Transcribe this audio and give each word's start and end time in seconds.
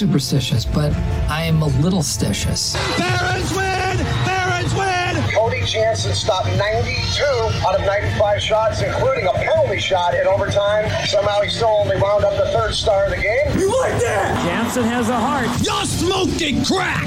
superstitious, 0.00 0.64
but 0.64 0.94
I 1.28 1.42
am 1.42 1.60
a 1.60 1.66
little 1.84 2.00
stitious. 2.00 2.72
Barons 2.96 3.52
win! 3.52 3.98
Barons 4.24 4.72
win! 4.72 5.30
Cody 5.30 5.60
Jansen 5.66 6.14
stopped 6.14 6.46
92 6.56 7.22
out 7.66 7.78
of 7.78 7.84
95 7.84 8.40
shots, 8.40 8.80
including 8.80 9.26
a 9.26 9.32
penalty 9.32 9.78
shot 9.78 10.14
in 10.14 10.26
overtime. 10.26 10.88
Somehow 11.06 11.42
he 11.42 11.50
still 11.50 11.68
only 11.68 12.00
wound 12.00 12.24
up 12.24 12.32
the 12.38 12.50
third 12.50 12.72
star 12.72 13.04
of 13.04 13.10
the 13.10 13.16
game. 13.16 13.58
You 13.58 13.78
like 13.78 14.00
that? 14.00 14.42
Jansen 14.46 14.84
has 14.84 15.10
a 15.10 15.20
heart. 15.20 15.48
You're 15.62 15.84
smoking 15.84 16.64
crack! 16.64 17.06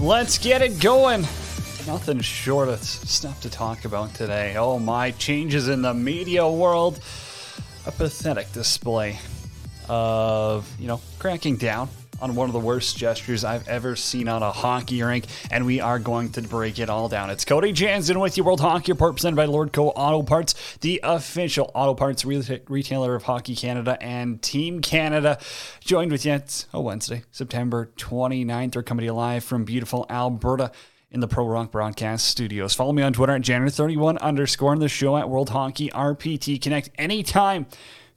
Let's 0.00 0.38
get 0.38 0.62
it 0.62 0.80
going. 0.80 1.26
Nothing 1.86 2.20
short 2.20 2.68
of 2.68 2.82
stuff 2.82 3.42
to 3.42 3.50
talk 3.50 3.84
about 3.84 4.14
today. 4.14 4.56
Oh 4.56 4.78
my, 4.78 5.10
changes 5.10 5.68
in 5.68 5.82
the 5.82 5.92
media 5.92 6.48
world. 6.48 6.98
A 7.86 7.92
pathetic 7.92 8.50
display 8.52 9.18
of, 9.86 10.66
you 10.80 10.88
know, 10.88 11.02
cracking 11.18 11.58
down 11.58 11.90
on 12.22 12.34
one 12.36 12.48
of 12.48 12.54
the 12.54 12.60
worst 12.60 12.96
gestures 12.96 13.44
I've 13.44 13.68
ever 13.68 13.96
seen 13.96 14.28
on 14.28 14.42
a 14.42 14.50
hockey 14.50 15.02
rink, 15.02 15.26
and 15.50 15.66
we 15.66 15.80
are 15.80 15.98
going 15.98 16.30
to 16.32 16.40
break 16.42 16.78
it 16.78 16.88
all 16.88 17.10
down. 17.10 17.28
It's 17.28 17.44
Cody 17.44 17.70
Jansen 17.70 18.18
with 18.18 18.38
you, 18.38 18.44
World 18.44 18.60
Hockey 18.60 18.92
Report, 18.92 19.16
presented 19.16 19.36
by 19.36 19.44
Lordco 19.44 19.92
Auto 19.94 20.22
Parts, 20.22 20.54
the 20.80 21.00
official 21.02 21.70
auto 21.74 21.92
parts 21.92 22.24
re- 22.24 22.62
retailer 22.66 23.14
of 23.14 23.24
Hockey 23.24 23.54
Canada 23.54 23.98
and 24.00 24.40
Team 24.40 24.80
Canada. 24.80 25.38
Joined 25.80 26.12
with 26.12 26.24
you, 26.24 26.32
oh, 26.32 26.36
it's 26.36 26.66
a 26.72 26.80
Wednesday, 26.80 27.24
September 27.30 27.90
29th. 27.98 28.74
We're 28.74 28.82
coming 28.82 29.02
to 29.02 29.06
you 29.06 29.12
live 29.12 29.44
from 29.44 29.66
beautiful 29.66 30.06
Alberta 30.08 30.72
in 31.14 31.20
the 31.20 31.28
Pro 31.28 31.46
Rock 31.46 31.70
Broadcast 31.70 32.26
Studios. 32.26 32.74
Follow 32.74 32.92
me 32.92 33.02
on 33.02 33.12
Twitter 33.12 33.32
at 33.32 33.42
January31 33.42 34.20
underscore 34.20 34.72
and 34.72 34.82
the 34.82 34.88
show 34.88 35.16
at 35.16 35.30
World 35.30 35.50
Hockey 35.50 35.88
RPT. 35.90 36.60
Connect 36.60 36.90
anytime. 36.98 37.66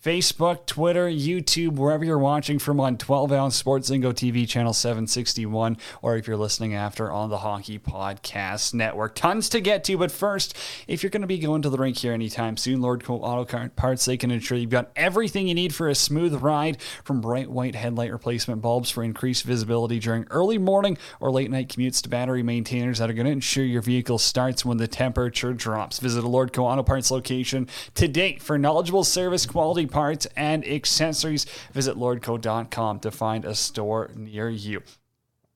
Facebook, 0.08 0.66
Twitter, 0.66 1.10
YouTube, 1.10 1.76
wherever 1.76 2.06
you're 2.06 2.18
watching 2.18 2.60
from 2.60 2.80
on 2.80 2.98
12 2.98 3.30
ounce 3.34 3.58
Sports 3.58 3.90
Zingo 3.90 4.14
TV 4.14 4.48
channel 4.48 4.72
761, 4.72 5.76
or 6.02 6.16
if 6.16 6.26
you're 6.28 6.38
listening 6.38 6.74
after 6.74 7.12
on 7.12 7.30
the 7.30 7.40
Hockey 7.40 7.78
Podcast 7.78 8.74
Network. 8.74 9.16
Tons 9.16 9.50
to 9.50 9.60
get 9.60 9.84
to, 9.84 9.98
but 9.98 10.10
first, 10.10 10.56
if 10.88 11.04
you're 11.04 11.10
going 11.10 11.24
to 11.24 11.28
be 11.28 11.38
going 11.38 11.62
to 11.62 11.70
the 11.70 11.78
rink 11.78 11.98
here 11.98 12.14
anytime 12.14 12.56
soon, 12.56 12.80
Lordco 12.80 13.20
Auto 13.22 13.68
Parts, 13.76 14.06
they 14.06 14.16
can 14.16 14.32
ensure 14.32 14.58
you've 14.58 14.70
got 14.70 14.92
everything 14.96 15.50
you 15.50 15.54
need 15.54 15.76
for 15.76 15.90
a 15.90 15.96
smooth 15.96 16.36
ride 16.36 16.82
from 17.04 17.20
bright 17.20 17.52
white 17.52 17.76
headlight 17.76 18.14
replacement 18.14 18.62
bulbs 18.62 18.90
for 18.90 19.04
increased 19.04 19.44
visibility 19.44 20.00
during 20.00 20.26
early 20.30 20.58
morning 20.58 20.98
or 21.20 21.32
late 21.32 21.52
night 21.52 21.68
commutes 21.68 22.02
to 22.04 22.08
battery 22.08 22.44
maintainers 22.44 23.00
that 23.00 23.10
are 23.10 23.14
going 23.14 23.26
to 23.26 23.32
ensure 23.34 23.66
your 23.66 23.82
vehicle 23.82 24.20
starts 24.20 24.64
when 24.64 24.78
the 24.78 24.88
temperature 24.88 25.52
drops. 25.52 26.00
Visit 26.00 26.24
a 26.24 26.30
Lordco 26.30 26.60
Auto 26.60 26.84
Parts 26.84 27.12
location 27.12 27.68
today 27.94 28.38
for 28.38 28.58
knowledgeable 28.58 29.04
service, 29.04 29.46
quality 29.46 29.86
parts, 29.98 30.28
and 30.36 30.64
accessories. 30.64 31.48
Visit 31.74 31.96
lordco.com 31.96 33.00
to 33.00 33.10
find 33.10 33.44
a 33.46 33.56
store 33.56 34.12
near 34.16 34.48
you. 34.48 34.84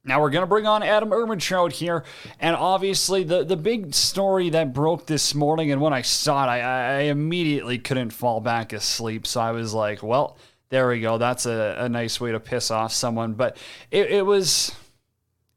Now 0.04 0.20
we're 0.20 0.32
going 0.32 0.42
to 0.42 0.48
bring 0.48 0.66
on 0.66 0.82
Adam 0.82 1.12
Ermentrout 1.12 1.74
here, 1.74 2.04
and 2.40 2.56
obviously 2.56 3.24
the, 3.24 3.44
the 3.44 3.56
big 3.56 3.94
story 3.94 4.50
that 4.50 4.74
broke 4.74 5.06
this 5.06 5.36
morning, 5.36 5.72
and 5.72 5.80
when 5.80 5.94
I 5.94 6.02
saw 6.02 6.44
it, 6.44 6.48
I, 6.48 6.60
I 6.60 7.02
immediately 7.02 7.78
couldn't 7.78 8.10
fall 8.10 8.42
back 8.42 8.74
asleep. 8.74 9.28
So 9.28 9.40
I 9.40 9.52
was 9.52 9.76
like, 9.76 10.02
well, 10.02 10.40
there 10.70 10.88
we 10.88 11.02
go. 11.02 11.20
That's 11.20 11.46
a, 11.46 11.76
a 11.78 11.88
nice 11.88 12.20
way 12.20 12.32
to 12.32 12.40
piss 12.40 12.72
off 12.72 12.94
someone. 12.94 13.34
But 13.34 13.58
it, 13.92 14.10
it 14.10 14.26
was... 14.26 14.72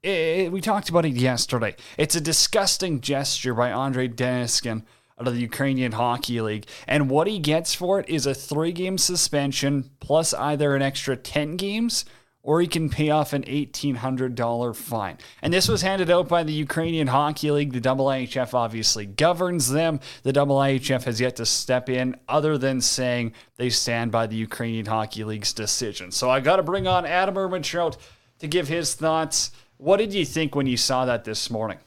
It, 0.02 0.52
we 0.52 0.60
talked 0.60 0.90
about 0.90 1.06
it 1.06 1.14
yesterday. 1.14 1.76
It's 1.96 2.14
a 2.14 2.20
disgusting 2.20 3.00
gesture 3.00 3.54
by 3.54 3.72
Andre 3.72 4.08
Deniskin 4.08 4.82
out 5.18 5.28
of 5.28 5.34
the 5.34 5.40
Ukrainian 5.40 5.92
Hockey 5.92 6.40
League. 6.40 6.66
And 6.86 7.10
what 7.10 7.26
he 7.26 7.38
gets 7.38 7.74
for 7.74 8.00
it 8.00 8.08
is 8.08 8.26
a 8.26 8.34
three 8.34 8.72
game 8.72 8.98
suspension 8.98 9.90
plus 10.00 10.34
either 10.34 10.74
an 10.74 10.82
extra 10.82 11.16
10 11.16 11.56
games 11.56 12.04
or 12.44 12.60
he 12.60 12.66
can 12.66 12.90
pay 12.90 13.08
off 13.08 13.32
an 13.32 13.42
$1,800 13.44 14.76
fine. 14.76 15.16
And 15.40 15.52
this 15.52 15.66
was 15.66 15.80
handed 15.80 16.10
out 16.10 16.28
by 16.28 16.42
the 16.42 16.52
Ukrainian 16.52 17.06
Hockey 17.06 17.50
League. 17.50 17.72
The 17.72 17.80
IIHF 17.80 18.52
obviously 18.52 19.06
governs 19.06 19.70
them. 19.70 19.98
The 20.24 20.32
IIHF 20.32 21.04
has 21.04 21.20
yet 21.22 21.36
to 21.36 21.46
step 21.46 21.88
in, 21.88 22.16
other 22.28 22.58
than 22.58 22.82
saying 22.82 23.32
they 23.56 23.70
stand 23.70 24.12
by 24.12 24.26
the 24.26 24.36
Ukrainian 24.36 24.84
Hockey 24.84 25.24
League's 25.24 25.54
decision. 25.54 26.10
So 26.10 26.28
I 26.28 26.40
got 26.40 26.56
to 26.56 26.62
bring 26.62 26.86
on 26.86 27.06
Adam 27.06 27.34
Ermentrout 27.36 27.96
to 28.40 28.46
give 28.46 28.68
his 28.68 28.92
thoughts. 28.92 29.50
What 29.78 29.96
did 29.96 30.12
you 30.12 30.26
think 30.26 30.54
when 30.54 30.66
you 30.66 30.76
saw 30.76 31.06
that 31.06 31.24
this 31.24 31.50
morning? 31.50 31.78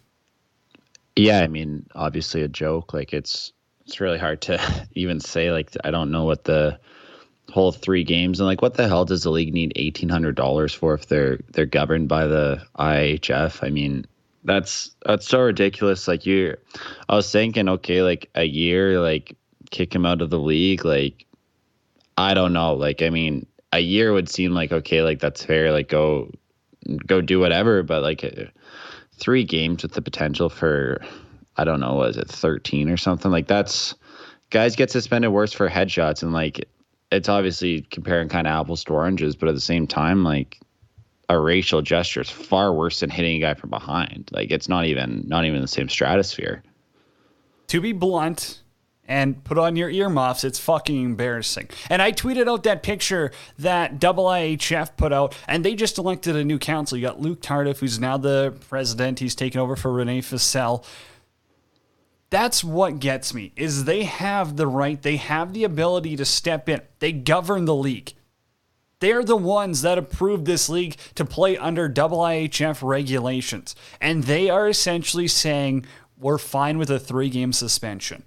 Yeah, 1.18 1.42
I 1.42 1.48
mean, 1.48 1.88
obviously 1.96 2.42
a 2.42 2.48
joke. 2.48 2.94
Like 2.94 3.14
it's 3.14 3.54
it's 3.86 4.00
really 4.00 4.20
hard 4.20 4.42
to 4.44 4.88
even 4.94 5.20
say. 5.20 5.52
Like 5.52 5.72
I 5.84 5.92
don't 5.92 6.12
know 6.12 6.26
what 6.26 6.44
the 6.44 6.80
whole 7.50 7.72
three 7.72 8.04
games 8.04 8.40
and 8.40 8.48
like 8.48 8.62
what 8.62 8.74
the 8.74 8.88
hell 8.88 9.06
does 9.06 9.24
the 9.24 9.32
league 9.32 9.54
need 9.54 9.72
eighteen 9.76 10.10
hundred 10.10 10.36
dollars 10.36 10.74
for 10.74 10.94
if 10.94 11.08
they're 11.08 11.40
they're 11.52 11.66
governed 11.66 12.08
by 12.10 12.28
the 12.28 12.62
IHF? 12.78 13.66
I 13.66 13.70
mean, 13.70 14.06
that's 14.44 14.96
that's 15.06 15.28
so 15.28 15.42
ridiculous. 15.42 16.08
Like 16.08 16.26
you, 16.26 16.56
I 17.10 17.16
was 17.16 17.32
thinking, 17.32 17.70
okay, 17.70 18.02
like 18.02 18.30
a 18.36 18.44
year, 18.44 19.00
like 19.00 19.36
kick 19.70 19.94
him 19.94 20.06
out 20.06 20.22
of 20.22 20.30
the 20.30 20.40
league. 20.40 20.86
Like 20.86 21.26
I 22.18 22.34
don't 22.34 22.54
know. 22.54 22.74
Like 22.74 23.02
I 23.02 23.10
mean, 23.10 23.46
a 23.72 23.80
year 23.80 24.14
would 24.14 24.30
seem 24.30 24.52
like 24.54 24.72
okay, 24.72 25.02
like 25.02 25.20
that's 25.20 25.44
fair. 25.44 25.72
Like 25.72 25.90
go 25.90 26.32
go 27.06 27.22
do 27.22 27.40
whatever, 27.40 27.84
but 27.84 28.02
like 28.02 28.24
three 29.18 29.44
games 29.44 29.84
with 29.84 29.94
the 29.94 30.02
potential 30.02 30.50
for 30.50 31.02
I 31.60 31.64
don't 31.64 31.80
know, 31.80 31.96
was 31.96 32.18
it 32.18 32.30
13 32.30 32.90
or 32.90 32.98
something? 32.98 33.32
Like 33.32 33.48
that's 33.48 33.96
guys 34.50 34.76
get 34.76 34.92
suspended 34.92 35.32
worse 35.32 35.52
for 35.52 35.70
headshots 35.70 36.24
and 36.24 36.34
like 36.34 36.68
it's 37.12 37.30
obviously 37.30 37.82
comparing 37.84 38.30
kind 38.30 38.48
of 38.48 38.52
apples 38.52 38.84
to 38.86 38.94
oranges, 38.94 39.36
but 39.36 39.50
at 39.50 39.56
the 39.56 39.62
same 39.62 39.88
time, 39.88 40.24
like 40.24 40.60
a 41.30 41.40
racial 41.40 41.82
gesture 41.82 42.22
is 42.22 42.30
far 42.30 42.74
worse 42.74 43.00
than 43.00 43.10
hitting 43.10 43.38
a 43.38 43.40
guy 43.40 43.54
from 43.54 43.70
behind. 43.70 44.30
Like 44.32 44.52
it's 44.52 44.70
not 44.70 44.86
even 44.86 45.24
not 45.28 45.46
even 45.46 45.62
the 45.62 45.68
same 45.68 45.90
stratosphere. 45.90 46.64
To 47.68 47.82
be 47.82 47.92
blunt, 47.92 48.62
and 49.08 49.44
put 49.44 49.58
on 49.58 49.76
your 49.76 49.90
earmuffs. 49.90 50.44
It's 50.44 50.60
fucking 50.60 51.02
embarrassing. 51.02 51.70
And 51.90 52.02
I 52.02 52.12
tweeted 52.12 52.48
out 52.48 52.64
that 52.64 52.84
picture 52.84 53.32
that 53.58 54.00
IIHF 54.00 54.98
put 54.98 55.14
out, 55.14 55.36
and 55.48 55.64
they 55.64 55.76
just 55.76 55.98
elected 55.98 56.36
a 56.36 56.44
new 56.44 56.60
council. 56.60 56.98
You 56.98 57.08
got 57.08 57.22
Luc 57.22 57.42
Tardif, 57.42 57.80
who's 57.80 58.00
now 58.00 58.18
the 58.18 58.56
president. 58.70 59.20
He's 59.20 59.36
taken 59.36 59.62
over 59.62 59.76
for 59.76 59.92
René 59.92 60.20
Fasel. 60.20 60.84
That's 62.30 62.62
what 62.62 63.00
gets 63.00 63.34
me 63.34 63.54
is 63.56 63.86
they 63.86 64.04
have 64.04 64.58
the 64.58 64.68
right, 64.68 65.02
they 65.02 65.16
have 65.16 65.54
the 65.54 65.64
ability 65.64 66.18
to 66.18 66.26
step 66.26 66.68
in. 66.68 66.82
They 67.00 67.14
govern 67.14 67.64
the 67.64 67.76
league. 67.76 68.14
They're 69.00 69.24
the 69.24 69.38
ones 69.38 69.84
that 69.84 69.98
approved 69.98 70.46
this 70.46 70.68
league 70.68 70.98
to 71.16 71.24
play 71.24 71.56
under 71.56 71.88
IIHF 71.88 72.86
regulations. 72.86 73.76
And 74.02 74.24
they 74.24 74.50
are 74.50 74.68
essentially 74.68 75.28
saying, 75.28 75.86
we're 76.18 76.40
fine 76.40 76.78
with 76.78 76.90
a 76.90 77.00
three 77.00 77.30
game 77.30 77.54
suspension 77.54 78.24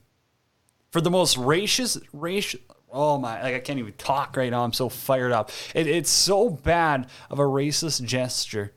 for 0.90 1.00
the 1.00 1.10
most 1.10 1.36
racist, 1.36 2.02
racial. 2.12 2.60
Oh 2.92 3.18
my! 3.18 3.42
Like 3.42 3.54
I 3.54 3.60
can't 3.60 3.78
even 3.78 3.92
talk 3.94 4.36
right 4.36 4.50
now. 4.50 4.64
I'm 4.64 4.72
so 4.72 4.88
fired 4.88 5.32
up. 5.32 5.50
It, 5.74 5.86
it's 5.86 6.10
so 6.10 6.50
bad 6.50 7.08
of 7.30 7.38
a 7.38 7.44
racist 7.44 8.04
gesture 8.04 8.72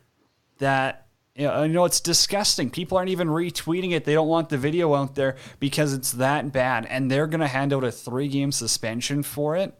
that 0.59 1.07
you 1.35 1.47
know, 1.47 1.63
you 1.63 1.73
know 1.73 1.85
it's 1.85 1.99
disgusting. 1.99 2.69
People 2.69 2.97
aren't 2.97 3.09
even 3.09 3.27
retweeting 3.27 3.91
it. 3.91 4.05
They 4.05 4.13
don't 4.13 4.27
want 4.27 4.49
the 4.49 4.57
video 4.57 4.93
out 4.93 5.15
there 5.15 5.35
because 5.59 5.93
it's 5.93 6.11
that 6.13 6.51
bad, 6.51 6.85
and 6.85 7.09
they're 7.09 7.27
gonna 7.27 7.47
hand 7.47 7.73
out 7.73 7.83
a 7.83 7.91
three 7.91 8.27
game 8.27 8.51
suspension 8.51 9.23
for 9.23 9.55
it. 9.55 9.73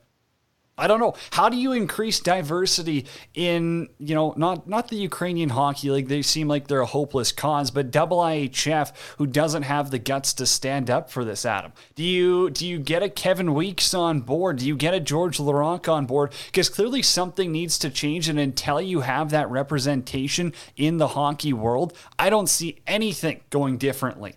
I 0.75 0.87
don't 0.87 0.99
know. 0.99 1.13
How 1.31 1.49
do 1.49 1.57
you 1.57 1.71
increase 1.71 2.19
diversity 2.19 3.05
in, 3.35 3.89
you 3.99 4.15
know, 4.15 4.33
not 4.35 4.67
not 4.67 4.87
the 4.87 4.95
Ukrainian 4.95 5.49
hockey 5.49 5.91
league? 5.91 6.07
They 6.07 6.23
seem 6.23 6.47
like 6.47 6.67
they're 6.67 6.81
a 6.81 6.87
hopeless 6.87 7.31
cause, 7.31 7.69
but 7.69 7.91
IIHF, 7.91 8.91
who 9.17 9.27
doesn't 9.27 9.63
have 9.63 9.91
the 9.91 9.99
guts 9.99 10.33
to 10.33 10.47
stand 10.47 10.89
up 10.89 11.11
for 11.11 11.23
this, 11.23 11.45
Adam. 11.45 11.73
Do 11.93 12.03
you 12.03 12.49
do 12.49 12.67
you 12.67 12.79
get 12.79 13.03
a 13.03 13.09
Kevin 13.09 13.53
Weekes 13.53 13.93
on 13.93 14.21
board? 14.21 14.57
Do 14.57 14.67
you 14.67 14.75
get 14.75 14.95
a 14.95 14.99
Georges 14.99 15.45
Laraque 15.45 15.87
on 15.87 16.07
board? 16.07 16.33
Because 16.47 16.69
clearly 16.69 17.03
something 17.03 17.51
needs 17.51 17.77
to 17.79 17.91
change, 17.91 18.27
and 18.27 18.39
until 18.39 18.81
you 18.81 19.01
have 19.01 19.29
that 19.29 19.51
representation 19.51 20.53
in 20.75 20.97
the 20.97 21.09
hockey 21.09 21.53
world, 21.53 21.95
I 22.17 22.31
don't 22.31 22.49
see 22.49 22.81
anything 22.87 23.41
going 23.51 23.77
differently. 23.77 24.35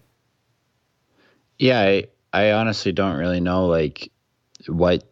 Yeah, 1.58 1.80
I, 1.80 2.08
I 2.32 2.52
honestly 2.52 2.92
don't 2.92 3.16
really 3.16 3.40
know 3.40 3.66
like 3.66 4.12
what 4.66 5.02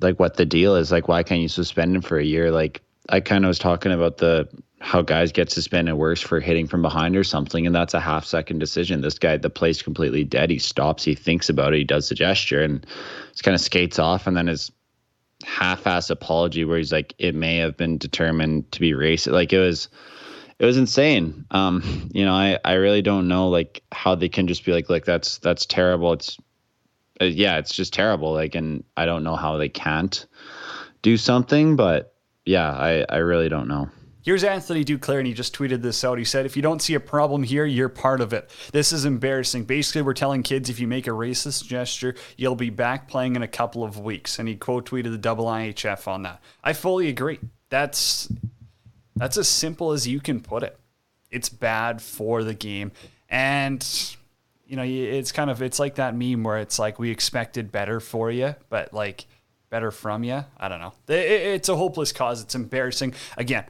like 0.00 0.18
what 0.18 0.36
the 0.36 0.46
deal 0.46 0.76
is. 0.76 0.90
Like, 0.92 1.08
why 1.08 1.22
can't 1.22 1.40
you 1.40 1.48
suspend 1.48 1.96
him 1.96 2.02
for 2.02 2.18
a 2.18 2.24
year? 2.24 2.50
Like, 2.50 2.82
I 3.08 3.20
kind 3.20 3.44
of 3.44 3.48
was 3.48 3.58
talking 3.58 3.92
about 3.92 4.18
the 4.18 4.48
how 4.80 5.00
guys 5.00 5.32
get 5.32 5.50
suspended 5.50 5.94
worse 5.94 6.20
for 6.20 6.38
hitting 6.38 6.66
from 6.66 6.82
behind 6.82 7.16
or 7.16 7.24
something, 7.24 7.66
and 7.66 7.74
that's 7.74 7.94
a 7.94 8.00
half 8.00 8.24
second 8.24 8.58
decision. 8.58 9.00
This 9.00 9.18
guy, 9.18 9.36
the 9.36 9.50
play's 9.50 9.82
completely 9.82 10.22
dead. 10.22 10.50
He 10.50 10.58
stops, 10.58 11.02
he 11.02 11.14
thinks 11.14 11.48
about 11.48 11.72
it, 11.72 11.78
he 11.78 11.84
does 11.84 12.08
the 12.08 12.14
gesture, 12.14 12.62
and 12.62 12.86
just 13.30 13.42
kind 13.42 13.54
of 13.54 13.60
skates 13.60 13.98
off, 13.98 14.26
and 14.26 14.36
then 14.36 14.48
his 14.48 14.70
half-ass 15.44 16.10
apology 16.10 16.64
where 16.64 16.78
he's 16.78 16.92
like, 16.92 17.14
"It 17.18 17.34
may 17.34 17.56
have 17.58 17.76
been 17.76 17.98
determined 17.98 18.70
to 18.72 18.80
be 18.80 18.92
racist." 18.92 19.32
Like 19.32 19.52
it 19.52 19.60
was, 19.60 19.88
it 20.58 20.66
was 20.66 20.76
insane. 20.76 21.46
Um, 21.50 22.10
you 22.12 22.24
know, 22.24 22.34
I 22.34 22.58
I 22.64 22.74
really 22.74 23.02
don't 23.02 23.28
know 23.28 23.48
like 23.48 23.82
how 23.92 24.14
they 24.14 24.28
can 24.28 24.46
just 24.46 24.64
be 24.64 24.72
like, 24.72 24.90
"Like 24.90 25.04
that's 25.04 25.38
that's 25.38 25.64
terrible." 25.64 26.12
It's 26.12 26.36
uh, 27.20 27.24
yeah, 27.24 27.58
it's 27.58 27.74
just 27.74 27.92
terrible. 27.92 28.32
Like, 28.32 28.54
and 28.54 28.84
I 28.96 29.06
don't 29.06 29.24
know 29.24 29.36
how 29.36 29.56
they 29.56 29.68
can't 29.68 30.26
do 31.02 31.16
something, 31.16 31.76
but 31.76 32.14
yeah, 32.44 32.70
I, 32.70 33.04
I 33.08 33.16
really 33.18 33.48
don't 33.48 33.68
know. 33.68 33.88
Here's 34.22 34.42
Anthony 34.42 34.84
Duclair, 34.84 35.18
and 35.18 35.26
he 35.28 35.32
just 35.32 35.54
tweeted 35.54 35.82
this 35.82 36.02
out. 36.02 36.18
He 36.18 36.24
said, 36.24 36.46
If 36.46 36.56
you 36.56 36.62
don't 36.62 36.82
see 36.82 36.94
a 36.94 37.00
problem 37.00 37.44
here, 37.44 37.64
you're 37.64 37.88
part 37.88 38.20
of 38.20 38.32
it. 38.32 38.50
This 38.72 38.92
is 38.92 39.04
embarrassing. 39.04 39.66
Basically, 39.66 40.02
we're 40.02 40.14
telling 40.14 40.42
kids 40.42 40.68
if 40.68 40.80
you 40.80 40.88
make 40.88 41.06
a 41.06 41.10
racist 41.10 41.64
gesture, 41.64 42.16
you'll 42.36 42.56
be 42.56 42.70
back 42.70 43.06
playing 43.06 43.36
in 43.36 43.42
a 43.44 43.48
couple 43.48 43.84
of 43.84 44.00
weeks. 44.00 44.40
And 44.40 44.48
he 44.48 44.56
quote 44.56 44.90
tweeted 44.90 45.12
the 45.12 45.18
double 45.18 45.44
IHF 45.44 46.08
on 46.08 46.24
that. 46.24 46.40
I 46.64 46.72
fully 46.72 47.08
agree. 47.08 47.38
That's 47.68 48.28
that's 49.14 49.36
as 49.36 49.48
simple 49.48 49.92
as 49.92 50.08
you 50.08 50.18
can 50.18 50.40
put 50.40 50.64
it. 50.64 50.76
It's 51.30 51.48
bad 51.48 52.02
for 52.02 52.42
the 52.42 52.54
game. 52.54 52.90
And 53.28 54.15
you 54.66 54.76
know, 54.76 54.84
it's 54.84 55.32
kind 55.32 55.50
of 55.50 55.62
it's 55.62 55.78
like 55.78 55.96
that 55.96 56.14
meme 56.16 56.42
where 56.42 56.58
it's 56.58 56.78
like 56.78 56.98
we 56.98 57.10
expected 57.10 57.70
better 57.70 58.00
for 58.00 58.30
you, 58.30 58.54
but 58.68 58.92
like 58.92 59.26
better 59.70 59.90
from 59.90 60.24
you. 60.24 60.44
I 60.58 60.68
don't 60.68 60.80
know. 60.80 60.92
It's 61.08 61.68
a 61.68 61.76
hopeless 61.76 62.12
cause. 62.12 62.42
It's 62.42 62.54
embarrassing. 62.54 63.14
Again, 63.36 63.64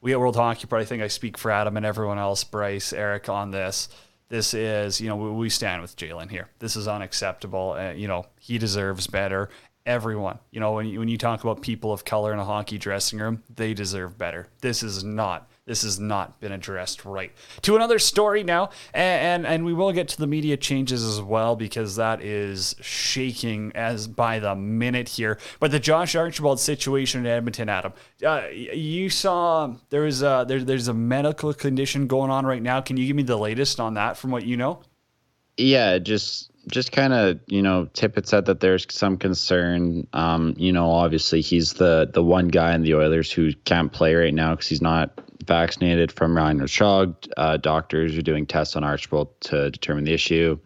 we 0.00 0.12
at 0.12 0.20
World 0.20 0.36
Hockey 0.36 0.66
Pro, 0.66 0.80
I 0.80 0.84
think 0.84 1.02
I 1.02 1.08
speak 1.08 1.36
for 1.36 1.50
Adam 1.50 1.76
and 1.76 1.84
everyone 1.84 2.18
else, 2.18 2.44
Bryce, 2.44 2.92
Eric, 2.92 3.28
on 3.28 3.50
this. 3.50 3.88
This 4.28 4.54
is, 4.54 5.00
you 5.00 5.08
know, 5.08 5.16
we 5.16 5.50
stand 5.50 5.82
with 5.82 5.96
Jalen 5.96 6.30
here. 6.30 6.48
This 6.58 6.76
is 6.76 6.86
unacceptable. 6.88 7.72
Uh, 7.72 7.90
you 7.92 8.08
know, 8.08 8.26
he 8.38 8.58
deserves 8.58 9.06
better. 9.08 9.50
Everyone, 9.84 10.38
you 10.52 10.60
know, 10.60 10.72
when 10.72 10.86
you, 10.86 11.00
when 11.00 11.08
you 11.08 11.18
talk 11.18 11.42
about 11.42 11.62
people 11.62 11.92
of 11.92 12.04
color 12.04 12.32
in 12.32 12.38
a 12.38 12.44
hockey 12.44 12.78
dressing 12.78 13.18
room, 13.18 13.42
they 13.54 13.74
deserve 13.74 14.16
better. 14.16 14.46
This 14.60 14.82
is 14.82 15.02
not 15.02 15.49
this 15.66 15.82
has 15.82 16.00
not 16.00 16.40
been 16.40 16.52
addressed 16.52 17.04
right. 17.04 17.32
To 17.62 17.76
another 17.76 17.98
story 17.98 18.42
now, 18.42 18.70
and, 18.94 19.44
and, 19.44 19.54
and 19.54 19.64
we 19.64 19.72
will 19.72 19.92
get 19.92 20.08
to 20.08 20.18
the 20.18 20.26
media 20.26 20.56
changes 20.56 21.04
as 21.04 21.20
well 21.20 21.54
because 21.54 21.96
that 21.96 22.22
is 22.22 22.74
shaking 22.80 23.72
as 23.74 24.06
by 24.06 24.38
the 24.38 24.54
minute 24.54 25.10
here. 25.10 25.38
But 25.60 25.70
the 25.70 25.80
Josh 25.80 26.16
Archibald 26.16 26.60
situation 26.60 27.20
in 27.20 27.26
Edmonton, 27.26 27.68
Adam, 27.68 27.92
uh, 28.24 28.48
you 28.50 29.10
saw 29.10 29.74
there 29.90 30.06
is 30.06 30.22
a 30.22 30.44
there, 30.48 30.64
there's 30.64 30.88
a 30.88 30.94
medical 30.94 31.52
condition 31.54 32.06
going 32.06 32.30
on 32.30 32.46
right 32.46 32.62
now. 32.62 32.80
Can 32.80 32.96
you 32.96 33.06
give 33.06 33.16
me 33.16 33.22
the 33.22 33.38
latest 33.38 33.78
on 33.78 33.94
that 33.94 34.16
from 34.16 34.30
what 34.30 34.44
you 34.44 34.56
know? 34.56 34.80
Yeah, 35.56 35.98
just 35.98 36.49
just 36.68 36.92
kind 36.92 37.12
of 37.12 37.40
you 37.46 37.62
know 37.62 37.88
Tippett 37.94 38.26
said 38.26 38.46
that 38.46 38.60
there's 38.60 38.86
some 38.90 39.16
concern. 39.16 40.06
Um, 40.12 40.54
you 40.56 40.72
know, 40.72 40.90
obviously 40.90 41.40
he's 41.40 41.74
the 41.74 42.10
the 42.12 42.22
one 42.22 42.48
guy 42.48 42.74
in 42.74 42.82
the 42.82 42.94
Oilers 42.94 43.30
who 43.32 43.52
can't 43.64 43.92
play 43.92 44.14
right 44.14 44.34
now 44.34 44.54
because 44.54 44.68
he's 44.68 44.82
not 44.82 45.12
vaccinated 45.44 46.12
from 46.12 46.36
Ryan 46.36 46.60
Rishaug. 46.60 47.14
Uh, 47.36 47.56
doctors 47.56 48.16
are 48.16 48.22
doing 48.22 48.46
tests 48.46 48.76
on 48.76 48.84
Archibald 48.84 49.28
to 49.42 49.70
determine 49.70 50.04
the 50.04 50.12
issue. 50.12 50.58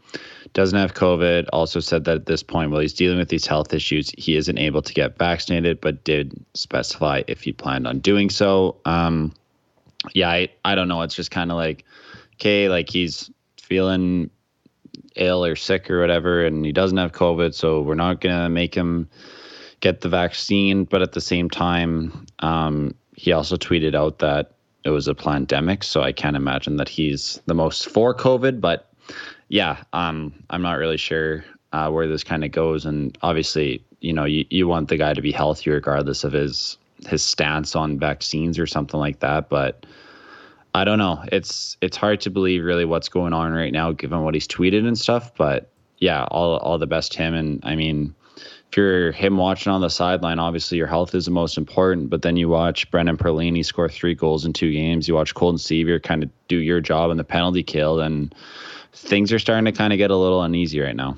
Doesn't 0.52 0.78
have 0.78 0.94
COVID. 0.94 1.48
Also 1.52 1.80
said 1.80 2.04
that 2.04 2.16
at 2.16 2.26
this 2.26 2.42
point, 2.42 2.70
while 2.70 2.80
he's 2.80 2.92
dealing 2.92 3.18
with 3.18 3.28
these 3.28 3.46
health 3.46 3.72
issues, 3.72 4.12
he 4.16 4.36
isn't 4.36 4.58
able 4.58 4.82
to 4.82 4.92
get 4.92 5.18
vaccinated, 5.18 5.80
but 5.80 6.04
did 6.04 6.44
specify 6.54 7.22
if 7.26 7.42
he 7.42 7.52
planned 7.52 7.86
on 7.86 7.98
doing 7.98 8.30
so. 8.30 8.76
Um, 8.84 9.32
yeah, 10.12 10.28
I, 10.28 10.48
I 10.64 10.74
don't 10.74 10.88
know. 10.88 11.02
It's 11.02 11.14
just 11.14 11.30
kind 11.30 11.50
of 11.50 11.56
like, 11.56 11.84
okay, 12.34 12.68
like 12.68 12.88
he's 12.88 13.30
feeling 13.60 14.30
ill 15.16 15.44
or 15.44 15.56
sick 15.56 15.90
or 15.90 16.00
whatever, 16.00 16.44
and 16.44 16.64
he 16.64 16.72
doesn't 16.72 16.98
have 16.98 17.12
COVID, 17.12 17.54
so 17.54 17.80
we're 17.82 17.94
not 17.94 18.20
gonna 18.20 18.48
make 18.48 18.74
him 18.74 19.08
get 19.80 20.00
the 20.00 20.08
vaccine. 20.08 20.84
But 20.84 21.02
at 21.02 21.12
the 21.12 21.20
same 21.20 21.50
time, 21.50 22.26
um, 22.40 22.94
he 23.14 23.32
also 23.32 23.56
tweeted 23.56 23.94
out 23.94 24.18
that 24.18 24.52
it 24.84 24.90
was 24.90 25.08
a 25.08 25.14
pandemic, 25.14 25.82
so 25.82 26.02
I 26.02 26.12
can't 26.12 26.36
imagine 26.36 26.76
that 26.76 26.88
he's 26.88 27.40
the 27.46 27.54
most 27.54 27.88
for 27.88 28.14
COVID. 28.14 28.60
But 28.60 28.90
yeah, 29.48 29.82
um, 29.92 30.32
I'm 30.50 30.62
not 30.62 30.78
really 30.78 30.96
sure 30.96 31.44
uh, 31.72 31.90
where 31.90 32.06
this 32.06 32.24
kind 32.24 32.44
of 32.44 32.52
goes. 32.52 32.84
And 32.84 33.16
obviously, 33.22 33.84
you 34.00 34.12
know, 34.12 34.24
you, 34.24 34.44
you 34.50 34.68
want 34.68 34.88
the 34.88 34.96
guy 34.96 35.14
to 35.14 35.22
be 35.22 35.32
healthy 35.32 35.70
regardless 35.70 36.24
of 36.24 36.32
his 36.32 36.78
his 37.06 37.22
stance 37.22 37.76
on 37.76 37.98
vaccines 37.98 38.58
or 38.58 38.66
something 38.66 38.98
like 38.98 39.20
that. 39.20 39.48
But 39.48 39.84
I 40.74 40.84
don't 40.84 40.98
know. 40.98 41.24
It's 41.30 41.76
it's 41.80 41.96
hard 41.96 42.20
to 42.22 42.30
believe 42.30 42.64
really 42.64 42.84
what's 42.84 43.08
going 43.08 43.32
on 43.32 43.52
right 43.52 43.72
now, 43.72 43.92
given 43.92 44.22
what 44.22 44.34
he's 44.34 44.48
tweeted 44.48 44.86
and 44.86 44.98
stuff. 44.98 45.32
But 45.36 45.70
yeah, 45.98 46.24
all 46.30 46.56
all 46.58 46.78
the 46.78 46.86
best 46.86 47.14
him. 47.14 47.32
And 47.32 47.60
I 47.64 47.76
mean, 47.76 48.12
if 48.36 48.76
you're 48.76 49.12
him 49.12 49.36
watching 49.36 49.70
on 49.72 49.80
the 49.80 49.88
sideline, 49.88 50.40
obviously 50.40 50.76
your 50.76 50.88
health 50.88 51.14
is 51.14 51.26
the 51.26 51.30
most 51.30 51.56
important. 51.56 52.10
But 52.10 52.22
then 52.22 52.36
you 52.36 52.48
watch 52.48 52.90
Brendan 52.90 53.16
Perlini 53.16 53.64
score 53.64 53.88
three 53.88 54.16
goals 54.16 54.44
in 54.44 54.52
two 54.52 54.72
games. 54.72 55.06
You 55.06 55.14
watch 55.14 55.34
Colton 55.34 55.58
Sceviour 55.58 56.02
kind 56.02 56.24
of 56.24 56.30
do 56.48 56.56
your 56.56 56.80
job 56.80 57.12
in 57.12 57.18
the 57.18 57.24
penalty 57.24 57.62
kill, 57.62 58.00
and 58.00 58.34
things 58.92 59.32
are 59.32 59.38
starting 59.38 59.66
to 59.66 59.72
kind 59.72 59.92
of 59.92 59.98
get 59.98 60.10
a 60.10 60.16
little 60.16 60.42
uneasy 60.42 60.80
right 60.80 60.96
now. 60.96 61.16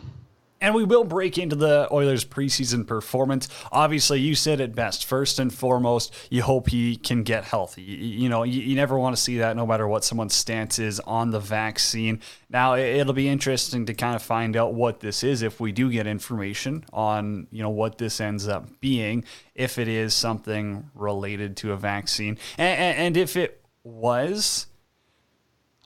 And 0.61 0.75
we 0.75 0.85
will 0.85 1.05
break 1.05 1.37
into 1.37 1.55
the 1.55 1.87
Oilers' 1.93 2.25
preseason 2.25 2.87
performance. 2.87 3.49
Obviously, 3.70 4.20
you 4.20 4.35
said 4.35 4.58
it 4.58 4.75
best. 4.75 5.05
First 5.05 5.38
and 5.38 5.53
foremost, 5.53 6.14
you 6.31 6.43
hope 6.43 6.70
he 6.70 6.97
can 6.97 7.25
get 7.25 7.44
healthy. 7.44 7.82
You, 7.82 7.97
you 7.97 8.29
know, 8.29 8.43
you, 8.43 8.62
you, 8.62 8.75
never 8.75 8.99
want 8.99 9.14
to 9.14 9.20
see 9.20 9.38
that 9.38 9.55
no 9.55 9.67
matter 9.67 9.87
what 9.87 10.03
someone's 10.03 10.35
stance 10.35 10.79
is 10.79 10.99
on 11.00 11.31
the 11.31 11.41
vaccine. 11.41 12.20
Now, 12.49 12.75
it'll 12.75 13.12
be 13.12 13.29
interesting 13.29 13.85
to 13.87 13.94
kind 13.94 14.17
of 14.17 14.23
find 14.23 14.56
out 14.56 14.73
what 14.73 15.00
this 15.00 15.23
is 15.23 15.43
if 15.43 15.61
we 15.61 15.73
do 15.73 15.91
get 15.91 16.06
information 16.06 16.85
on, 16.91 17.49
you 17.50 17.62
know, 17.62 17.70
what 17.70 17.99
this 17.99 18.19
ends 18.19 18.49
up 18.49 18.81
being, 18.81 19.25
if 19.55 19.79
it 19.79 19.88
is 19.88 20.14
something 20.14 20.91
related 20.94 21.58
to 21.58 21.73
a 21.73 21.76
vaccine. 21.76 22.38
and, 22.56 22.81
and, 22.81 22.99
and 22.99 23.17
if 23.19 23.37
it 23.37 23.62
was, 23.85 24.67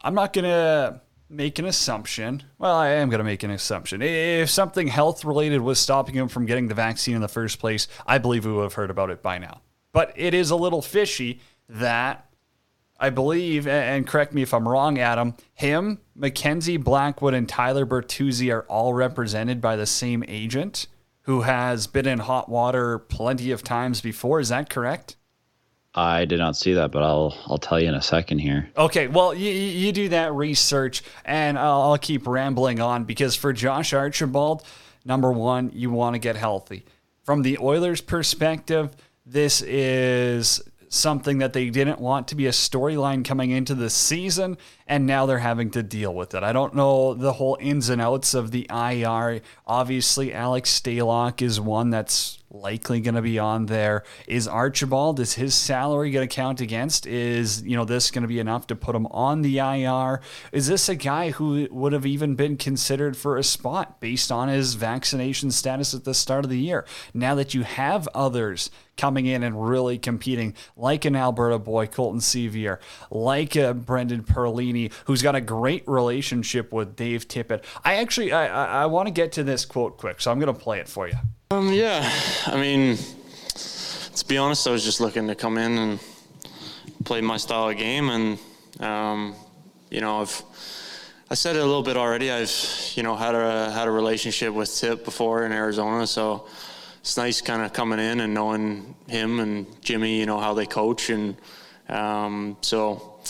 I'm 0.02 0.14
not 0.14 0.32
going 0.32 0.44
to 0.44 1.00
make 1.30 1.58
an 1.58 1.64
assumption. 1.64 2.42
Well, 2.58 2.74
I 2.74 2.88
am 2.88 3.08
going 3.08 3.18
to 3.18 3.24
make 3.24 3.42
an 3.42 3.50
assumption. 3.50 4.02
If 4.02 4.50
something 4.50 4.88
health 4.88 5.24
related 5.24 5.60
was 5.60 5.78
stopping 5.78 6.16
him 6.16 6.28
from 6.28 6.44
getting 6.44 6.68
the 6.68 6.74
vaccine 6.74 7.14
in 7.14 7.22
the 7.22 7.28
first 7.28 7.58
place, 7.58 7.86
I 8.06 8.18
believe 8.18 8.44
we 8.44 8.52
would 8.52 8.64
have 8.64 8.74
heard 8.74 8.90
about 8.90 9.10
it 9.10 9.22
by 9.22 9.38
now. 9.38 9.62
But 9.92 10.12
it 10.16 10.34
is 10.34 10.50
a 10.50 10.56
little 10.56 10.82
fishy 10.82 11.40
that 11.68 12.26
I 12.98 13.08
believe, 13.10 13.66
and 13.66 14.06
correct 14.06 14.34
me 14.34 14.42
if 14.42 14.52
I'm 14.52 14.68
wrong, 14.68 14.98
Adam, 14.98 15.34
him, 15.54 16.00
Mackenzie 16.14 16.76
Blackwood, 16.76 17.32
and 17.32 17.48
Tyler 17.48 17.86
Bertuzzi 17.86 18.52
are 18.52 18.64
all 18.64 18.92
represented 18.92 19.60
by 19.60 19.76
the 19.76 19.86
same 19.86 20.22
agent 20.28 20.86
who 21.22 21.42
has 21.42 21.86
been 21.86 22.06
in 22.06 22.18
hot 22.18 22.48
water 22.48 22.98
plenty 22.98 23.52
of 23.52 23.62
times 23.62 24.00
before. 24.00 24.40
Is 24.40 24.50
that 24.50 24.68
correct? 24.68 25.16
I 25.94 26.24
did 26.24 26.38
not 26.38 26.56
see 26.56 26.74
that, 26.74 26.92
but 26.92 27.02
I'll 27.02 27.36
I'll 27.46 27.58
tell 27.58 27.80
you 27.80 27.88
in 27.88 27.94
a 27.94 28.02
second 28.02 28.38
here. 28.38 28.70
Okay, 28.76 29.08
well 29.08 29.34
you, 29.34 29.50
you 29.50 29.92
do 29.92 30.08
that 30.10 30.32
research, 30.32 31.02
and 31.24 31.58
I'll, 31.58 31.82
I'll 31.82 31.98
keep 31.98 32.26
rambling 32.26 32.80
on 32.80 33.04
because 33.04 33.34
for 33.34 33.52
Josh 33.52 33.92
Archibald, 33.92 34.64
number 35.04 35.32
one, 35.32 35.70
you 35.74 35.90
want 35.90 36.14
to 36.14 36.18
get 36.18 36.36
healthy. 36.36 36.84
From 37.24 37.42
the 37.42 37.58
Oilers' 37.58 38.00
perspective, 38.00 38.94
this 39.26 39.62
is 39.62 40.62
something 40.88 41.38
that 41.38 41.52
they 41.52 41.70
didn't 41.70 42.00
want 42.00 42.28
to 42.28 42.34
be 42.34 42.46
a 42.46 42.50
storyline 42.50 43.24
coming 43.24 43.50
into 43.50 43.74
the 43.74 43.88
season, 43.88 44.58
and 44.90 45.06
now 45.06 45.24
they're 45.24 45.38
having 45.38 45.70
to 45.70 45.84
deal 45.84 46.12
with 46.12 46.34
it. 46.34 46.42
I 46.42 46.52
don't 46.52 46.74
know 46.74 47.14
the 47.14 47.34
whole 47.34 47.56
ins 47.60 47.88
and 47.88 48.02
outs 48.02 48.34
of 48.34 48.50
the 48.50 48.66
IR. 48.68 49.40
Obviously, 49.64 50.34
Alex 50.34 50.80
Stalock 50.80 51.40
is 51.40 51.60
one 51.60 51.90
that's 51.90 52.40
likely 52.50 53.00
going 53.00 53.14
to 53.14 53.22
be 53.22 53.38
on 53.38 53.66
there. 53.66 54.02
Is 54.26 54.48
Archibald, 54.48 55.20
is 55.20 55.34
his 55.34 55.54
salary 55.54 56.10
going 56.10 56.28
to 56.28 56.34
count 56.34 56.60
against? 56.60 57.06
Is, 57.06 57.62
you 57.62 57.76
know, 57.76 57.84
this 57.84 58.10
going 58.10 58.22
to 58.22 58.28
be 58.28 58.40
enough 58.40 58.66
to 58.68 58.76
put 58.76 58.96
him 58.96 59.06
on 59.06 59.42
the 59.42 59.58
IR? 59.58 60.20
Is 60.50 60.66
this 60.66 60.88
a 60.88 60.96
guy 60.96 61.30
who 61.30 61.68
would 61.70 61.92
have 61.92 62.06
even 62.06 62.34
been 62.34 62.56
considered 62.56 63.16
for 63.16 63.36
a 63.36 63.44
spot 63.44 64.00
based 64.00 64.32
on 64.32 64.48
his 64.48 64.74
vaccination 64.74 65.52
status 65.52 65.94
at 65.94 66.04
the 66.04 66.14
start 66.14 66.44
of 66.44 66.50
the 66.50 66.58
year? 66.58 66.84
Now 67.14 67.36
that 67.36 67.54
you 67.54 67.62
have 67.62 68.08
others 68.14 68.70
coming 68.96 69.24
in 69.24 69.42
and 69.42 69.66
really 69.66 69.98
competing, 69.98 70.54
like 70.76 71.06
an 71.06 71.16
Alberta 71.16 71.58
boy, 71.58 71.86
Colton 71.86 72.20
Sceviour, 72.20 72.78
like 73.10 73.56
a 73.56 73.72
Brendan 73.72 74.24
Perlini, 74.24 74.79
who's 75.04 75.22
got 75.22 75.34
a 75.34 75.40
great 75.40 75.86
relationship 75.86 76.72
with 76.72 76.96
Dave 76.96 77.28
Tippett. 77.28 77.64
I 77.84 77.96
actually, 77.96 78.32
I, 78.32 78.46
I, 78.46 78.82
I 78.82 78.86
want 78.86 79.08
to 79.08 79.12
get 79.12 79.32
to 79.32 79.44
this 79.44 79.64
quote 79.64 79.98
quick, 79.98 80.20
so 80.20 80.30
I'm 80.30 80.40
going 80.40 80.52
to 80.52 80.58
play 80.58 80.80
it 80.80 80.88
for 80.88 81.08
you. 81.08 81.14
Um, 81.50 81.72
yeah, 81.72 82.10
I 82.46 82.60
mean, 82.60 82.96
to 82.96 84.24
be 84.28 84.38
honest, 84.38 84.66
I 84.66 84.70
was 84.70 84.84
just 84.84 85.00
looking 85.00 85.26
to 85.28 85.34
come 85.34 85.58
in 85.58 85.76
and 85.76 86.00
play 87.04 87.20
my 87.20 87.36
style 87.36 87.68
of 87.68 87.76
game, 87.76 88.08
and 88.08 88.38
um, 88.80 89.34
you 89.90 90.00
know, 90.00 90.20
I've 90.20 90.42
I 91.32 91.34
said 91.34 91.56
it 91.56 91.60
a 91.60 91.64
little 91.64 91.82
bit 91.82 91.96
already. 91.96 92.30
I've 92.30 92.50
you 92.94 93.02
know 93.02 93.16
had 93.16 93.34
a 93.34 93.70
had 93.70 93.88
a 93.88 93.90
relationship 93.90 94.52
with 94.52 94.74
Tip 94.74 95.04
before 95.04 95.44
in 95.44 95.52
Arizona, 95.52 96.06
so 96.06 96.46
it's 97.00 97.16
nice 97.16 97.40
kind 97.40 97.62
of 97.62 97.72
coming 97.72 97.98
in 97.98 98.20
and 98.20 98.34
knowing 98.34 98.94
him 99.08 99.40
and 99.40 99.66
Jimmy. 99.80 100.18
You 100.20 100.26
know 100.26 100.38
how 100.38 100.54
they 100.54 100.66
coach, 100.66 101.10
and 101.10 101.36
um, 101.88 102.56
so 102.60 103.20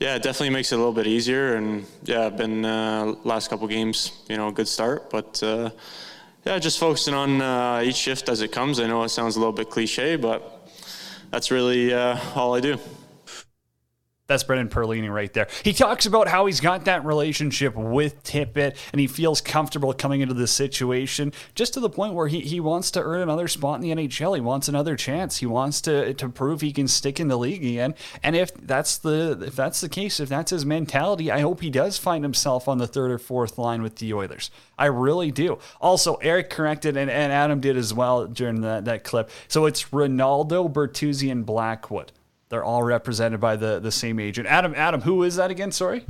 yeah, 0.00 0.16
it 0.16 0.22
definitely 0.22 0.50
makes 0.50 0.72
it 0.72 0.76
a 0.76 0.78
little 0.78 0.92
bit 0.92 1.06
easier. 1.06 1.56
And 1.56 1.84
yeah, 2.04 2.28
been 2.28 2.64
uh, 2.64 3.14
last 3.24 3.50
couple 3.50 3.66
games, 3.66 4.12
you 4.28 4.36
know, 4.36 4.48
a 4.48 4.52
good 4.52 4.68
start, 4.68 5.10
but. 5.10 5.42
Uh, 5.42 5.70
yeah, 6.46 6.58
just 6.58 6.78
focusing 6.78 7.12
on 7.12 7.42
uh, 7.42 7.82
each 7.84 7.96
shift 7.96 8.28
as 8.30 8.40
it 8.40 8.52
comes. 8.52 8.80
I 8.80 8.86
know 8.86 9.02
it 9.02 9.10
sounds 9.10 9.36
a 9.36 9.38
little 9.38 9.52
bit 9.52 9.68
cliche, 9.68 10.16
but 10.16 10.70
that's 11.30 11.50
really 11.50 11.92
uh, 11.92 12.16
all 12.34 12.54
I 12.54 12.60
do. 12.60 12.78
That's 14.28 14.44
Brendan 14.44 14.68
Perlini 14.68 15.10
right 15.10 15.32
there. 15.32 15.48
He 15.64 15.72
talks 15.72 16.04
about 16.04 16.28
how 16.28 16.44
he's 16.44 16.60
got 16.60 16.84
that 16.84 17.02
relationship 17.02 17.74
with 17.74 18.22
Tippett 18.24 18.76
and 18.92 19.00
he 19.00 19.06
feels 19.06 19.40
comfortable 19.40 19.94
coming 19.94 20.20
into 20.20 20.34
this 20.34 20.52
situation 20.52 21.32
just 21.54 21.72
to 21.72 21.80
the 21.80 21.88
point 21.88 22.12
where 22.12 22.28
he, 22.28 22.40
he 22.40 22.60
wants 22.60 22.90
to 22.90 23.02
earn 23.02 23.22
another 23.22 23.48
spot 23.48 23.76
in 23.76 23.80
the 23.80 24.06
NHL. 24.06 24.34
He 24.34 24.42
wants 24.42 24.68
another 24.68 24.96
chance. 24.96 25.38
He 25.38 25.46
wants 25.46 25.80
to 25.80 26.12
to 26.12 26.28
prove 26.28 26.60
he 26.60 26.74
can 26.74 26.88
stick 26.88 27.18
in 27.18 27.28
the 27.28 27.38
league 27.38 27.64
again. 27.64 27.94
And 28.22 28.36
if 28.36 28.52
that's 28.52 28.98
the 28.98 29.44
if 29.46 29.56
that's 29.56 29.80
the 29.80 29.88
case, 29.88 30.20
if 30.20 30.28
that's 30.28 30.50
his 30.50 30.66
mentality, 30.66 31.30
I 31.30 31.40
hope 31.40 31.62
he 31.62 31.70
does 31.70 31.96
find 31.96 32.22
himself 32.22 32.68
on 32.68 32.76
the 32.76 32.86
third 32.86 33.10
or 33.10 33.18
fourth 33.18 33.56
line 33.56 33.80
with 33.80 33.96
the 33.96 34.12
Oilers. 34.12 34.50
I 34.78 34.86
really 34.86 35.30
do. 35.30 35.58
Also, 35.80 36.16
Eric 36.16 36.50
corrected 36.50 36.98
and, 36.98 37.10
and 37.10 37.32
Adam 37.32 37.60
did 37.60 37.78
as 37.78 37.94
well 37.94 38.26
during 38.26 38.60
that, 38.60 38.84
that 38.84 39.04
clip. 39.04 39.30
So 39.48 39.64
it's 39.64 39.84
Ronaldo, 39.84 40.70
Bertuzzi, 40.70 41.32
and 41.32 41.46
Blackwood. 41.46 42.12
They're 42.48 42.64
all 42.64 42.82
represented 42.82 43.40
by 43.40 43.56
the 43.56 43.78
the 43.80 43.92
same 43.92 44.18
agent. 44.18 44.48
Adam, 44.48 44.74
Adam, 44.76 45.00
who 45.00 45.22
is 45.22 45.36
that 45.36 45.50
again? 45.50 45.72
Sorry. 45.72 46.04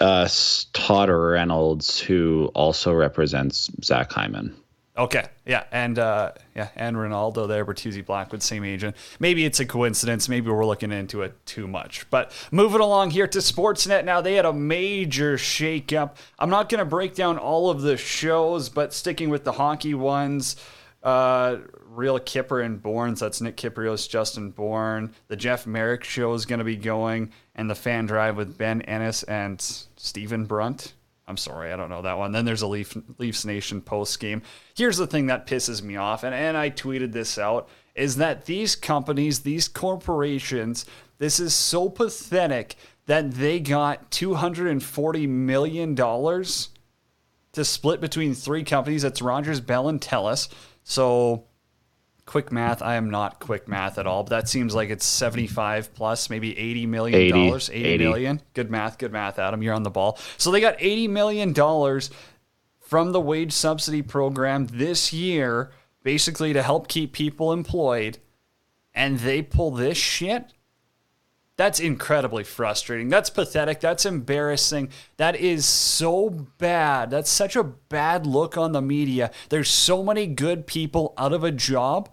Uh, 0.00 0.28
Todd 0.72 1.10
Reynolds, 1.10 2.00
who 2.00 2.50
also 2.54 2.92
represents 2.92 3.70
Zach 3.82 4.10
Hyman. 4.10 4.56
Okay, 4.96 5.24
yeah, 5.46 5.64
and 5.72 5.98
uh, 5.98 6.32
yeah, 6.54 6.68
and 6.76 6.96
Ronaldo 6.96 7.48
there, 7.48 7.64
Bertuzzi 7.64 8.04
Blackwood, 8.04 8.42
same 8.42 8.62
agent. 8.62 8.94
Maybe 9.18 9.46
it's 9.46 9.58
a 9.58 9.64
coincidence. 9.64 10.28
Maybe 10.28 10.50
we're 10.50 10.66
looking 10.66 10.92
into 10.92 11.22
it 11.22 11.34
too 11.46 11.66
much. 11.66 12.04
But 12.10 12.30
moving 12.50 12.82
along 12.82 13.10
here 13.10 13.26
to 13.26 13.38
Sportsnet 13.38 14.04
now, 14.04 14.20
they 14.20 14.34
had 14.34 14.44
a 14.44 14.52
major 14.52 15.38
shakeup. 15.38 16.16
I'm 16.38 16.50
not 16.50 16.68
going 16.68 16.80
to 16.80 16.84
break 16.84 17.14
down 17.14 17.38
all 17.38 17.70
of 17.70 17.80
the 17.80 17.96
shows, 17.96 18.68
but 18.68 18.92
sticking 18.92 19.30
with 19.30 19.44
the 19.44 19.52
hockey 19.52 19.94
ones. 19.94 20.56
Uh, 21.02 21.56
Real 21.94 22.18
Kyper 22.18 22.64
and 22.64 22.82
Bournes. 22.82 23.20
That's 23.20 23.40
Nick 23.40 23.56
Kypreos, 23.56 24.08
Justin 24.08 24.50
Bourne. 24.50 25.12
The 25.28 25.36
Jeff 25.36 25.66
Marek 25.66 26.04
show 26.04 26.32
is 26.32 26.46
going 26.46 26.58
to 26.58 26.64
be 26.64 26.76
going, 26.76 27.32
and 27.54 27.68
the 27.68 27.74
Fan 27.74 28.06
Drive 28.06 28.36
with 28.36 28.56
Ben 28.56 28.82
Ennis 28.82 29.22
and 29.24 29.60
Stephen 29.96 30.46
Brunt. 30.46 30.94
I'm 31.28 31.36
sorry, 31.36 31.72
I 31.72 31.76
don't 31.76 31.90
know 31.90 32.02
that 32.02 32.18
one. 32.18 32.32
Then 32.32 32.44
there's 32.44 32.62
a 32.62 32.66
Leaf, 32.66 32.96
Leafs 33.18 33.44
Nation 33.44 33.80
post 33.80 34.18
game. 34.20 34.42
Here's 34.74 34.96
the 34.96 35.06
thing 35.06 35.26
that 35.26 35.46
pisses 35.46 35.82
me 35.82 35.96
off, 35.96 36.24
and, 36.24 36.34
and 36.34 36.56
I 36.56 36.70
tweeted 36.70 37.12
this 37.12 37.38
out, 37.38 37.68
is 37.94 38.16
that 38.16 38.46
these 38.46 38.74
companies, 38.74 39.40
these 39.40 39.68
corporations, 39.68 40.86
this 41.18 41.38
is 41.38 41.54
so 41.54 41.88
pathetic 41.88 42.74
that 43.06 43.32
they 43.32 43.60
got 43.60 44.10
$240 44.10 45.28
million 45.28 45.94
to 45.94 47.64
split 47.64 48.00
between 48.00 48.34
three 48.34 48.64
companies. 48.64 49.02
That's 49.02 49.20
Rogers, 49.20 49.60
Bell, 49.60 49.88
and 49.88 50.00
Telus. 50.00 50.48
So 50.84 51.44
quick 52.32 52.50
math. 52.50 52.80
I 52.80 52.94
am 52.94 53.10
not 53.10 53.40
quick 53.40 53.68
math 53.68 53.98
at 53.98 54.06
all, 54.06 54.22
but 54.22 54.30
that 54.30 54.48
seems 54.48 54.74
like 54.74 54.88
it's 54.88 55.04
75 55.04 55.94
plus, 55.94 56.30
maybe 56.30 56.58
80 56.58 56.86
million 56.86 57.30
dollars, 57.30 57.68
80, 57.68 57.84
80 57.84 58.04
million. 58.04 58.40
Good 58.54 58.70
math, 58.70 58.96
good 58.96 59.12
math, 59.12 59.38
Adam. 59.38 59.62
You're 59.62 59.74
on 59.74 59.82
the 59.82 59.90
ball. 59.90 60.18
So 60.38 60.50
they 60.50 60.62
got 60.62 60.76
80 60.78 61.08
million 61.08 61.52
dollars 61.52 62.10
from 62.80 63.12
the 63.12 63.20
wage 63.20 63.52
subsidy 63.52 64.00
program 64.00 64.66
this 64.68 65.12
year, 65.12 65.72
basically 66.04 66.54
to 66.54 66.62
help 66.62 66.88
keep 66.88 67.12
people 67.12 67.52
employed, 67.52 68.16
and 68.94 69.18
they 69.18 69.42
pull 69.42 69.70
this 69.70 69.98
shit. 69.98 70.54
That's 71.56 71.80
incredibly 71.80 72.44
frustrating. 72.44 73.08
That's 73.08 73.30
pathetic. 73.30 73.80
That's 73.80 74.06
embarrassing. 74.06 74.88
That 75.18 75.36
is 75.36 75.66
so 75.66 76.30
bad. 76.30 77.10
That's 77.10 77.30
such 77.30 77.56
a 77.56 77.62
bad 77.64 78.26
look 78.26 78.56
on 78.56 78.72
the 78.72 78.80
media. 78.80 79.30
There's 79.50 79.68
so 79.68 80.02
many 80.02 80.26
good 80.26 80.66
people 80.66 81.12
out 81.18 81.32
of 81.32 81.44
a 81.44 81.52
job 81.52 82.08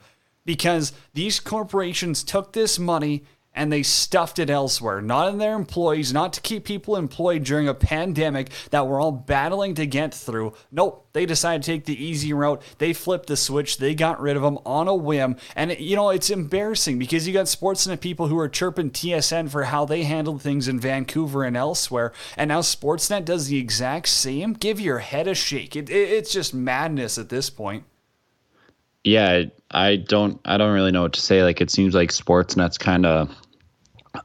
because 0.46 0.91
these 1.13 1.39
corporations 1.39 2.24
took 2.24 2.51
this 2.51 2.77
money 2.77 3.24
and 3.59 3.73
they 3.73 3.83
stuffed 3.83 4.39
it 4.39 4.49
elsewhere, 4.49 5.01
not 5.01 5.27
in 5.27 5.37
their 5.37 5.53
employees, 5.53 6.13
not 6.13 6.31
to 6.31 6.39
keep 6.39 6.63
people 6.63 6.95
employed 6.95 7.43
during 7.43 7.67
a 7.67 7.73
pandemic 7.73 8.51
that 8.69 8.87
we're 8.87 9.01
all 9.01 9.11
battling 9.11 9.75
to 9.75 9.85
get 9.85 10.13
through. 10.13 10.53
Nope, 10.71 11.09
they 11.11 11.25
decided 11.25 11.63
to 11.63 11.71
take 11.73 11.83
the 11.83 12.01
easy 12.01 12.31
route. 12.31 12.61
They 12.77 12.93
flipped 12.93 13.27
the 13.27 13.35
switch. 13.35 13.77
They 13.77 13.95
got 13.95 14.21
rid 14.21 14.37
of 14.37 14.43
them 14.43 14.59
on 14.65 14.87
a 14.87 14.95
whim. 14.95 15.35
And, 15.57 15.77
you 15.77 15.97
know, 15.97 16.09
it's 16.09 16.29
embarrassing 16.29 16.99
because 16.99 17.27
you 17.27 17.33
got 17.33 17.47
Sportsnet 17.47 17.99
people 17.99 18.27
who 18.27 18.39
are 18.39 18.47
chirping 18.47 18.91
TSN 18.91 19.49
for 19.49 19.65
how 19.65 19.83
they 19.83 20.03
handled 20.03 20.41
things 20.41 20.69
in 20.69 20.79
Vancouver 20.79 21.43
and 21.43 21.57
elsewhere. 21.57 22.13
And 22.37 22.47
now 22.47 22.61
Sportsnet 22.61 23.25
does 23.25 23.47
the 23.47 23.57
exact 23.57 24.07
same. 24.07 24.53
Give 24.53 24.79
your 24.79 24.99
head 24.99 25.27
a 25.27 25.35
shake. 25.35 25.75
It, 25.75 25.89
it, 25.89 26.09
it's 26.11 26.31
just 26.31 26.53
madness 26.53 27.17
at 27.17 27.27
this 27.27 27.49
point. 27.49 27.83
Yeah, 29.03 29.43
I 29.71 29.95
don't 29.95 30.39
I 30.45 30.57
don't 30.57 30.73
really 30.73 30.91
know 30.91 31.03
what 31.03 31.13
to 31.13 31.21
say. 31.21 31.41
Like 31.43 31.61
it 31.61 31.71
seems 31.71 31.95
like 31.95 32.09
Sportsnet's 32.09 32.77
kind 32.77 33.05
of 33.05 33.33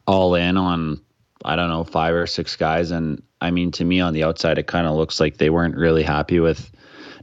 all 0.06 0.34
in 0.34 0.56
on 0.56 1.00
I 1.44 1.56
don't 1.56 1.68
know 1.68 1.84
five 1.84 2.14
or 2.14 2.26
six 2.26 2.56
guys, 2.56 2.90
and 2.90 3.22
I 3.40 3.50
mean 3.50 3.70
to 3.72 3.84
me 3.84 4.00
on 4.00 4.14
the 4.14 4.24
outside 4.24 4.58
it 4.58 4.66
kind 4.66 4.86
of 4.86 4.96
looks 4.96 5.20
like 5.20 5.36
they 5.38 5.50
weren't 5.50 5.76
really 5.76 6.02
happy 6.02 6.40
with 6.40 6.70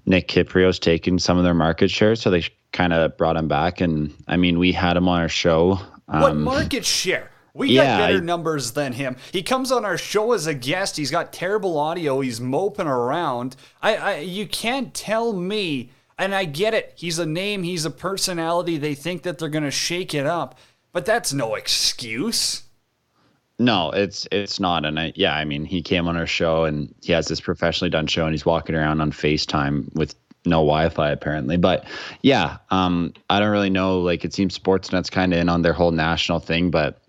Nick 0.05 0.27
Kypreos 0.27 0.79
taking 0.79 1.19
some 1.19 1.37
of 1.37 1.43
their 1.43 1.53
market 1.53 1.89
share, 1.89 2.15
so 2.15 2.29
they 2.29 2.43
kind 2.71 2.93
of 2.93 3.17
brought 3.17 3.35
him 3.35 3.47
back. 3.47 3.81
And 3.81 4.13
I 4.27 4.37
mean 4.37 4.59
we 4.59 4.71
had 4.71 4.97
him 4.97 5.07
on 5.07 5.21
our 5.21 5.29
show. 5.29 5.79
Um, 6.07 6.21
what 6.21 6.35
market 6.35 6.85
share? 6.85 7.31
We 7.53 7.69
yeah, 7.71 7.83
got 7.83 8.07
better 8.07 8.17
I, 8.19 8.21
numbers 8.21 8.71
than 8.71 8.93
him. 8.93 9.17
He 9.31 9.43
comes 9.43 9.71
on 9.71 9.83
our 9.83 9.97
show 9.97 10.31
as 10.31 10.47
a 10.47 10.53
guest. 10.53 10.95
He's 10.97 11.11
got 11.11 11.33
terrible 11.33 11.77
audio. 11.77 12.21
He's 12.21 12.39
moping 12.39 12.87
around. 12.87 13.55
I, 13.81 13.95
I 13.95 14.17
you 14.19 14.47
can't 14.47 14.93
tell 14.93 15.33
me. 15.33 15.91
And 16.17 16.35
I 16.35 16.45
get 16.45 16.75
it. 16.75 16.93
He's 16.95 17.17
a 17.17 17.25
name. 17.25 17.63
He's 17.63 17.83
a 17.83 17.89
personality. 17.89 18.77
They 18.77 18.93
think 18.93 19.23
that 19.23 19.39
they're 19.39 19.49
going 19.49 19.63
to 19.63 19.71
shake 19.71 20.13
it 20.13 20.27
up. 20.27 20.59
But 20.93 21.05
that's 21.05 21.33
no 21.33 21.55
excuse. 21.55 22.63
No, 23.59 23.91
it's 23.91 24.27
it's 24.31 24.59
not. 24.59 24.85
And 24.85 24.99
I, 24.99 25.13
yeah, 25.15 25.35
I 25.35 25.45
mean, 25.45 25.65
he 25.65 25.81
came 25.81 26.07
on 26.07 26.17
our 26.17 26.27
show 26.27 26.65
and 26.65 26.93
he 27.01 27.13
has 27.13 27.27
this 27.27 27.39
professionally 27.39 27.91
done 27.91 28.07
show 28.07 28.25
and 28.25 28.33
he's 28.33 28.45
walking 28.45 28.75
around 28.75 29.01
on 29.01 29.11
FaceTime 29.11 29.93
with 29.95 30.15
no 30.45 30.57
Wi-Fi 30.57 31.11
apparently. 31.11 31.57
But 31.57 31.85
yeah, 32.23 32.57
um, 32.71 33.13
I 33.29 33.39
don't 33.39 33.51
really 33.51 33.69
know. 33.69 33.99
Like, 33.99 34.25
it 34.25 34.33
seems 34.33 34.57
Sportsnet's 34.57 35.11
kind 35.11 35.33
of 35.33 35.39
in 35.39 35.49
on 35.49 35.61
their 35.61 35.73
whole 35.73 35.91
national 35.91 36.39
thing, 36.39 36.71
but 36.71 37.01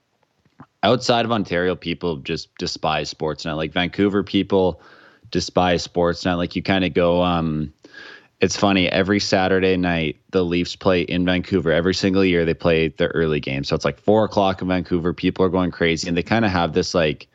outside 0.82 1.24
of 1.24 1.32
Ontario, 1.32 1.74
people 1.74 2.16
just 2.18 2.54
despise 2.58 3.12
Sportsnet. 3.12 3.56
Like 3.56 3.72
Vancouver 3.72 4.22
people 4.22 4.80
despise 5.30 5.86
Sportsnet. 5.86 6.36
Like 6.36 6.54
you 6.54 6.62
kind 6.62 6.84
of 6.84 6.92
go, 6.92 7.22
um, 7.22 7.72
it's 8.42 8.56
funny 8.56 8.88
every 8.88 9.20
saturday 9.20 9.76
night 9.76 10.16
the 10.32 10.44
leafs 10.44 10.76
play 10.76 11.02
in 11.02 11.24
vancouver. 11.24 11.72
Every 11.72 11.94
single 11.94 12.24
year 12.24 12.44
they 12.44 12.54
play 12.54 12.88
the 12.88 13.06
early 13.06 13.40
game 13.40 13.64
so 13.64 13.74
it's 13.74 13.84
like 13.84 13.98
four 13.98 14.24
o'clock 14.24 14.60
in 14.60 14.68
vancouver. 14.68 15.14
People 15.14 15.46
are 15.46 15.48
going 15.48 15.70
crazy 15.70 16.08
and 16.08 16.16
they 16.16 16.22
kind 16.22 16.44
of 16.44 16.50
have 16.50 16.74
this 16.74 16.94
like 16.94 17.28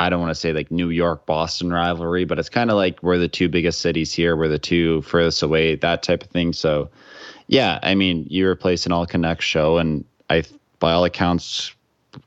i 0.00 0.08
don't 0.08 0.20
want 0.20 0.30
to 0.30 0.34
say 0.34 0.52
like 0.52 0.70
new 0.70 0.88
york 0.88 1.26
boston 1.26 1.72
rivalry 1.72 2.24
but 2.24 2.38
it's 2.38 2.48
kind 2.48 2.70
of 2.70 2.76
like 2.76 3.00
we're 3.02 3.18
the 3.18 3.28
two 3.28 3.48
biggest 3.48 3.80
cities 3.80 4.14
here. 4.14 4.36
We're 4.36 4.48
the 4.48 4.58
two 4.58 5.02
furthest 5.02 5.42
away 5.42 5.74
that 5.76 6.02
type 6.02 6.22
of 6.22 6.30
thing. 6.30 6.52
So 6.52 6.88
yeah 7.48 7.80
i 7.82 7.94
mean 7.96 8.26
you 8.30 8.46
replace 8.46 8.86
an 8.86 8.92
all 8.92 9.06
Canucks 9.06 9.44
show 9.44 9.78
and 9.78 10.04
i 10.30 10.44
by 10.78 10.92
all 10.92 11.04
accounts 11.04 11.74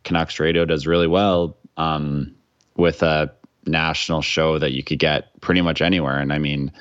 Canucks 0.03 0.39
radio 0.39 0.65
does 0.65 0.85
really 0.85 1.07
well 1.07 1.55
um, 1.77 2.35
with 2.75 3.03
a 3.03 3.31
national 3.67 4.21
show 4.21 4.57
that 4.59 4.71
you 4.71 4.83
could 4.83 4.99
get 4.99 5.39
pretty 5.41 5.61
much 5.61 5.81
anywhere. 5.81 6.17
And 6.17 6.33
i 6.33 6.39
mean 6.39 6.71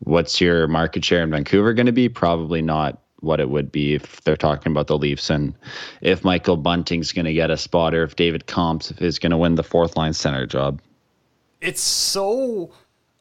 what's 0.00 0.40
your 0.40 0.68
market 0.68 1.04
share 1.04 1.22
in 1.22 1.30
Vancouver 1.30 1.74
going 1.74 1.86
to 1.86 1.92
be? 1.92 2.08
Probably 2.08 2.62
not 2.62 3.02
what 3.20 3.40
it 3.40 3.50
would 3.50 3.72
be 3.72 3.94
if 3.94 4.20
they're 4.22 4.36
talking 4.36 4.70
about 4.70 4.86
the 4.86 4.96
Leafs 4.96 5.28
and 5.28 5.54
if 6.02 6.22
Michael 6.22 6.56
Bunting's 6.56 7.12
going 7.12 7.24
to 7.24 7.32
get 7.32 7.50
a 7.50 7.56
spot 7.56 7.94
or 7.94 8.04
if 8.04 8.14
David 8.14 8.46
Kampf 8.46 9.02
is 9.02 9.18
going 9.18 9.30
to 9.30 9.36
win 9.36 9.56
the 9.56 9.64
fourth 9.64 9.96
line 9.96 10.12
center 10.12 10.46
job. 10.46 10.80
It's 11.60 11.80
so 11.80 12.70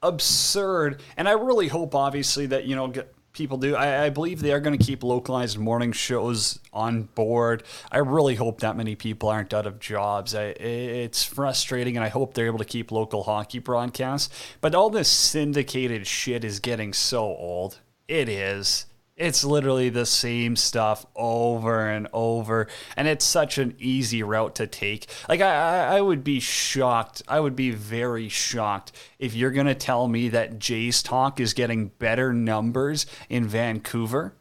absurd. 0.03 1.01
And 1.17 1.27
I 1.27 1.31
really 1.31 1.67
hope, 1.67 1.95
obviously, 1.95 2.45
that, 2.47 2.65
you 2.65 2.75
know, 2.75 2.93
people 3.37 3.57
do. 3.57 3.75
I, 3.75 4.05
I 4.05 4.09
believe 4.09 4.41
they 4.41 4.51
are 4.51 4.59
going 4.59 4.77
to 4.77 4.83
keep 4.83 5.03
localized 5.03 5.57
morning 5.57 5.91
shows 5.91 6.59
on 6.73 7.03
board. 7.03 7.63
I 7.91 7.99
really 7.99 8.35
hope 8.35 8.61
that 8.61 8.75
many 8.75 8.95
people 8.95 9.29
aren't 9.29 9.53
out 9.53 9.65
of 9.67 9.79
jobs. 9.79 10.35
I, 10.35 10.45
it's 10.45 11.23
frustrating, 11.23 11.95
and 11.95 12.03
I 12.03 12.09
hope 12.09 12.33
they're 12.33 12.47
able 12.47 12.57
to 12.57 12.65
keep 12.65 12.91
local 12.91 13.23
hockey 13.23 13.59
broadcasts. 13.59 14.33
But 14.59 14.75
all 14.75 14.89
this 14.89 15.09
syndicated 15.09 16.07
shit 16.07 16.43
is 16.43 16.59
getting 16.59 16.93
so 16.93 17.23
old. 17.23 17.79
It 18.07 18.27
is. 18.27 18.85
It's 19.17 19.43
literally 19.43 19.89
the 19.89 20.05
same 20.05 20.55
stuff 20.55 21.03
over 21.15 21.89
and 21.89 22.07
over, 22.13 22.67
and 22.95 23.07
it's 23.07 23.25
such 23.25 23.57
an 23.57 23.75
easy 23.79 24.21
route 24.21 24.53
to 24.55 24.67
take. 24.67 25.07
Like 25.27 25.41
I, 25.41 25.97
I 25.97 26.01
would 26.01 26.23
be 26.23 26.39
shocked. 26.39 27.23
I 27.27 27.39
would 27.39 27.55
be 27.55 27.71
very 27.71 28.29
shocked 28.29 28.91
if 29.17 29.33
you're 29.33 29.51
gonna 29.51 29.73
tell 29.73 30.07
me 30.07 30.29
that 30.29 30.59
Jays 30.59 31.01
Talk 31.01 31.39
is 31.39 31.55
getting 31.55 31.87
better 31.87 32.31
numbers 32.31 33.07
in 33.27 33.47
Vancouver 33.47 34.35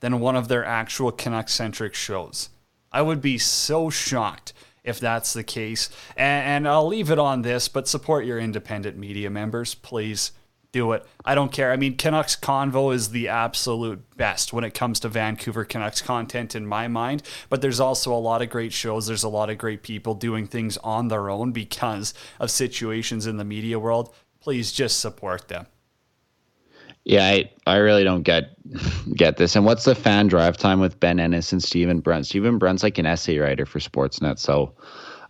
than 0.00 0.18
one 0.18 0.34
of 0.34 0.48
their 0.48 0.64
actual 0.64 1.12
Canuck 1.12 1.48
centric 1.48 1.94
shows. 1.94 2.48
I 2.90 3.02
would 3.02 3.20
be 3.20 3.38
so 3.38 3.90
shocked 3.90 4.52
if 4.82 4.98
that's 4.98 5.34
the 5.34 5.44
case. 5.44 5.88
And, 6.16 6.46
and 6.46 6.68
I'll 6.68 6.86
leave 6.86 7.10
it 7.10 7.18
on 7.18 7.42
this, 7.42 7.68
but 7.68 7.86
support 7.86 8.24
your 8.24 8.38
independent 8.38 8.96
media 8.96 9.30
members, 9.30 9.74
please 9.74 10.32
do 10.76 10.92
it. 10.92 11.06
I 11.24 11.34
don't 11.34 11.50
care. 11.50 11.72
I 11.72 11.76
mean, 11.76 11.96
Canucks 11.96 12.36
Convo 12.36 12.94
is 12.94 13.08
the 13.08 13.28
absolute 13.28 14.14
best 14.18 14.52
when 14.52 14.62
it 14.62 14.74
comes 14.74 15.00
to 15.00 15.08
Vancouver 15.08 15.64
Canucks 15.64 16.02
content 16.02 16.54
in 16.54 16.66
my 16.66 16.86
mind. 16.86 17.22
But 17.48 17.62
there's 17.62 17.80
also 17.80 18.12
a 18.12 18.20
lot 18.20 18.42
of 18.42 18.50
great 18.50 18.74
shows. 18.74 19.06
There's 19.06 19.24
a 19.24 19.30
lot 19.30 19.48
of 19.48 19.56
great 19.56 19.82
people 19.82 20.14
doing 20.14 20.46
things 20.46 20.76
on 20.78 21.08
their 21.08 21.30
own 21.30 21.52
because 21.52 22.12
of 22.38 22.50
situations 22.50 23.26
in 23.26 23.38
the 23.38 23.44
media 23.44 23.78
world. 23.78 24.14
Please 24.38 24.70
just 24.70 25.00
support 25.00 25.48
them. 25.48 25.66
Yeah, 27.04 27.24
I, 27.24 27.50
I 27.66 27.76
really 27.76 28.04
don't 28.04 28.22
get 28.22 28.50
get 29.16 29.38
this. 29.38 29.56
And 29.56 29.64
what's 29.64 29.84
the 29.84 29.94
fan 29.94 30.26
drive 30.26 30.58
time 30.58 30.80
with 30.80 31.00
Ben 31.00 31.18
Ennis 31.18 31.52
and 31.52 31.62
Stephen 31.62 32.00
Brunt? 32.00 32.26
Stephen 32.26 32.58
Brunt's 32.58 32.82
like 32.82 32.98
an 32.98 33.06
essay 33.06 33.38
writer 33.38 33.64
for 33.64 33.78
Sportsnet, 33.78 34.38
so 34.38 34.74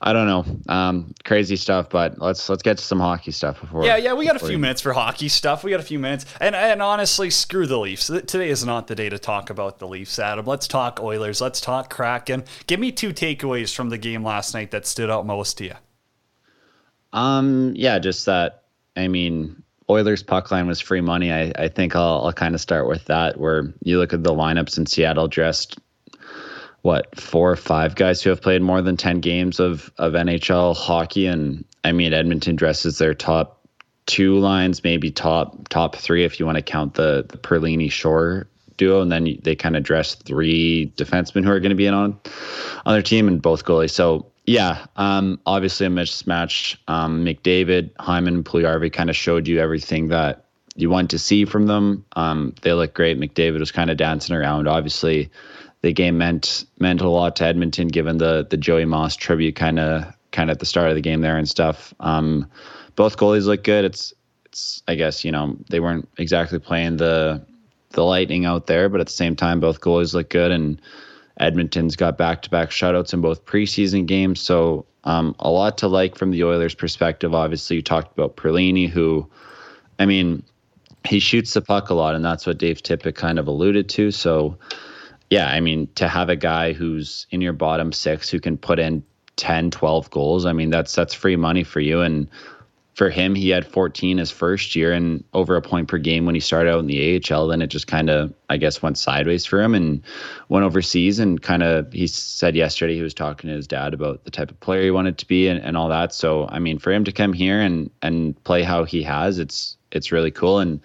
I 0.00 0.12
don't 0.12 0.26
know. 0.26 0.75
Um, 0.75 1.15
crazy 1.25 1.57
stuff, 1.57 1.88
but 1.88 2.19
let's 2.19 2.49
let's 2.49 2.62
get 2.62 2.79
to 2.79 2.85
some 2.85 3.00
hockey 3.00 3.31
stuff 3.31 3.61
before. 3.61 3.85
Yeah, 3.85 3.97
yeah, 3.97 4.12
we 4.12 4.26
got 4.26 4.37
a 4.37 4.47
few 4.47 4.59
minutes 4.59 4.83
for 4.83 4.93
hockey 4.93 5.29
stuff. 5.29 5.65
We 5.65 5.71
got 5.71 5.81
a 5.81 5.85
few 5.85 5.99
minutes, 5.99 6.26
and 6.41 6.55
and 6.55 6.83
honestly, 6.83 7.31
screw 7.31 7.67
the 7.67 7.79
Leafs. 7.79 8.09
Today 8.09 8.50
is 8.50 8.65
not 8.65 8.88
the 8.88 8.95
day 8.95 9.09
to 9.09 9.19
talk 9.19 9.49
about 9.49 9.79
the 9.79 9.88
Leafs, 9.88 10.19
Adam. 10.19 10.45
Let's 10.45 10.69
talk 10.69 11.00
Oilers. 11.00 11.41
Let's 11.41 11.61
talk 11.61 11.88
Kraken. 11.88 12.45
Give 12.67 12.79
me 12.79 12.93
two 12.93 13.12
takeaways 13.12 13.75
from 13.75 13.88
the 13.88 13.99
game 13.99 14.23
last 14.23 14.53
night 14.53 14.71
that 14.73 14.87
stood 14.87 15.11
out 15.11 15.26
most 15.26 15.59
to 15.59 15.65
you. 15.65 15.75
Um, 17.12 17.73
yeah, 17.75 17.99
just 17.99 18.26
that. 18.26 18.65
I 18.97 19.09
mean, 19.09 19.62
Oilers 19.88 20.23
puck 20.23 20.50
line 20.50 20.67
was 20.67 20.81
free 20.81 21.00
money. 21.00 21.33
I 21.33 21.53
I 21.57 21.69
think 21.69 21.97
I'll 21.97 22.26
I'll 22.26 22.33
kind 22.33 22.55
of 22.55 22.61
start 22.61 22.87
with 22.87 23.07
that. 23.07 23.41
Where 23.41 23.73
you 23.83 23.99
look 23.99 24.12
at 24.12 24.23
the 24.23 24.35
lineups 24.35 24.76
in 24.76 24.85
Seattle, 24.85 25.29
dressed 25.29 25.79
what 26.87 27.19
four 27.19 27.50
or 27.50 27.57
five 27.57 27.97
guys 27.97 28.23
who 28.23 28.31
have 28.31 28.40
played 28.40 28.62
more 28.62 28.81
than 28.81 28.97
10 28.97 29.19
games 29.19 29.59
of 29.59 29.90
of 29.99 30.12
NHL 30.12 30.76
hockey? 30.76 31.26
And 31.26 31.64
I 31.83 31.90
mean 31.90 32.12
Edmonton 32.12 32.55
dresses 32.55 32.99
their 32.99 33.12
top 33.12 33.66
two 34.07 34.38
lines 34.38 34.85
maybe 34.85 35.11
top 35.11 35.69
top 35.69 35.97
3 35.97 36.25
if 36.25 36.38
you 36.38 36.47
want 36.47 36.57
to 36.57 36.62
count 36.62 36.95
the 36.95 37.26
the 37.28 37.38
Perlini 37.38 37.90
Shore 37.90 38.47
duo. 38.76 39.00
And 39.00 39.11
then 39.11 39.37
they 39.43 39.57
kind 39.57 39.76
of 39.76 39.83
dress 39.83 40.14
three 40.14 40.93
defensemen 40.97 41.45
who 41.45 41.50
are 41.50 41.59
going 41.59 41.71
to 41.71 41.76
be 41.76 41.87
in 41.87 41.95
on 41.95 42.21
on 42.87 42.95
their 42.95 43.02
team 43.02 43.26
and 43.26 43.43
both 43.43 43.64
goalies. 43.64 43.90
So 43.90 44.26
yeah 44.45 44.87
um 44.95 45.40
obviously 45.45 45.87
a 45.87 45.90
mismatch. 45.90 46.76
Um 46.87 47.25
McDavid 47.25 47.90
Hyman 47.99 48.45
Puljujarvi 48.45 48.93
kind 48.93 49.11
of 49.11 49.16
showed 49.16 49.49
you 49.49 49.59
everything 49.59 50.07
that 50.09 50.45
you 50.76 50.88
want 50.88 51.11
to 51.11 51.19
see 51.19 51.47
from 51.47 51.66
them. 51.66 52.05
Um 52.14 52.55
they 52.62 52.75
look 52.75 52.95
great. 52.95 53.19
McDavid 53.19 53.59
was 53.59 53.73
kind 53.73 53.90
of 53.90 53.97
dancing 53.97 54.37
around 54.37 54.69
obviously 54.69 55.33
the 55.87 55.93
game 55.93 56.19
meant 56.19 56.66
meant 56.81 57.00
a 57.00 57.09
lot 57.09 57.37
to 57.37 57.45
Edmonton, 57.45 57.87
given 57.87 58.19
the 58.19 58.45
the 58.50 58.57
Joey 58.57 58.85
Moss 58.85 59.14
tribute 59.14 59.55
kind 59.55 59.78
of 59.78 60.12
kind 60.33 60.50
of 60.50 60.57
at 60.57 60.59
the 60.59 60.66
start 60.66 60.88
of 60.88 60.97
the 60.97 61.00
game 61.00 61.21
there 61.21 61.38
and 61.38 61.49
stuff. 61.49 61.95
Um, 62.00 62.50
both 62.97 63.16
goalies 63.16 63.47
look 63.47 63.62
good. 63.62 63.85
It's 63.85 64.12
it's 64.47 64.83
I 64.88 64.97
guess 64.97 65.25
you 65.25 65.31
know 65.31 65.57
they 65.71 65.78
weren't 65.78 66.09
exactly 66.19 66.59
playing 66.59 66.97
the 66.97 67.40
the 67.90 68.02
lightning 68.02 68.47
out 68.47 68.66
there, 68.66 68.88
but 68.88 69.00
at 69.00 69.07
the 69.07 69.12
same 69.12 69.37
time 69.37 69.61
both 69.61 69.81
goalies 69.81 70.12
look 70.12 70.28
good 70.28 70.50
and 70.50 70.83
Edmonton's 71.38 71.95
got 71.95 72.19
back 72.19 72.43
to 72.43 72.50
back 72.50 72.71
shutouts 72.71 73.14
in 73.14 73.21
both 73.21 73.45
preseason 73.45 74.07
games, 74.07 74.40
so 74.40 74.87
um, 75.05 75.37
a 75.38 75.49
lot 75.49 75.78
to 75.78 75.87
like 75.87 76.16
from 76.16 76.33
the 76.33 76.43
Oilers' 76.43 76.75
perspective. 76.75 77.33
Obviously, 77.33 77.76
you 77.76 77.83
talked 77.83 78.12
about 78.12 78.37
Perlini, 78.37 78.88
who, 78.88 79.31
I 80.00 80.07
mean, 80.07 80.43
he 81.05 81.21
shoots 81.21 81.55
the 81.55 81.61
puck 81.61 81.90
a 81.90 81.95
lot, 81.95 82.16
and 82.16 82.25
that's 82.25 82.45
what 82.45 82.59
Dave 82.59 82.83
Tippett 82.83 83.14
kind 83.14 83.38
of 83.38 83.47
alluded 83.47 83.88
to. 83.90 84.11
So 84.11 84.59
yeah, 85.30 85.49
I 85.49 85.61
mean, 85.61 85.88
to 85.97 86.09
have 86.09 86.28
a 86.28 86.37
guy 86.37 86.73
who's 86.73 87.26
in 87.30 87.40
your 87.40 87.52
bottom 87.52 87.92
six 87.92 88.28
who 88.28 88.40
can 88.40 88.56
put 88.56 88.78
in 88.78 89.02
10, 89.37 89.71
12 89.71 90.11
goals, 90.11 90.47
I 90.47 90.52
mean, 90.52 90.71
that's 90.71 90.95
that's 90.95 91.14
free 91.14 91.37
money 91.37 91.64
for 91.64 91.80
you. 91.80 92.00
And 92.00 92.28
for 92.95 93.11
him, 93.11 93.35
he 93.35 93.50
had 93.50 93.66
14 93.66 94.17
his 94.17 94.30
first 94.30 94.75
year 94.75 94.93
and 94.93 95.23
over 95.34 95.54
a 95.54 95.60
point 95.60 95.89
per 95.89 95.99
game 95.99 96.25
when 96.25 96.34
he 96.34 96.41
started 96.41 96.71
out 96.71 96.78
in 96.78 96.86
the 96.86 97.21
AHL. 97.30 97.49
Then 97.49 97.60
it 97.60 97.67
just 97.67 97.86
kind 97.89 98.08
of, 98.08 98.32
I 98.49 98.56
guess, 98.56 98.80
went 98.80 98.97
sideways 98.97 99.45
for 99.45 99.60
him 99.60 99.75
and 99.75 100.02
went 100.49 100.65
overseas. 100.65 101.19
And 101.19 101.43
kind 101.43 101.62
of, 101.62 101.93
he 101.93 102.06
said 102.06 102.56
yesterday 102.56 102.95
he 102.95 103.02
was 103.02 103.12
talking 103.12 103.50
to 103.50 103.56
his 103.56 103.67
dad 103.67 103.93
about 103.93 104.25
the 104.25 104.30
type 104.30 104.50
of 104.50 104.58
player 104.60 104.82
he 104.82 104.91
wanted 104.91 105.19
to 105.19 105.26
be 105.26 105.49
and, 105.49 105.60
and 105.60 105.76
all 105.76 105.91
that. 105.91 106.15
So, 106.15 106.49
I 106.49 106.58
mean, 106.58 106.78
for 106.78 106.91
him 106.91 107.04
to 107.04 107.12
come 107.12 107.34
here 107.34 107.60
and 107.60 107.91
and 108.00 108.43
play 108.45 108.62
how 108.62 108.84
he 108.84 109.02
has, 109.02 109.39
it's 109.39 109.76
it's 109.93 110.10
really 110.10 110.30
cool. 110.30 110.60
And 110.60 110.80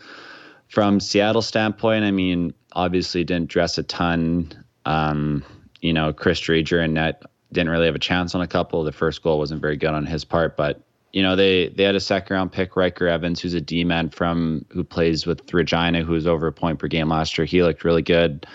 from 0.68 1.00
Seattle 1.00 1.42
standpoint, 1.42 2.04
I 2.04 2.12
mean, 2.12 2.54
obviously 2.74 3.24
didn't 3.24 3.50
dress 3.50 3.78
a 3.78 3.84
ton. 3.84 4.52
Um, 4.86 5.44
you 5.82 5.94
know, 5.94 6.14
Chris 6.14 6.40
Driedger 6.40 6.84
and 6.84 6.94
net 6.94 7.24
didn't 7.52 7.70
really 7.70 7.86
have 7.86 7.96
a 7.96 8.00
chance 8.00 8.34
on 8.36 8.42
a 8.42 8.48
couple. 8.48 8.84
The 8.84 8.92
first 8.92 9.22
goal 9.24 9.38
wasn't 9.38 9.62
very 9.62 9.78
good 9.78 9.90
on 9.90 10.06
his 10.06 10.24
part, 10.24 10.56
but 10.56 10.82
you 11.12 11.22
know 11.22 11.36
they 11.36 11.68
they 11.70 11.84
had 11.84 11.96
a 11.96 12.00
second 12.00 12.34
round 12.36 12.52
pick, 12.52 12.76
Ryker 12.76 13.08
Evans, 13.08 13.42
who's 13.42 13.54
a 13.54 13.62
D 13.62 13.84
man 13.84 14.10
from 14.10 14.66
who 14.70 14.84
plays 14.84 15.26
with 15.26 15.54
Regina, 15.54 16.04
who 16.04 16.14
was 16.14 16.28
over 16.28 16.48
a 16.48 16.54
point 16.54 16.80
per 16.80 16.88
game 16.88 17.10
last 17.10 17.38
year. 17.38 17.46
He 17.46 17.64
looked 17.64 17.84
really 17.84 18.02
good. 18.02 18.46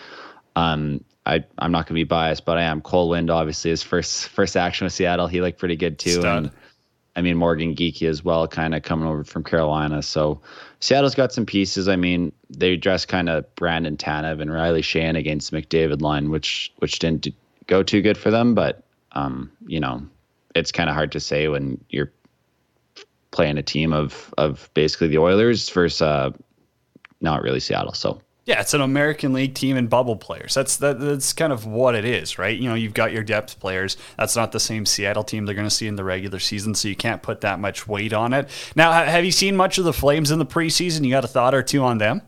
Um, 0.55 1.05
I 1.27 1.45
I'm 1.59 1.73
not 1.73 1.87
gonna 1.87 1.97
be 1.97 2.05
biased, 2.05 2.45
but 2.45 2.57
I 2.57 2.63
am. 2.63 2.81
Kole 2.81 3.09
Lind, 3.09 3.31
obviously 3.31 3.71
his 3.71 3.83
first 3.83 4.29
first 4.29 4.57
action 4.57 4.87
with 4.87 4.95
Seattle, 4.95 5.27
he 5.27 5.41
looked 5.41 5.59
pretty 5.59 5.77
good 5.77 5.99
too. 5.99 6.21
Stud. 6.21 6.45
And 6.45 6.51
I 7.15 7.23
mean 7.23 7.37
Morgan 7.37 7.75
Geekie 7.75 8.09
as 8.09 8.25
well, 8.25 8.49
kind 8.49 8.75
of 8.75 8.83
coming 8.83 9.07
over 9.07 9.25
from 9.25 9.45
Carolina. 9.45 10.03
So 10.03 10.41
Seattle's 10.81 11.15
got 11.15 11.33
some 11.33 11.47
pieces. 11.47 11.89
I 11.89 11.97
mean, 11.97 12.33
they 12.51 12.77
dressed 12.77 13.09
kind 13.09 13.29
of 13.29 13.53
Brandon 13.55 13.97
Tanev 13.97 14.41
and 14.41 14.53
Riley 14.53 14.83
Sheahan 14.83 15.17
against 15.17 15.53
McDavid 15.53 16.03
line, 16.03 16.31
which 16.31 16.73
which 16.79 16.99
didn't 16.99 17.29
go 17.67 17.83
too 17.83 18.03
good 18.03 18.19
for 18.19 18.31
them. 18.31 18.55
But 18.55 18.83
um, 19.13 19.51
you 19.67 19.81
know, 19.81 20.07
it's 20.55 20.73
kind 20.73 20.89
of 20.89 20.95
hard 20.95 21.13
to 21.13 21.21
say 21.21 21.49
when 21.49 21.83
you're 21.89 22.13
playing 23.31 23.59
a 23.59 23.63
team 23.63 23.93
of 23.93 24.35
of 24.37 24.71
basically 24.75 25.09
the 25.09 25.19
Oilers 25.19 25.69
versus 25.71 26.03
uh, 26.03 26.31
not 27.21 27.43
really 27.43 27.61
Seattle. 27.61 27.95
So 27.95 28.21
yeah, 28.47 28.61
it's 28.61 28.73
an 28.75 28.81
American 28.81 29.33
League 29.33 29.55
team 29.55 29.77
and 29.77 29.91
bubble 29.91 30.17
players. 30.17 30.55
That's 30.55 30.77
that, 30.79 30.99
that's 31.01 31.33
kind 31.33 31.53
of 31.53 31.67
what 31.67 31.95
it 31.95 32.05
is, 32.05 32.39
right? 32.39 32.57
You 32.57 32.69
know, 32.69 32.75
you've 32.77 32.95
got 32.95 33.13
your 33.13 33.23
depth 33.25 33.59
players. 33.61 33.97
That's 34.17 34.37
not 34.37 34.53
the 34.53 34.61
same 34.61 34.87
Seattle 34.87 35.25
team 35.25 35.45
they're 35.47 35.55
going 35.55 35.67
to 35.69 35.75
see 35.75 35.89
in 35.89 35.97
the 35.97 36.05
regular 36.05 36.39
season, 36.39 36.75
so 36.75 36.87
you 36.89 36.97
can't 36.97 37.23
put 37.23 37.41
that 37.43 37.59
much 37.59 37.87
weight 37.89 38.13
on 38.13 38.33
it. 38.33 38.49
Now, 38.77 38.93
have 38.93 39.25
you 39.25 39.33
seen 39.33 39.57
much 39.57 39.79
of 39.79 39.85
the 39.85 39.93
Flames 39.93 40.31
in 40.31 40.39
the 40.39 40.47
preseason? 40.47 41.05
You 41.05 41.11
got 41.11 41.25
a 41.25 41.29
thought 41.29 41.55
or 41.55 41.63
two 41.63 41.83
on 41.83 41.99
them? 41.99 42.23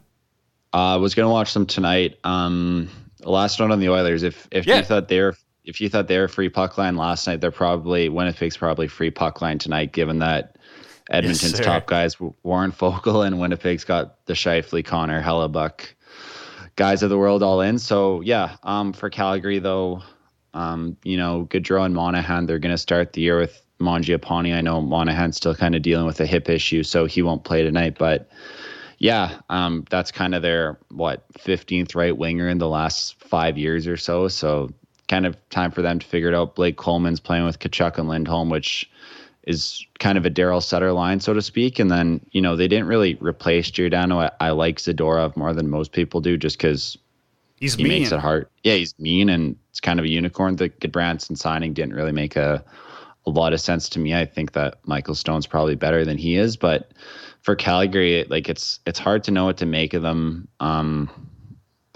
Uh, 0.74 0.94
I 0.94 0.96
was 0.96 1.14
going 1.14 1.26
to 1.26 1.32
watch 1.32 1.54
them 1.54 1.64
tonight. 1.66 2.18
Um, 2.24 2.90
last 3.24 3.58
one 3.60 3.72
on 3.72 3.80
the 3.80 3.88
Oilers. 3.88 4.22
If 4.22 4.48
if 4.50 4.66
Yeah. 4.66 4.78
you 4.78 4.82
thought 4.82 5.08
they're 5.08 5.34
if 5.64 5.80
you 5.80 5.88
thought 5.88 6.08
they 6.08 6.18
were 6.18 6.28
free 6.28 6.48
puck 6.48 6.78
line 6.78 6.96
last 6.96 7.26
night, 7.26 7.40
they're 7.40 7.50
probably 7.50 8.08
Winnipeg's 8.08 8.56
probably 8.56 8.88
free 8.88 9.10
puck 9.10 9.40
line 9.40 9.58
tonight, 9.58 9.92
given 9.92 10.18
that 10.18 10.56
Edmonton's 11.10 11.56
sir. 11.56 11.62
top 11.62 11.86
guys 11.86 12.16
Warren 12.42 12.72
Fogle 12.72 13.22
and 13.22 13.38
Winnipeg's 13.38 13.84
got 13.84 14.24
the 14.26 14.32
Scheifele, 14.34 14.84
Connor, 14.84 15.22
Hellebuyck 15.22 15.92
guys 16.78 17.02
of 17.02 17.10
the 17.10 17.18
world 17.18 17.42
all 17.42 17.60
in. 17.60 17.78
So 17.78 18.20
yeah, 18.20 18.56
um, 18.62 18.92
for 18.92 19.10
Calgary 19.10 19.58
though, 19.58 20.00
um, 20.54 20.96
you 21.02 21.16
know, 21.16 21.46
Gaudreau 21.50 21.84
and 21.84 21.94
Monahan, 21.94 22.46
they're 22.46 22.60
going 22.60 22.74
to 22.74 22.78
start 22.78 23.12
the 23.12 23.20
year 23.20 23.38
with 23.38 23.60
Mangiapane. 23.80 24.54
I 24.54 24.60
know 24.60 24.80
Monahan's 24.80 25.36
still 25.36 25.56
kind 25.56 25.74
of 25.74 25.82
dealing 25.82 26.06
with 26.06 26.20
a 26.20 26.26
hip 26.26 26.48
issue, 26.48 26.84
so 26.84 27.04
he 27.04 27.20
won't 27.20 27.42
play 27.42 27.64
tonight. 27.64 27.98
But 27.98 28.30
yeah, 28.98 29.40
um, 29.50 29.86
that's 29.90 30.12
kind 30.12 30.36
of 30.36 30.42
their 30.42 30.78
what 30.90 31.30
15th 31.34 31.96
right 31.96 32.16
winger 32.16 32.48
in 32.48 32.58
the 32.58 32.68
last 32.68 33.22
five 33.24 33.58
years 33.58 33.88
or 33.88 33.96
so. 33.96 34.28
So 34.28 34.70
kind 35.08 35.26
of 35.26 35.36
time 35.50 35.72
for 35.72 35.82
them 35.82 35.98
to 35.98 36.06
figure 36.06 36.28
it 36.28 36.34
out. 36.34 36.54
Blake 36.54 36.76
Coleman's 36.76 37.20
playing 37.20 37.44
with 37.44 37.58
Tkachuk 37.58 37.98
and 37.98 38.08
Lindholm, 38.08 38.50
which 38.50 38.88
is 39.48 39.84
kind 39.98 40.16
of 40.16 40.24
a 40.24 40.30
Daryl 40.30 40.62
Sutter 40.62 40.92
line, 40.92 41.18
so 41.18 41.34
to 41.34 41.42
speak. 41.42 41.80
And 41.80 41.90
then, 41.90 42.20
you 42.30 42.40
know, 42.40 42.54
they 42.54 42.68
didn't 42.68 42.86
really 42.86 43.14
replace 43.14 43.70
Giordano. 43.70 44.20
I, 44.20 44.30
I 44.38 44.50
like 44.50 44.78
Zadorov 44.78 45.36
more 45.36 45.54
than 45.54 45.68
most 45.68 45.90
people 45.92 46.20
do 46.20 46.36
just 46.36 46.58
because 46.58 46.96
He's 47.60 47.74
he 47.74 47.82
mean. 47.82 47.92
makes 48.02 48.12
it 48.12 48.20
hard. 48.20 48.46
Yeah, 48.62 48.74
he's 48.74 48.96
mean 49.00 49.28
and 49.28 49.56
it's 49.70 49.80
kind 49.80 49.98
of 49.98 50.04
a 50.04 50.08
unicorn. 50.08 50.54
The 50.56 50.68
Gudbranson 50.68 51.36
signing 51.36 51.72
didn't 51.72 51.94
really 51.94 52.12
make 52.12 52.36
a, 52.36 52.64
a 53.26 53.30
lot 53.30 53.52
of 53.52 53.60
sense 53.60 53.88
to 53.88 53.98
me. 53.98 54.14
I 54.14 54.26
think 54.26 54.52
that 54.52 54.78
Michael 54.84 55.16
Stone's 55.16 55.46
probably 55.46 55.74
better 55.74 56.04
than 56.04 56.18
he 56.18 56.36
is, 56.36 56.56
but 56.56 56.92
for 57.40 57.56
Calgary, 57.56 58.24
like 58.28 58.48
it's 58.48 58.80
it's 58.86 58.98
hard 58.98 59.24
to 59.24 59.30
know 59.30 59.46
what 59.46 59.56
to 59.56 59.66
make 59.66 59.94
of 59.94 60.02
them. 60.02 60.46
Um, 60.60 61.10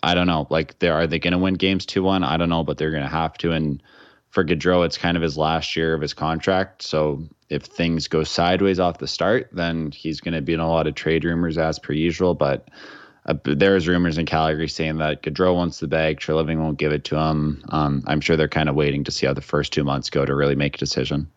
I 0.03 0.15
don't 0.15 0.27
know. 0.27 0.49
Like, 0.51 0.79
they 0.81 0.89
are 0.89 1.07
they 1.07 1.21
going 1.21 1.33
to 1.33 1.39
win 1.39 1.55
games 1.55 1.87
two 1.87 2.03
one? 2.03 2.25
I 2.25 2.37
don't 2.37 2.49
know, 2.49 2.65
but 2.65 2.77
they're 2.79 2.91
going 2.91 3.05
to 3.05 3.09
have 3.09 3.39
to. 3.39 3.53
And 3.53 3.81
for 4.31 4.45
Gaudreau, 4.45 4.85
it's 4.85 4.99
kind 4.99 5.17
of 5.17 5.23
his 5.23 5.37
last 5.37 5.77
year 5.77 5.95
of 5.95 6.01
his 6.01 6.15
contract. 6.15 6.83
So 6.83 7.23
if 7.53 7.63
things 7.63 8.09
go 8.09 8.25
sideways 8.25 8.81
off 8.81 8.99
the 8.99 9.07
start, 9.07 9.49
then 9.53 9.91
he's 9.93 10.21
going 10.21 10.35
to 10.35 10.41
be 10.41 10.55
in 10.55 10.61
a 10.61 10.69
lot 10.69 10.87
of 10.87 10.95
trade 10.95 11.25
rumors 11.25 11.59
as 11.59 11.79
per 11.79 11.93
usual. 11.93 12.35
But 12.35 12.69
uh, 13.27 13.35
there's 13.45 13.87
rumors 13.87 14.19
in 14.19 14.27
Calgary 14.27 14.69
saying 14.69 14.99
that 14.99 15.23
Gaudreau 15.23 15.55
wants 15.55 15.79
the 15.79 15.87
bag, 15.87 16.19
Treliving 16.19 16.59
won't 16.59 16.79
give 16.79 16.93
it 16.93 17.05
to 17.05 17.17
him. 17.17 17.65
Um, 17.69 18.03
I'm 18.07 18.21
sure 18.21 18.37
they're 18.37 18.49
kind 18.49 18.69
of 18.69 18.75
waiting 18.75 19.05
to 19.05 19.11
see 19.11 19.27
how 19.27 19.35
the 19.35 19.41
first 19.41 19.73
two 19.73 19.85
months 19.85 20.11
go 20.11 20.25
to 20.25 20.35
really 20.35 20.57
make 20.57 20.77
a 20.77 20.79
decision. 20.79 21.31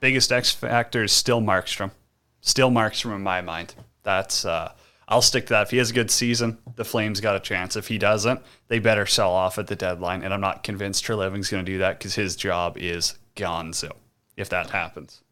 biggest 0.00 0.32
X 0.32 0.50
factor 0.52 1.04
is 1.04 1.12
still 1.12 1.40
Markstrom. 1.40 1.92
Still 2.40 2.70
Markstrom 2.70 3.14
in 3.14 3.22
my 3.22 3.40
mind. 3.40 3.74
That's 4.02 4.44
uh, 4.44 4.72
I'll 5.08 5.22
stick 5.22 5.46
to 5.46 5.54
that. 5.54 5.62
If 5.62 5.70
he 5.70 5.78
has 5.78 5.90
a 5.90 5.94
good 5.94 6.10
season, 6.10 6.58
the 6.76 6.84
Flames 6.84 7.20
got 7.20 7.36
a 7.36 7.40
chance. 7.40 7.76
If 7.76 7.88
he 7.88 7.98
doesn't, 7.98 8.40
they 8.68 8.78
better 8.78 9.06
sell 9.06 9.32
off 9.32 9.58
at 9.58 9.66
the 9.66 9.76
deadline. 9.76 10.22
And 10.22 10.32
I'm 10.32 10.40
not 10.40 10.62
convinced 10.62 11.04
Treliving's 11.04 11.50
going 11.50 11.64
to 11.64 11.72
do 11.72 11.78
that 11.78 11.98
because 11.98 12.14
his 12.14 12.36
job 12.36 12.76
is 12.78 13.18
gone 13.34 13.72
gonzo 13.72 13.92
if 14.36 14.48
that 14.48 14.70
happens. 14.70 15.22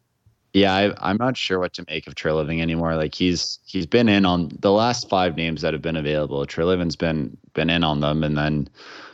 Yeah, 0.55 0.93
I, 1.01 1.11
am 1.11 1.19
not 1.19 1.37
sure 1.37 1.59
what 1.59 1.75
to 1.75 1.85
make 1.89 2.07
of 2.07 2.15
Treliving 2.15 2.61
anymore. 2.61 2.97
Like 2.97 3.15
he's 3.15 3.59
he's 3.67 3.87
been 3.87 4.09
in 4.09 4.25
on 4.25 4.51
the 4.61 4.73
last 4.73 5.09
five 5.09 5.37
names 5.37 5.61
that 5.61 5.75
have 5.75 5.83
been 5.83 5.97
available. 5.97 6.45
Treliving's 6.47 6.97
been 6.97 7.37
been 7.53 7.69
in 7.69 7.85
on 7.85 8.01
them, 8.01 8.25
and 8.25 8.37
then 8.37 8.69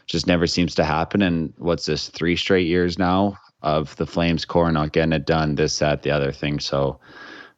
just 0.06 0.26
never 0.26 0.46
seems 0.46 0.74
to 0.76 0.84
happen. 0.84 1.22
And 1.22 1.52
what's 1.58 1.86
this? 1.86 2.08
Three 2.08 2.36
straight 2.36 2.66
years 2.66 2.98
now 2.98 3.36
of 3.62 3.96
the 3.96 4.06
Flames 4.06 4.44
core 4.44 4.70
not 4.70 4.92
getting 4.92 5.12
it 5.12 5.26
done. 5.26 5.54
This, 5.54 5.78
that, 5.78 6.02
the 6.02 6.10
other 6.10 6.30
thing. 6.30 6.60
So 6.60 6.98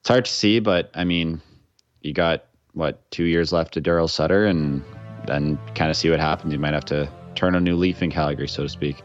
it's 0.00 0.08
hard 0.08 0.24
to 0.24 0.32
see, 0.32 0.60
but 0.60 0.90
I 0.94 1.04
mean, 1.04 1.40
you 2.00 2.12
got 2.12 2.44
what 2.72 3.10
two 3.10 3.24
years 3.24 3.52
left 3.52 3.74
to 3.74 3.82
Daryl 3.82 4.08
Sutter, 4.08 4.46
and 4.46 4.82
then 5.26 5.58
kind 5.74 5.90
of 5.90 5.96
see 5.96 6.08
what 6.08 6.20
happens. 6.20 6.52
You 6.52 6.58
might 6.58 6.74
have 6.74 6.84
to 6.86 7.10
turn 7.34 7.54
a 7.54 7.60
new 7.60 7.76
leaf 7.76 8.02
in 8.02 8.10
Calgary, 8.10 8.48
so 8.48 8.62
to 8.62 8.68
speak. 8.68 9.02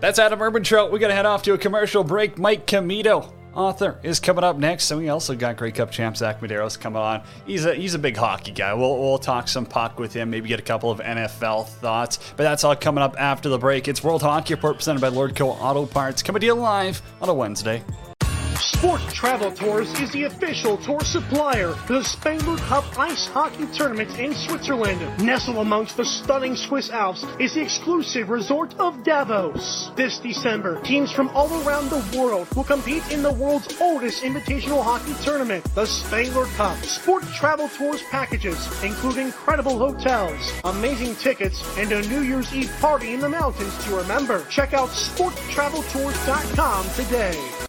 That's 0.00 0.18
Adam 0.18 0.40
Urban 0.40 0.62
Urbantrout. 0.62 0.92
We 0.92 0.98
got 1.00 1.08
to 1.08 1.14
head 1.14 1.26
off 1.26 1.42
to 1.42 1.54
a 1.54 1.58
commercial 1.58 2.04
break. 2.04 2.38
Mike 2.38 2.66
Commito, 2.66 3.32
author, 3.58 3.98
is 4.02 4.20
coming 4.20 4.44
up 4.44 4.56
next, 4.56 4.90
and 4.90 5.00
we 5.00 5.08
also 5.08 5.34
got 5.34 5.56
Grey 5.56 5.72
Cup 5.72 5.90
champ 5.90 6.16
Zach 6.16 6.40
Medeiros 6.40 6.78
coming 6.78 7.02
on. 7.02 7.22
He's 7.46 7.64
a 7.64 7.74
he's 7.74 7.94
a 7.94 7.98
big 7.98 8.16
hockey 8.16 8.52
guy. 8.52 8.72
We'll 8.74 8.96
we'll 8.98 9.18
talk 9.18 9.48
some 9.48 9.66
puck 9.66 9.98
with 9.98 10.14
him, 10.14 10.30
maybe 10.30 10.48
get 10.48 10.60
a 10.60 10.62
couple 10.62 10.90
of 10.90 11.00
NFL 11.00 11.66
thoughts. 11.66 12.18
But 12.36 12.44
that's 12.44 12.64
all 12.64 12.76
coming 12.76 13.02
up 13.02 13.16
after 13.18 13.48
the 13.48 13.58
break. 13.58 13.88
It's 13.88 14.02
World 14.02 14.22
Hockey 14.22 14.54
Report 14.54 14.76
presented 14.76 15.00
by 15.00 15.10
Lordco 15.10 15.60
Auto 15.60 15.86
Parts, 15.86 16.22
coming 16.22 16.40
to 16.40 16.46
you 16.46 16.54
live 16.54 17.02
on 17.20 17.28
a 17.28 17.34
Wednesday. 17.34 17.82
Sport 18.78 19.00
Travel 19.12 19.50
Tours 19.50 19.92
is 19.98 20.12
the 20.12 20.22
official 20.22 20.76
tour 20.76 21.00
supplier 21.00 21.72
for 21.72 21.94
the 21.94 22.04
Spengler 22.04 22.56
Cup 22.58 22.84
Ice 22.96 23.26
Hockey 23.26 23.66
Tournament 23.74 24.16
in 24.20 24.32
Switzerland. 24.32 25.00
Nestled 25.20 25.56
amongst 25.56 25.96
the 25.96 26.04
stunning 26.04 26.54
Swiss 26.54 26.88
Alps 26.88 27.26
is 27.40 27.54
the 27.54 27.60
exclusive 27.60 28.30
resort 28.30 28.78
of 28.78 29.02
Davos. 29.02 29.90
This 29.96 30.20
December, 30.20 30.80
teams 30.82 31.10
from 31.10 31.28
all 31.30 31.52
around 31.66 31.90
the 31.90 32.16
world 32.16 32.46
will 32.54 32.62
compete 32.62 33.02
in 33.10 33.20
the 33.20 33.32
world's 33.32 33.66
oldest 33.80 34.22
invitational 34.22 34.80
hockey 34.80 35.14
tournament, 35.24 35.64
the 35.74 35.84
Spengler 35.84 36.46
Cup. 36.54 36.76
Sport 36.84 37.24
Travel 37.34 37.68
Tours 37.70 38.04
packages 38.12 38.64
include 38.84 39.16
incredible 39.16 39.76
hotels, 39.76 40.52
amazing 40.62 41.16
tickets, 41.16 41.64
and 41.78 41.90
a 41.90 42.00
New 42.02 42.20
Year's 42.20 42.54
Eve 42.54 42.72
party 42.80 43.12
in 43.12 43.18
the 43.18 43.28
mountains 43.28 43.76
to 43.86 43.96
remember. 43.96 44.46
Check 44.48 44.72
out 44.72 44.90
sporttraveltours.com 44.90 46.88
today. 46.90 47.67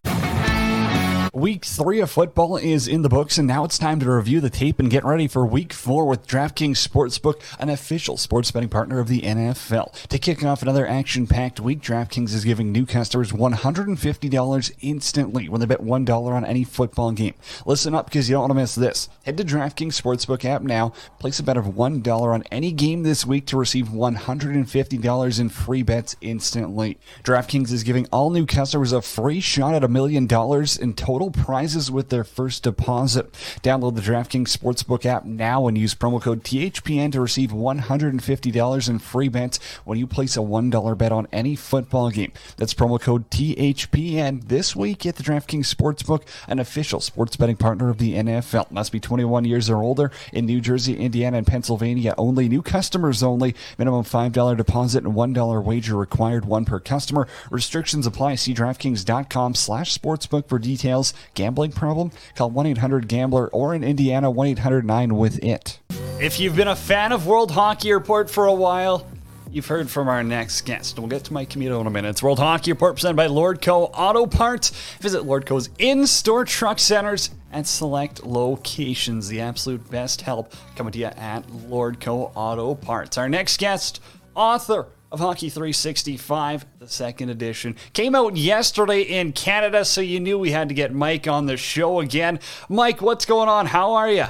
Week 1.39 1.63
three 1.63 2.01
of 2.01 2.11
football 2.11 2.57
is 2.57 2.85
in 2.85 3.01
the 3.01 3.07
books, 3.07 3.37
and 3.37 3.47
now 3.47 3.63
it's 3.63 3.77
time 3.77 4.01
to 4.01 4.11
review 4.11 4.41
the 4.41 4.49
tape 4.49 4.77
and 4.77 4.89
get 4.89 5.05
ready 5.05 5.25
for 5.25 5.45
week 5.45 5.71
four 5.71 6.05
with 6.05 6.27
DraftKings 6.27 6.85
Sportsbook, 6.85 7.41
an 7.57 7.69
official 7.69 8.17
sports 8.17 8.51
betting 8.51 8.67
partner 8.67 8.99
of 8.99 9.07
the 9.07 9.21
NFL. 9.21 9.93
To 10.09 10.19
kick 10.19 10.43
off 10.43 10.61
another 10.61 10.85
action 10.85 11.27
packed 11.27 11.61
week, 11.61 11.79
DraftKings 11.79 12.33
is 12.33 12.43
giving 12.43 12.73
new 12.73 12.85
customers 12.85 13.31
$150 13.31 14.71
instantly 14.81 15.47
when 15.47 15.61
they 15.61 15.65
bet 15.65 15.79
$1 15.79 16.09
on 16.09 16.43
any 16.43 16.65
football 16.65 17.13
game. 17.13 17.35
Listen 17.65 17.95
up 17.95 18.07
because 18.07 18.27
you 18.27 18.33
don't 18.33 18.41
want 18.41 18.51
to 18.51 18.55
miss 18.55 18.75
this. 18.75 19.07
Head 19.23 19.37
to 19.37 19.45
DraftKings 19.45 19.97
Sportsbook 19.97 20.43
app 20.43 20.61
now, 20.61 20.91
place 21.19 21.39
a 21.39 21.43
bet 21.43 21.55
of 21.55 21.67
$1 21.67 22.33
on 22.33 22.43
any 22.51 22.73
game 22.73 23.03
this 23.03 23.25
week 23.25 23.45
to 23.45 23.55
receive 23.55 23.87
$150 23.87 25.39
in 25.39 25.47
free 25.47 25.83
bets 25.83 26.17
instantly. 26.19 26.99
DraftKings 27.23 27.71
is 27.71 27.83
giving 27.83 28.07
all 28.07 28.29
new 28.29 28.45
customers 28.45 28.91
a 28.91 29.01
free 29.01 29.39
shot 29.39 29.73
at 29.73 29.85
a 29.85 29.87
million 29.87 30.27
dollars 30.27 30.75
in 30.75 30.93
total 30.93 31.28
prizes 31.31 31.91
with 31.91 32.09
their 32.09 32.23
first 32.23 32.63
deposit. 32.63 33.31
Download 33.61 33.95
the 33.95 34.01
DraftKings 34.01 34.55
Sportsbook 34.55 35.05
app 35.05 35.25
now 35.25 35.67
and 35.67 35.77
use 35.77 35.95
promo 35.95 36.21
code 36.21 36.43
THPN 36.43 37.11
to 37.11 37.21
receive 37.21 37.51
$150 37.51 38.89
in 38.89 38.99
free 38.99 39.27
bets 39.27 39.59
when 39.85 39.97
you 39.97 40.07
place 40.07 40.37
a 40.37 40.41
$1 40.41 40.97
bet 40.97 41.11
on 41.11 41.27
any 41.31 41.55
football 41.55 42.09
game. 42.09 42.31
That's 42.57 42.73
promo 42.73 42.99
code 42.99 43.29
THPN 43.29 44.47
this 44.47 44.75
week 44.75 45.05
at 45.05 45.15
the 45.15 45.23
DraftKings 45.23 45.73
Sportsbook, 45.73 46.23
an 46.47 46.59
official 46.59 46.99
sports 46.99 47.35
betting 47.35 47.57
partner 47.57 47.89
of 47.89 47.97
the 47.97 48.15
NFL. 48.15 48.71
Must 48.71 48.91
be 48.91 48.99
21 48.99 49.45
years 49.45 49.69
or 49.69 49.81
older 49.81 50.11
in 50.33 50.45
New 50.45 50.61
Jersey, 50.61 50.95
Indiana, 50.95 51.37
and 51.37 51.47
Pennsylvania 51.47 52.13
only. 52.17 52.47
New 52.49 52.61
customers 52.61 53.23
only. 53.23 53.55
Minimum 53.77 54.03
$5 54.03 54.57
deposit 54.57 55.03
and 55.03 55.13
$1 55.13 55.63
wager 55.63 55.95
required, 55.95 56.45
one 56.45 56.65
per 56.65 56.79
customer. 56.79 57.27
Restrictions 57.49 58.05
apply. 58.05 58.35
See 58.35 58.53
DraftKings.com 58.53 59.55
slash 59.55 59.97
sportsbook 59.97 60.47
for 60.47 60.59
details. 60.59 61.13
Gambling 61.33 61.71
problem? 61.71 62.11
Call 62.35 62.49
1 62.49 62.65
800 62.65 63.07
Gambler 63.07 63.47
or 63.49 63.73
in 63.73 63.83
Indiana 63.83 64.29
1 64.29 64.47
800 64.47 64.85
9 64.85 65.15
with 65.15 65.43
it. 65.43 65.79
If 66.19 66.39
you've 66.39 66.55
been 66.55 66.67
a 66.67 66.75
fan 66.75 67.11
of 67.11 67.27
World 67.27 67.51
Hockey 67.51 67.93
Report 67.93 68.29
for 68.29 68.45
a 68.45 68.53
while, 68.53 69.07
you've 69.51 69.67
heard 69.67 69.89
from 69.89 70.07
our 70.07 70.23
next 70.23 70.61
guest. 70.61 70.99
We'll 70.99 71.07
get 71.07 71.23
to 71.25 71.33
Mike 71.33 71.49
Commito 71.49 71.79
in 71.81 71.87
a 71.87 71.89
minute. 71.89 72.09
It's 72.09 72.23
World 72.23 72.39
Hockey 72.39 72.71
Report 72.71 72.95
presented 72.95 73.15
by 73.15 73.27
Lordco 73.27 73.89
Auto 73.93 74.25
Parts. 74.25 74.71
Visit 74.99 75.23
Lordco's 75.23 75.69
in 75.79 76.05
store 76.07 76.45
truck 76.45 76.79
centers 76.79 77.29
at 77.51 77.67
select 77.67 78.25
locations. 78.25 79.27
The 79.29 79.41
absolute 79.41 79.89
best 79.89 80.21
help 80.21 80.53
coming 80.75 80.91
to 80.93 80.99
you 80.99 81.05
at 81.05 81.47
Lordco 81.47 82.31
Auto 82.35 82.75
Parts. 82.75 83.17
Our 83.17 83.29
next 83.29 83.57
guest, 83.57 84.01
author 84.35 84.87
of 85.11 85.19
Hockey 85.19 85.49
365, 85.49 86.65
the 86.79 86.87
second 86.87 87.29
edition. 87.29 87.75
Came 87.93 88.15
out 88.15 88.37
yesterday 88.37 89.01
in 89.01 89.31
Canada, 89.31 89.83
so 89.85 90.01
you 90.01 90.19
knew 90.19 90.37
we 90.37 90.51
had 90.51 90.69
to 90.69 90.75
get 90.75 90.93
Mike 90.93 91.27
on 91.27 91.45
the 91.45 91.57
show 91.57 91.99
again. 91.99 92.39
Mike, 92.67 93.01
what's 93.01 93.25
going 93.25 93.49
on? 93.49 93.65
How 93.65 93.93
are 93.93 94.09
you? 94.09 94.25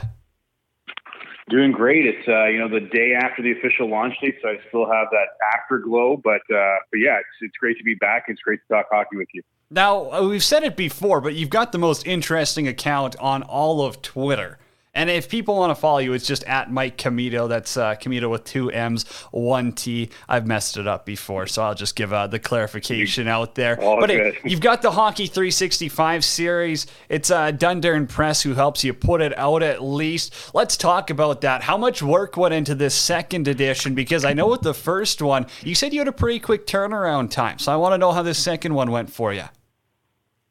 Doing 1.50 1.72
great. 1.72 2.06
It's 2.06 2.28
uh, 2.28 2.46
you 2.46 2.60
know 2.60 2.70
the 2.70 2.80
day 2.80 3.13
after 3.20 3.42
the 3.42 3.52
official 3.52 3.89
launch 3.89 4.13
date, 4.22 4.36
so 4.42 4.50
I 4.50 4.58
still 4.68 4.86
have 4.86 5.08
that 5.12 5.30
afterglow. 5.56 6.22
But 6.24 6.42
uh, 6.54 6.76
but 6.92 7.00
yeah, 7.00 7.18
it's 7.18 7.28
it's 7.42 7.58
great 7.58 7.76
to 7.80 7.84
be 7.84 7.96
back. 7.96 8.26
It's 8.28 8.39
great 8.42 8.60
to 8.68 8.76
talk 8.76 8.86
hockey 8.92 9.18
with 9.18 9.30
you. 9.34 9.42
Now 9.72 10.12
uh, 10.12 10.28
we've 10.28 10.44
said 10.44 10.63
it 10.63 10.78
before, 10.78 11.22
but 11.22 11.34
you've 11.34 11.50
got 11.50 11.72
the 11.72 11.80
most 11.80 12.06
interesting 12.06 12.68
account 12.68 13.15
on 13.20 13.42
all 13.42 13.84
of 13.84 14.04
Twitter. 14.04 14.60
And 15.00 15.10
if 15.10 15.30
people 15.30 15.56
want 15.56 15.72
to 15.72 15.76
follow 15.76 16.00
you, 16.00 16.12
it's 16.12 16.28
just 16.28 16.44
at 16.44 16.70
Mike 16.70 16.98
Commito. 16.98 17.48
That's 17.48 17.78
uh, 17.78 17.96
with 18.06 18.44
two 18.44 18.70
M's, 18.70 19.08
one 19.32 19.72
T. 19.72 20.10
I've 20.28 20.46
messed 20.46 20.76
it 20.76 20.88
up 20.88 21.06
before, 21.06 21.48
so 21.48 21.64
I'll 21.64 21.74
just 21.74 21.96
give 21.96 22.12
uh, 22.12 22.28
the 22.28 22.38
clarification 22.38 23.26
out 23.30 23.56
there. 23.56 23.80
All 23.80 24.02
but 24.02 24.12
it, 24.12 24.36
you've 24.44 24.60
got 24.60 24.82
the 24.82 24.92
Hockey 24.92 25.28
365 25.28 26.26
series. 26.26 26.86
It's 27.08 27.32
uh, 27.32 27.54
Dundurn 27.54 28.10
Press 28.10 28.42
who 28.42 28.56
helps 28.56 28.84
you 28.84 28.94
put 28.94 29.22
it 29.22 29.38
out 29.38 29.64
at 29.64 29.82
least. 29.82 30.54
Let's 30.54 30.76
talk 30.76 31.10
about 31.10 31.40
that. 31.42 31.64
How 31.64 31.78
much 31.78 32.04
work 32.04 32.36
went 32.36 32.54
into 32.54 32.76
this 32.76 32.94
second 32.94 33.48
edition? 33.48 33.96
Because 33.96 34.26
I 34.26 34.34
know 34.34 34.48
with 34.48 34.64
the 34.64 34.74
first 34.74 35.22
one, 35.22 35.46
you 35.62 35.76
said 35.76 35.94
you 35.94 36.02
had 36.02 36.10
a 36.10 36.12
pretty 36.12 36.42
quick 36.42 36.68
turnaround 36.68 37.32
time. 37.32 37.58
So 37.58 37.72
I 37.72 37.78
want 37.78 37.94
to 37.94 37.98
know 37.98 38.12
how 38.12 38.22
this 38.22 38.38
second 38.38 38.74
one 38.74 38.92
went 38.92 39.10
for 39.10 39.32
you. 39.32 39.46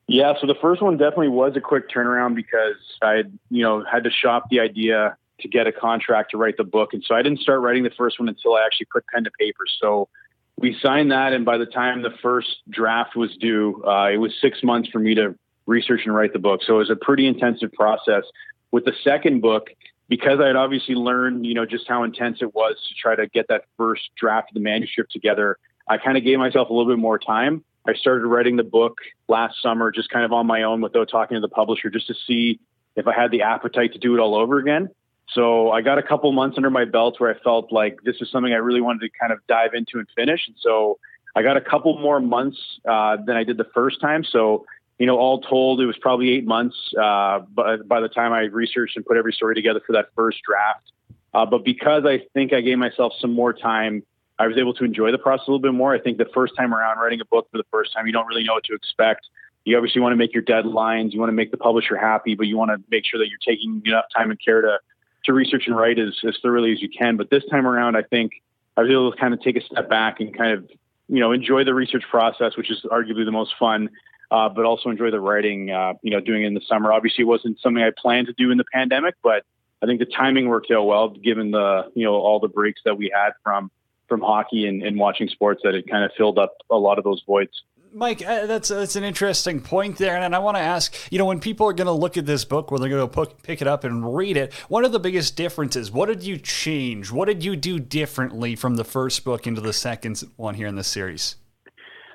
Yeah, 0.09 0.33
so 0.41 0.47
the 0.47 0.55
first 0.55 0.81
one 0.81 0.97
definitely 0.97 1.29
was 1.29 1.55
a 1.55 1.61
quick 1.61 1.91
turnaround 1.91 2.35
because 2.35 2.77
I, 3.03 3.25
you 3.51 3.63
know, 3.63 3.85
had 3.85 4.05
to 4.05 4.11
shop 4.11 4.49
the 4.51 4.59
idea 4.59 5.19
to 5.41 5.49
get 5.49 5.67
a 5.67 5.73
contract 5.73 6.31
to 6.31 6.39
write 6.39 6.57
the 6.57 6.65
book, 6.65 6.95
and 6.95 7.05
so 7.07 7.15
I 7.15 7.23
didn't 7.23 7.41
start 7.41 7.61
writing 7.61 7.85
the 7.85 7.93
first 7.97 8.19
one 8.19 8.29
until 8.29 8.55
I 8.55 8.65
actually 8.65 8.87
put 8.91 9.05
pen 9.13 9.25
to 9.25 9.31
paper. 9.39 9.65
So 9.81 10.09
we 10.57 10.77
signed 10.83 11.13
that, 11.13 11.35
and 11.35 11.45
by 11.45 11.59
the 11.59 11.67
time 11.67 12.01
the 12.01 12.15
first 12.23 12.49
draft 12.71 13.17
was 13.17 13.37
due, 13.37 13.85
uh, 13.87 14.09
it 14.09 14.17
was 14.17 14.33
six 14.41 14.63
months 14.63 14.89
for 14.89 14.99
me 14.99 15.15
to 15.15 15.35
research 15.67 16.01
and 16.07 16.15
write 16.15 16.33
the 16.33 16.39
book. 16.39 16.63
So 16.67 16.77
it 16.77 16.79
was 16.79 16.91
a 16.91 16.97
pretty 16.97 17.27
intensive 17.27 17.71
process. 17.75 18.25
With 18.73 18.87
the 18.87 18.95
second 19.05 19.43
book, 19.43 19.69
because 20.09 20.41
I 20.43 20.47
had 20.47 20.57
obviously 20.57 20.95
learned, 20.95 21.45
you 21.45 21.53
know, 21.53 21.67
just 21.67 21.87
how 21.87 22.03
intense 22.03 22.39
it 22.41 22.55
was 22.55 22.77
to 22.89 22.95
try 22.95 23.15
to 23.15 23.27
get 23.29 23.47
that 23.49 23.65
first 23.77 24.09
draft 24.17 24.51
of 24.51 24.55
the 24.55 24.61
manuscript 24.61 25.13
together, 25.13 25.59
I 25.87 25.99
kind 25.99 26.17
of 26.17 26.25
gave 26.25 26.39
myself 26.39 26.71
a 26.71 26.73
little 26.73 26.91
bit 26.91 26.99
more 26.99 27.19
time 27.19 27.63
I 27.89 27.95
started 27.95 28.27
writing 28.27 28.57
the 28.57 28.65
book 28.65 28.99
last 29.29 29.63
summer, 29.63 29.91
just 29.91 30.11
kind 30.11 30.25
of 30.25 30.33
on 30.33 30.47
my 30.47 30.63
own 30.63 30.83
without 30.83 31.09
talking 31.11 31.37
to 31.37 31.41
the 31.41 31.49
publisher, 31.49 31.89
just 31.89 32.07
to 32.09 32.15
see 32.27 32.61
if 32.97 33.07
I 33.07 33.15
had 33.15 33.31
the 33.31 33.43
appetite 33.43 33.95
to 33.95 33.99
do 33.99 34.15
it 34.15 34.21
all 34.21 34.35
over 34.35 34.59
again. 34.59 34.91
So 35.31 35.71
I 35.71 35.81
got 35.83 35.99
a 35.99 36.03
couple 36.03 36.31
months 36.33 36.59
under 36.59 36.71
my 36.71 36.85
belt 36.85 37.19
where 37.19 37.35
I 37.35 37.39
felt 37.41 37.73
like 37.73 37.99
this 38.05 38.17
is 38.21 38.31
something 38.31 38.53
I 38.53 38.57
really 38.57 38.81
wanted 38.81 39.01
to 39.01 39.09
kind 39.19 39.33
of 39.33 39.39
dive 39.47 39.73
into 39.73 39.99
and 39.99 40.07
finish. 40.15 40.41
And 40.47 40.57
so 40.61 40.99
I 41.35 41.43
got 41.43 41.57
a 41.57 41.61
couple 41.61 41.99
more 41.99 42.21
months 42.21 42.59
uh, 42.89 43.17
than 43.25 43.37
I 43.37 43.45
did 43.45 43.57
the 43.57 43.69
first 43.75 44.01
time. 44.01 44.25
So, 44.25 44.67
you 44.99 45.07
know, 45.07 45.17
all 45.17 45.41
told, 45.41 45.81
it 45.81 45.87
was 45.87 45.97
probably 45.99 46.31
eight 46.31 46.47
months 46.47 46.77
uh, 47.01 47.41
by, 47.41 47.77
by 47.77 48.01
the 48.01 48.09
time 48.09 48.33
I 48.33 48.43
researched 48.45 48.97
and 48.97 49.05
put 49.05 49.17
every 49.17 49.33
story 49.33 49.55
together 49.55 49.81
for 49.87 49.93
that 49.93 50.09
first 50.15 50.39
draft. 50.47 50.93
Uh, 51.33 51.47
but 51.47 51.65
because 51.65 52.05
I 52.07 52.23
think 52.35 52.53
I 52.53 52.61
gave 52.61 52.79
myself 52.79 53.13
some 53.21 53.33
more 53.33 53.53
time 53.53 54.03
I 54.39 54.47
was 54.47 54.57
able 54.57 54.75
to 54.75 54.85
enjoy 54.85 55.11
the 55.11 55.19
process 55.19 55.49
a 55.49 55.51
little 55.51 55.63
bit 55.63 55.75
more. 55.75 55.95
I 55.95 56.01
think 56.01 56.19
the 56.19 56.29
first 56.33 56.55
time 56.57 56.73
around 56.73 56.99
writing 56.99 57.21
a 57.21 57.25
book 57.25 57.49
for 57.51 57.59
the 57.59 57.67
first 57.71 57.93
time, 57.93 58.07
you 58.07 58.13
don't 58.13 58.27
really 58.27 58.45
know 58.45 58.55
what 58.55 58.65
to 58.65 58.75
expect. 58.75 59.29
You 59.65 59.77
obviously 59.77 60.01
want 60.01 60.13
to 60.13 60.17
make 60.17 60.33
your 60.33 60.43
deadlines. 60.43 61.13
You 61.13 61.19
want 61.19 61.31
to 61.31 61.35
make 61.35 61.51
the 61.51 61.57
publisher 61.57 61.97
happy, 61.97 62.35
but 62.35 62.47
you 62.47 62.57
want 62.57 62.71
to 62.71 62.79
make 62.91 63.05
sure 63.05 63.19
that 63.19 63.29
you're 63.29 63.39
taking 63.45 63.83
enough 63.85 64.05
time 64.17 64.31
and 64.31 64.41
care 64.43 64.63
to, 64.63 64.79
to 65.25 65.33
research 65.33 65.65
and 65.67 65.77
write 65.77 65.99
as, 65.99 66.15
as 66.27 66.37
thoroughly 66.43 66.73
as 66.73 66.81
you 66.81 66.89
can. 66.89 67.17
But 67.17 67.31
this 67.31 67.45
time 67.51 67.67
around, 67.67 67.97
I 67.97 68.03
think 68.03 68.33
I 68.77 68.83
was 68.83 68.91
able 68.91 69.11
to 69.11 69.19
kind 69.19 69.35
of 69.35 69.43
take 69.43 69.57
a 69.57 69.61
step 69.61 69.89
back 69.91 70.21
and 70.21 70.37
kind 70.37 70.53
of, 70.53 70.71
you 71.09 71.19
know, 71.21 71.33
enjoy 71.33 71.65
the 71.65 71.75
research 71.75 72.05
process, 72.09 72.57
which 72.57 72.71
is 72.71 72.81
arguably 72.91 73.25
the 73.25 73.33
most 73.33 73.55
fun. 73.59 73.91
Uh, 74.31 74.47
but 74.47 74.67
also 74.67 74.91
enjoy 74.91 75.11
the 75.11 75.19
writing, 75.19 75.71
uh, 75.71 75.95
you 76.03 76.11
know, 76.11 76.21
doing 76.21 76.43
it 76.43 76.47
in 76.47 76.53
the 76.53 76.61
summer. 76.69 76.93
Obviously, 76.93 77.23
it 77.23 77.27
wasn't 77.27 77.59
something 77.61 77.83
I 77.83 77.91
planned 77.97 78.27
to 78.27 78.35
do 78.35 78.51
in 78.51 78.59
the 78.59 78.65
pandemic, 78.75 79.15
but 79.23 79.43
I 79.83 79.87
think 79.87 80.01
the 80.01 80.07
timing 80.07 80.49
worked 80.49 80.71
out 80.71 80.85
well, 80.85 81.09
given 81.09 81.51
the, 81.51 81.91
you 81.95 82.05
know, 82.05 82.15
all 82.15 82.39
the 82.39 82.49
breaks 82.49 82.83
that 82.85 82.99
we 82.99 83.11
had 83.15 83.31
from 83.43 83.71
from 84.09 84.21
hockey 84.21 84.67
and, 84.67 84.83
and 84.83 84.99
watching 84.99 85.29
sports 85.29 85.61
that 85.65 85.75
it 85.75 85.89
kind 85.89 86.05
of 86.05 86.11
filled 86.17 86.39
up 86.39 86.57
a 86.71 86.77
lot 86.77 86.99
of 86.99 87.05
those 87.05 87.23
voids. 87.27 87.63
Mike, 87.93 88.25
uh, 88.25 88.47
that's 88.47 88.69
that's 88.69 88.97
an 88.97 89.05
interesting 89.05 89.63
point 89.63 89.97
there, 89.97 90.17
and 90.17 90.35
I 90.35 90.39
want 90.41 90.57
to 90.57 90.63
ask, 90.63 90.95
you 91.11 91.19
know, 91.19 91.25
when 91.25 91.41
people 91.41 91.67
are 91.67 91.73
going 91.73 91.87
to 91.87 91.93
look 91.93 92.19
at 92.19 92.27
this 92.27 92.45
book, 92.45 92.71
when 92.71 92.81
they're 92.81 92.91
going 92.91 93.09
to 93.09 93.35
pick 93.43 93.63
it 93.63 93.67
up 93.67 93.85
and 93.85 94.15
read 94.15 94.37
it, 94.37 94.53
what 94.69 94.85
are 94.85 94.89
the 94.89 95.01
biggest 95.01 95.37
differences? 95.37 95.91
What 95.91 96.07
did 96.07 96.23
you 96.23 96.37
change? 96.37 97.11
What 97.11 97.29
did 97.29 97.43
you 97.43 97.57
do 97.57 97.79
differently 97.79 98.57
from 98.57 98.77
the 98.77 98.85
first 98.85 99.25
book 99.25 99.47
into 99.47 99.63
the 99.63 99.73
second 99.73 100.23
one 100.37 100.55
here 100.55 100.67
in 100.67 100.77
this 100.77 100.89
series? 100.89 101.37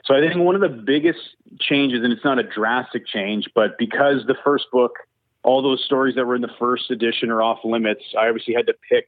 So 0.06 0.13
I 0.15 0.19
think 0.19 0.36
one 0.36 0.56
of 0.56 0.62
the 0.62 0.69
biggest 0.69 1.19
changes, 1.60 2.03
and 2.03 2.12
it's 2.12 2.25
not 2.25 2.38
a 2.38 2.43
drastic 2.43 3.08
change, 3.08 3.49
but 3.56 3.77
because 3.79 4.25
the 4.27 4.36
first 4.43 4.65
book, 4.71 4.91
all 5.43 5.62
those 5.62 5.84
stories 5.84 6.15
that 6.15 6.25
were 6.25 6.36
in 6.36 6.41
the 6.41 6.51
first 6.60 6.91
edition 6.91 7.29
are 7.32 7.41
off 7.41 7.60
limits, 7.63 8.03
I 8.17 8.27
obviously 8.27 8.53
had 8.53 8.67
to 8.67 8.73
pick, 8.89 9.08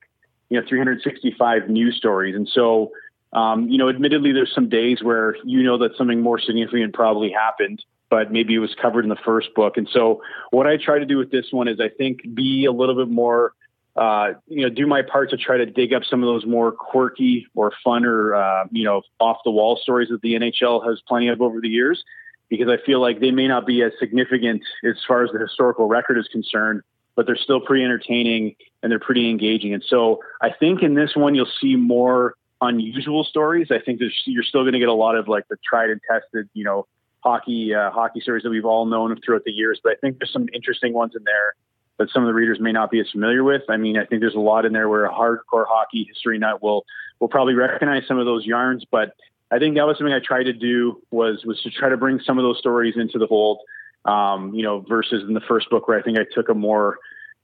you 0.50 0.60
know, 0.60 0.68
365 0.68 1.70
news 1.70 1.96
stories, 1.98 2.36
and 2.36 2.48
so 2.48 2.92
um, 3.36 3.68
you 3.68 3.78
know, 3.78 3.90
admittedly, 3.90 4.32
there's 4.32 4.54
some 4.56 4.70
days 4.70 5.04
where 5.04 5.36
you 5.44 5.62
know 5.62 5.78
that 5.80 5.98
something 5.98 6.22
more 6.22 6.40
significant 6.40 6.94
probably 6.94 7.32
happened, 7.32 7.84
but 8.10 8.32
maybe 8.32 8.56
it 8.56 8.60
was 8.60 8.74
covered 8.82 9.04
in 9.04 9.10
the 9.10 9.18
first 9.26 9.54
book. 9.54 9.76
And 9.76 9.90
so, 9.92 10.22
what 10.52 10.66
I 10.66 10.78
try 10.78 11.00
to 11.00 11.06
do 11.06 11.18
with 11.18 11.32
this 11.32 11.48
one 11.52 11.68
is, 11.68 11.82
I 11.82 11.90
think, 11.90 12.22
be 12.34 12.64
a 12.64 12.72
little 12.72 12.96
bit 12.96 13.10
more, 13.10 13.52
uh, 13.98 14.34
you 14.48 14.62
know, 14.62 14.70
do 14.70 14.88
my 14.88 15.02
part 15.02 15.32
to 15.32 15.38
try 15.38 15.58
to 15.58 15.66
dig 15.66 15.94
up 15.94 16.04
some 16.10 16.24
of 16.24 16.28
those 16.28 16.46
more 16.46 16.72
quirky 16.72 17.46
or 17.56 17.74
fun 17.84 18.06
or, 18.06 18.36
uh, 18.36 18.68
you 18.72 18.86
know, 18.86 19.02
off 19.20 19.40
the 19.44 19.52
wall 19.52 19.78
stories 19.82 20.08
that 20.10 20.22
the 20.22 20.36
NHL 20.36 20.88
has 20.88 21.02
plenty 21.06 21.28
of 21.28 21.42
over 21.42 21.60
the 21.60 21.68
years, 21.68 22.06
because 22.48 22.70
I 22.70 22.78
feel 22.86 23.02
like 23.02 23.20
they 23.20 23.32
may 23.32 23.50
not 23.50 23.66
be 23.66 23.84
as 23.84 23.92
significant 24.00 24.62
as 24.86 24.96
far 25.06 25.26
as 25.26 25.32
the 25.34 25.40
historical 25.40 25.88
record 25.88 26.18
is 26.18 26.30
concerned, 26.32 26.84
but 27.16 27.26
they're 27.26 27.38
still 27.38 27.62
pretty 27.62 27.84
entertaining 27.84 28.56
and 28.84 28.92
they're 28.92 29.00
pretty 29.00 29.30
engaging. 29.30 29.74
And 29.74 29.84
so, 29.88 30.20
I 30.42 30.50
think 30.52 30.84
in 30.84 30.96
this 30.96 31.16
one, 31.16 31.36
you'll 31.36 31.52
see 31.62 31.76
more 31.76 32.36
unusual 32.62 33.24
stories. 33.24 33.68
I 33.72 33.80
think 33.80 34.02
you're 34.26 34.44
still 34.44 34.64
going 34.64 34.74
to 34.74 34.80
get 34.80 34.90
a 34.90 34.94
lot 34.94 35.16
of 35.16 35.28
like 35.28 35.48
the 35.48 35.58
tried 35.68 35.90
and 35.90 36.02
tested, 36.10 36.50
you 36.54 36.64
know, 36.64 36.88
hockey 37.22 37.74
uh, 37.74 37.92
hockey 37.92 38.22
stories 38.22 38.44
that 38.44 38.50
we've 38.50 38.66
all 38.66 38.86
known 38.86 39.16
throughout 39.26 39.44
the 39.46 39.52
years. 39.52 39.80
But 39.84 39.94
I 39.94 39.96
think 39.96 40.20
there's 40.20 40.32
some 40.32 40.48
interesting 40.54 40.94
ones 40.94 41.14
in 41.16 41.24
there 41.24 41.56
that 41.98 42.10
some 42.12 42.24
of 42.24 42.28
the 42.28 42.34
readers 42.34 42.60
may 42.60 42.72
not 42.72 42.92
be 42.92 43.00
as 43.00 43.10
familiar 43.12 43.44
with. 43.44 43.64
I 43.70 43.78
mean, 43.78 43.98
I 43.98 44.06
think 44.06 44.22
there's 44.22 44.36
a 44.36 44.40
lot 44.40 44.66
in 44.66 44.74
there 44.74 44.90
where 44.90 45.06
a 45.06 45.14
hardcore 45.14 45.66
hockey 45.68 46.06
history 46.08 46.38
nut 46.38 46.62
will 46.62 46.86
will 47.20 47.30
probably 47.30 47.54
recognize 47.54 48.04
some 48.08 48.20
of 48.20 48.26
those 48.26 48.46
yarns. 48.46 48.86
But 48.90 49.16
I 49.52 49.60
think 49.60 49.76
that 49.76 49.88
was 49.88 49.98
something 49.98 50.14
I 50.14 50.20
tried 50.20 50.44
to 50.44 50.54
do 50.54 51.02
was 51.12 51.44
was 51.46 51.62
to 51.62 51.72
try 51.72 51.90
to 51.90 51.98
bring 51.98 52.20
some 52.26 52.38
of 52.38 52.44
those 52.44 52.60
stories 52.60 52.96
into 52.98 53.18
the 53.18 53.28
fold. 53.28 53.60
Um, 54.06 54.54
you 54.54 54.62
know, 54.62 54.86
versus 54.88 55.24
in 55.28 55.34
the 55.34 55.42
first 55.42 55.70
book 55.72 55.88
where 55.88 55.98
I 55.98 56.02
think 56.04 56.20
I 56.20 56.26
took 56.32 56.50
a 56.50 56.54
more 56.54 57.00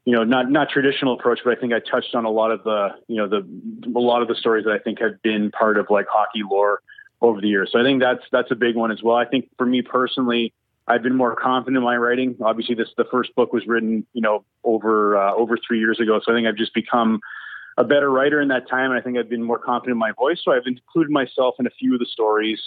you 0.06 0.16
know, 0.16 0.24
not 0.24 0.50
not 0.50 0.70
traditional 0.70 1.14
approach, 1.14 1.42
but 1.44 1.56
I 1.56 1.60
think 1.60 1.74
I 1.74 1.80
touched 1.80 2.16
on 2.16 2.26
a 2.26 2.30
lot 2.30 2.52
of 2.52 2.64
the, 2.64 2.90
you 3.08 3.18
know, 3.18 3.28
the 3.28 3.48
a 3.96 4.00
lot 4.00 4.22
of 4.22 4.28
the 4.28 4.36
stories 4.36 4.66
that 4.66 4.72
I 4.72 4.80
think 4.80 5.00
have 5.00 5.22
been 5.22 5.52
part 5.52 5.78
of 5.78 5.88
like 5.90 6.08
hockey 6.10 6.42
lore 6.50 6.82
over 7.22 7.40
the 7.40 7.48
years. 7.48 7.70
So 7.72 7.80
I 7.80 7.84
think 7.84 8.02
that's 8.02 8.24
that's 8.32 8.50
a 8.52 8.56
big 8.56 8.76
one 8.76 8.92
as 8.92 9.04
well. 9.04 9.16
I 9.16 9.26
think 9.26 9.50
for 9.58 9.66
me 9.66 9.84
personally, 9.84 10.54
I've 10.88 11.04
been 11.04 11.16
more 11.16 11.36
confident 11.36 11.78
in 11.78 11.84
my 11.84 11.98
writing. 11.98 12.36
Obviously, 12.42 12.74
this 12.74 12.90
the 12.98 13.06
first 13.12 13.36
book 13.36 13.54
was 13.54 13.68
written, 13.68 14.06
you 14.14 14.22
know, 14.22 14.44
over 14.64 15.18
uh, 15.18 15.34
over 15.36 15.56
three 15.56 15.80
years 15.80 16.00
ago. 16.00 16.20
So 16.24 16.32
I 16.32 16.36
think 16.36 16.48
I've 16.48 16.58
just 16.58 16.74
become 16.74 17.20
a 17.78 17.84
better 17.84 18.10
writer 18.10 18.42
in 18.42 18.48
that 18.48 18.68
time, 18.68 18.90
and 18.90 19.00
I 19.00 19.04
think 19.04 19.20
I've 19.20 19.30
been 19.30 19.44
more 19.44 19.60
confident 19.60 19.94
in 19.94 20.00
my 20.00 20.14
voice. 20.14 20.42
So 20.44 20.52
I've 20.52 20.66
included 20.66 21.12
myself 21.12 21.56
in 21.60 21.68
a 21.68 21.72
few 21.72 21.94
of 21.94 22.00
the 22.00 22.08
stories, 22.08 22.60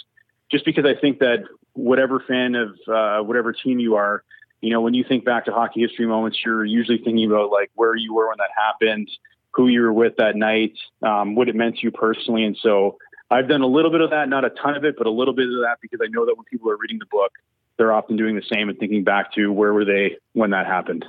just 0.49 0.63
because 0.63 0.85
I 0.85 0.95
think 0.99 1.19
that 1.19 1.39
whatever 1.75 2.19
fan 2.19 2.55
of 2.55 2.75
uh, 2.87 3.23
whatever 3.23 3.53
team 3.53 3.79
you 3.79 3.95
are, 3.95 4.23
you 4.61 4.71
know, 4.71 4.81
when 4.81 4.93
you 4.93 5.03
think 5.07 5.25
back 5.25 5.45
to 5.45 5.51
hockey 5.51 5.81
history 5.81 6.07
moments, 6.07 6.39
you're 6.43 6.65
usually 6.65 6.97
thinking 6.97 7.29
about 7.29 7.51
like 7.51 7.69
where 7.75 7.95
you 7.95 8.13
were 8.13 8.29
when 8.29 8.37
that 8.39 8.49
happened, 8.57 9.09
who 9.51 9.67
you 9.67 9.81
were 9.81 9.93
with 9.93 10.15
that 10.17 10.35
night, 10.35 10.73
um, 11.03 11.35
what 11.35 11.47
it 11.47 11.55
meant 11.55 11.77
to 11.77 11.83
you 11.83 11.91
personally. 11.91 12.43
And 12.43 12.57
so 12.59 12.97
I've 13.29 13.47
done 13.47 13.61
a 13.61 13.67
little 13.67 13.91
bit 13.91 14.01
of 14.01 14.09
that, 14.11 14.29
not 14.29 14.45
a 14.45 14.49
ton 14.49 14.75
of 14.75 14.83
it, 14.85 14.95
but 14.97 15.07
a 15.07 15.11
little 15.11 15.33
bit 15.33 15.45
of 15.45 15.61
that 15.61 15.77
because 15.81 15.99
I 16.03 16.07
know 16.07 16.25
that 16.25 16.35
when 16.35 16.45
people 16.45 16.71
are 16.71 16.77
reading 16.77 16.99
the 16.99 17.05
book, 17.05 17.31
they're 17.77 17.93
often 17.93 18.15
doing 18.15 18.35
the 18.35 18.43
same 18.51 18.69
and 18.69 18.79
thinking 18.79 19.03
back 19.03 19.33
to 19.33 19.51
where 19.51 19.73
were 19.73 19.85
they 19.85 20.17
when 20.33 20.51
that 20.51 20.65
happened. 20.65 21.05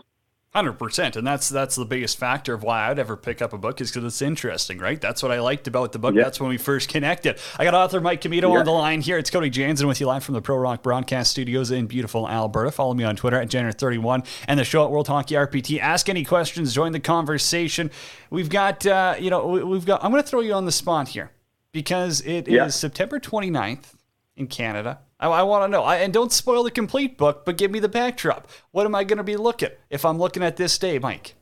Hundred 0.56 0.78
percent, 0.78 1.16
and 1.16 1.26
that's 1.26 1.50
that's 1.50 1.76
the 1.76 1.84
biggest 1.84 2.16
factor 2.16 2.54
of 2.54 2.62
why 2.62 2.88
I'd 2.88 2.98
ever 2.98 3.14
pick 3.14 3.42
up 3.42 3.52
a 3.52 3.58
book 3.58 3.78
is 3.82 3.90
because 3.90 4.06
it's 4.06 4.22
interesting, 4.22 4.78
right? 4.78 4.98
That's 4.98 5.22
what 5.22 5.30
I 5.30 5.38
liked 5.38 5.68
about 5.68 5.92
the 5.92 5.98
book. 5.98 6.14
Yep. 6.14 6.24
That's 6.24 6.40
when 6.40 6.48
we 6.48 6.56
first 6.56 6.88
connected. 6.88 7.38
I 7.58 7.64
got 7.64 7.74
author 7.74 8.00
Mike 8.00 8.22
Commito 8.22 8.48
yep. 8.48 8.60
on 8.60 8.64
the 8.64 8.70
line 8.70 9.02
here. 9.02 9.18
It's 9.18 9.28
Cody 9.28 9.50
Jansen 9.50 9.86
with 9.86 10.00
you 10.00 10.06
live 10.06 10.24
from 10.24 10.32
the 10.32 10.40
Pro 10.40 10.56
Rock 10.56 10.82
Broadcast 10.82 11.30
Studios 11.30 11.70
in 11.70 11.86
beautiful 11.86 12.26
Alberta. 12.26 12.70
Follow 12.70 12.94
me 12.94 13.04
on 13.04 13.16
Twitter 13.16 13.38
at 13.38 13.50
Jenner31 13.50 14.26
and 14.48 14.58
the 14.58 14.64
show 14.64 14.82
at 14.82 14.90
World 14.90 15.08
Hockey 15.08 15.34
RPT. 15.34 15.78
Ask 15.78 16.08
any 16.08 16.24
questions, 16.24 16.72
join 16.72 16.92
the 16.92 17.00
conversation. 17.00 17.90
We've 18.30 18.48
got, 18.48 18.86
uh, 18.86 19.16
you 19.18 19.28
know, 19.28 19.46
we've 19.46 19.84
got. 19.84 20.02
I'm 20.02 20.10
going 20.10 20.22
to 20.22 20.26
throw 20.26 20.40
you 20.40 20.54
on 20.54 20.64
the 20.64 20.72
spot 20.72 21.08
here 21.08 21.32
because 21.72 22.22
it 22.22 22.48
yep. 22.48 22.68
is 22.68 22.74
September 22.74 23.20
29th 23.20 23.92
in 24.36 24.46
Canada. 24.46 25.00
I, 25.18 25.28
I 25.28 25.42
want 25.42 25.64
to 25.64 25.68
know. 25.68 25.82
I, 25.82 25.96
and 25.96 26.12
don't 26.12 26.32
spoil 26.32 26.62
the 26.62 26.70
complete 26.70 27.16
book, 27.16 27.44
but 27.44 27.56
give 27.56 27.70
me 27.70 27.78
the 27.78 27.88
backdrop. 27.88 28.48
What 28.70 28.86
am 28.86 28.94
I 28.94 29.04
going 29.04 29.18
to 29.18 29.24
be 29.24 29.36
looking 29.36 29.70
if 29.90 30.04
I'm 30.04 30.18
looking 30.18 30.42
at 30.42 30.56
this 30.56 30.78
day, 30.78 30.98
Mike? 30.98 31.34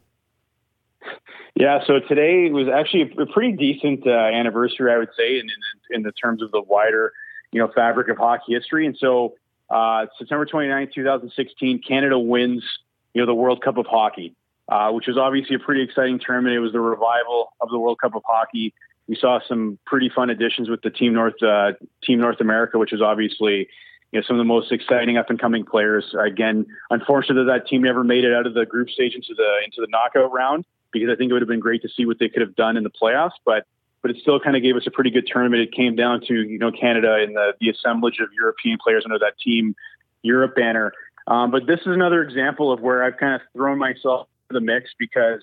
Yeah, 1.57 1.79
so 1.87 2.01
today 2.01 2.51
was 2.51 2.67
actually 2.69 3.13
a 3.17 3.27
pretty 3.27 3.53
decent 3.53 4.07
uh, 4.07 4.11
anniversary, 4.11 4.93
I 4.93 4.99
would 4.99 5.11
say, 5.17 5.39
in, 5.39 5.47
in, 5.47 5.97
in 5.97 6.03
the 6.03 6.11
terms 6.11 6.43
of 6.43 6.51
the 6.51 6.61
wider, 6.61 7.13
you 7.53 7.61
know, 7.61 7.71
fabric 7.73 8.09
of 8.09 8.17
hockey 8.17 8.55
history. 8.55 8.87
And 8.87 8.97
so, 8.99 9.35
uh, 9.71 10.07
September 10.19 10.47
29, 10.47 10.91
2016, 10.93 11.83
Canada 11.87 12.19
wins, 12.19 12.65
you 13.13 13.23
know, 13.23 13.27
the 13.27 13.35
World 13.35 13.63
Cup 13.63 13.77
of 13.77 13.87
Hockey, 13.87 14.35
uh, 14.69 14.91
which 14.91 15.07
was 15.07 15.17
obviously 15.17 15.55
a 15.55 15.61
pretty 15.61 15.83
exciting 15.83 16.19
tournament. 16.19 16.57
It 16.57 16.59
was 16.59 16.73
the 16.73 16.81
revival 16.81 17.53
of 17.61 17.69
the 17.71 17.79
World 17.79 17.99
Cup 18.01 18.17
of 18.17 18.23
Hockey 18.27 18.75
we 19.07 19.17
saw 19.17 19.41
some 19.47 19.79
pretty 19.87 20.09
fun 20.09 20.31
additions 20.31 20.69
with 20.69 20.83
the 20.83 20.91
Team 20.91 21.15
North 21.15 21.43
uh, 21.43 21.73
Team 22.03 22.21
North 22.21 22.41
America, 22.41 22.79
which 22.79 22.93
is 22.93 23.03
obviously 23.03 23.69
you 24.13 24.21
know 24.21 24.23
some 24.27 24.37
of 24.37 24.39
the 24.39 24.45
most 24.45 24.73
exciting 24.73 25.17
up 25.17 25.31
and 25.31 25.39
coming 25.39 25.65
players. 25.65 26.15
Again, 26.19 26.67
unfortunately, 26.91 27.45
that 27.45 27.61
that 27.61 27.69
team 27.69 27.83
never 27.83 28.05
made 28.05 28.25
it 28.25 28.33
out 28.33 28.47
of 28.47 28.55
the 28.55 28.65
group 28.65 28.91
stage 28.91 29.15
into 29.15 29.35
the 29.37 29.59
into 29.65 29.81
the 29.81 29.89
knockout 29.89 30.33
round 30.33 30.65
because 30.93 31.11
I 31.11 31.17
think 31.17 31.31
it 31.31 31.33
would 31.35 31.43
have 31.43 31.49
been 31.49 31.61
great 31.61 31.83
to 31.83 31.89
see 31.89 32.07
what 32.07 32.19
they 32.19 32.29
could 32.29 32.41
have 32.41 32.55
done 32.55 32.77
in 32.77 32.85
the 32.85 32.91
playoffs, 32.91 33.37
but 33.45 33.67
but 34.01 34.11
it 34.11 34.19
still 34.21 34.39
kind 34.39 34.57
of 34.57 34.63
gave 34.63 34.77
us 34.77 34.87
a 34.87 34.91
pretty 34.91 35.11
good 35.11 35.27
tournament. 35.27 35.63
It 35.63 35.73
came 35.73 35.97
down 35.97 36.21
to 36.29 36.35
you 36.35 36.59
know 36.59 36.71
Canada 36.71 37.15
and 37.21 37.37
the 37.37 37.53
the 37.61 37.71
assemblage 37.71 38.21
of 38.21 38.29
European 38.39 38.79
players 38.83 39.05
under 39.05 39.19
that 39.19 39.39
Team 39.39 39.75
Europe 40.23 40.55
banner. 40.55 40.93
Um, 41.27 41.51
but 41.51 41.67
this 41.67 41.81
is 41.81 41.87
another 41.87 42.23
example 42.23 42.73
of 42.73 42.81
where 42.81 43.03
I've 43.03 43.17
kind 43.17 43.35
of 43.35 43.41
thrown 43.55 43.79
myself 43.79 44.29
the 44.51 44.61
mix 44.61 44.91
because 44.99 45.41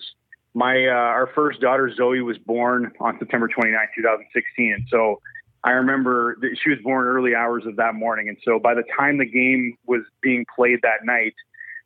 my 0.54 0.86
uh, 0.86 0.90
our 0.90 1.28
first 1.34 1.60
daughter 1.60 1.92
Zoe 1.94 2.20
was 2.20 2.38
born 2.38 2.92
on 3.00 3.18
September 3.18 3.48
29, 3.48 3.78
2016, 3.96 4.72
and 4.72 4.86
so 4.90 5.20
I 5.64 5.70
remember 5.70 6.36
that 6.40 6.56
she 6.62 6.70
was 6.70 6.78
born 6.82 7.06
early 7.06 7.34
hours 7.34 7.64
of 7.66 7.76
that 7.76 7.94
morning, 7.94 8.28
and 8.28 8.36
so 8.44 8.58
by 8.58 8.74
the 8.74 8.84
time 8.96 9.18
the 9.18 9.26
game 9.26 9.76
was 9.86 10.02
being 10.20 10.44
played 10.54 10.80
that 10.82 11.04
night, 11.04 11.34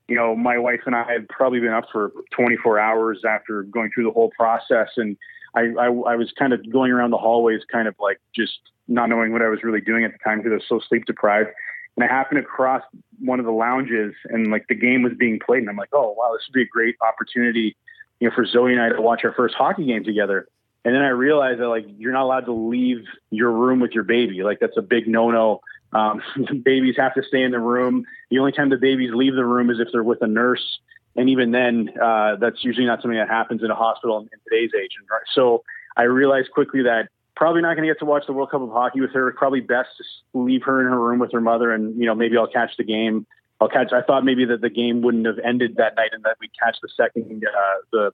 you 0.08 0.16
know, 0.16 0.34
my 0.34 0.58
wife 0.58 0.80
and 0.86 0.96
I 0.96 1.10
had 1.10 1.28
probably 1.28 1.60
been 1.60 1.72
up 1.72 1.84
for 1.92 2.12
24 2.32 2.78
hours 2.78 3.22
after 3.28 3.62
going 3.64 3.90
through 3.94 4.04
the 4.04 4.12
whole 4.12 4.30
process, 4.36 4.88
and 4.96 5.16
I, 5.54 5.72
I, 5.78 5.86
I 5.86 6.16
was 6.16 6.32
kind 6.38 6.52
of 6.52 6.60
going 6.70 6.90
around 6.90 7.10
the 7.10 7.18
hallways, 7.18 7.62
kind 7.70 7.86
of 7.86 7.94
like 8.00 8.20
just 8.34 8.58
not 8.88 9.08
knowing 9.08 9.32
what 9.32 9.42
I 9.42 9.48
was 9.48 9.62
really 9.62 9.80
doing 9.80 10.04
at 10.04 10.12
the 10.12 10.18
time 10.24 10.38
because 10.38 10.52
I 10.52 10.54
was 10.56 10.64
so 10.68 10.80
sleep 10.88 11.04
deprived. 11.06 11.50
And 11.96 12.04
I 12.04 12.08
happened 12.12 12.38
across 12.40 12.82
one 13.20 13.40
of 13.40 13.46
the 13.46 13.52
lounges, 13.52 14.14
and 14.26 14.50
like 14.50 14.66
the 14.68 14.74
game 14.74 15.02
was 15.02 15.12
being 15.18 15.38
played, 15.38 15.60
and 15.60 15.70
I'm 15.70 15.76
like, 15.76 15.88
oh 15.92 16.14
wow, 16.18 16.32
this 16.34 16.46
would 16.48 16.52
be 16.52 16.62
a 16.62 16.66
great 16.66 16.96
opportunity 17.00 17.76
you 18.20 18.28
know, 18.28 18.34
for 18.34 18.46
Zoe 18.46 18.72
and 18.72 18.80
I 18.80 18.88
to 18.90 19.00
watch 19.00 19.22
our 19.24 19.32
first 19.32 19.54
hockey 19.54 19.86
game 19.86 20.04
together. 20.04 20.48
And 20.84 20.94
then 20.94 21.02
I 21.02 21.08
realized 21.08 21.60
that 21.60 21.68
like 21.68 21.86
you're 21.98 22.12
not 22.12 22.22
allowed 22.22 22.46
to 22.46 22.52
leave 22.52 23.04
your 23.30 23.50
room 23.50 23.80
with 23.80 23.92
your 23.92 24.04
baby. 24.04 24.42
Like 24.42 24.60
that's 24.60 24.76
a 24.76 24.82
big 24.82 25.08
no-no. 25.08 25.60
Um, 25.92 26.22
babies 26.64 26.94
have 26.96 27.14
to 27.14 27.22
stay 27.22 27.42
in 27.42 27.50
the 27.50 27.58
room. 27.58 28.04
The 28.30 28.38
only 28.38 28.52
time 28.52 28.70
the 28.70 28.76
babies 28.76 29.10
leave 29.12 29.34
the 29.34 29.44
room 29.44 29.70
is 29.70 29.80
if 29.80 29.88
they're 29.92 30.04
with 30.04 30.22
a 30.22 30.26
nurse, 30.26 30.78
and 31.16 31.30
even 31.30 31.50
then, 31.50 31.90
uh, 32.00 32.36
that's 32.36 32.62
usually 32.62 32.86
not 32.86 33.00
something 33.00 33.18
that 33.18 33.28
happens 33.28 33.62
in 33.62 33.70
a 33.70 33.74
hospital 33.74 34.18
in, 34.18 34.24
in 34.24 34.38
today's 34.48 34.70
age. 34.78 34.90
And 34.98 35.08
so 35.34 35.64
I 35.96 36.02
realized 36.02 36.50
quickly 36.52 36.82
that 36.82 37.08
probably 37.34 37.62
not 37.62 37.74
going 37.74 37.88
to 37.88 37.94
get 37.94 37.98
to 38.00 38.04
watch 38.04 38.26
the 38.26 38.32
World 38.32 38.50
Cup 38.50 38.60
of 38.62 38.70
Hockey 38.70 39.00
with 39.00 39.12
her. 39.12 39.32
Probably 39.32 39.60
best 39.60 39.88
to 39.98 40.04
leave 40.38 40.62
her 40.64 40.80
in 40.80 40.86
her 40.86 41.00
room 41.00 41.18
with 41.18 41.32
her 41.32 41.40
mother, 41.40 41.72
and 41.72 41.98
you 41.98 42.06
know 42.06 42.14
maybe 42.14 42.36
I'll 42.36 42.46
catch 42.46 42.76
the 42.76 42.84
game 42.84 43.26
I'll 43.60 43.68
catch. 43.68 43.92
I 43.92 44.02
thought 44.02 44.24
maybe 44.24 44.44
that 44.46 44.60
the 44.60 44.70
game 44.70 45.02
wouldn't 45.02 45.26
have 45.26 45.38
ended 45.38 45.76
that 45.76 45.96
night 45.96 46.10
and 46.12 46.22
that 46.24 46.36
we'd 46.40 46.50
catch 46.62 46.76
the 46.82 46.88
second, 46.96 47.42
uh, 47.44 47.82
the 47.92 48.10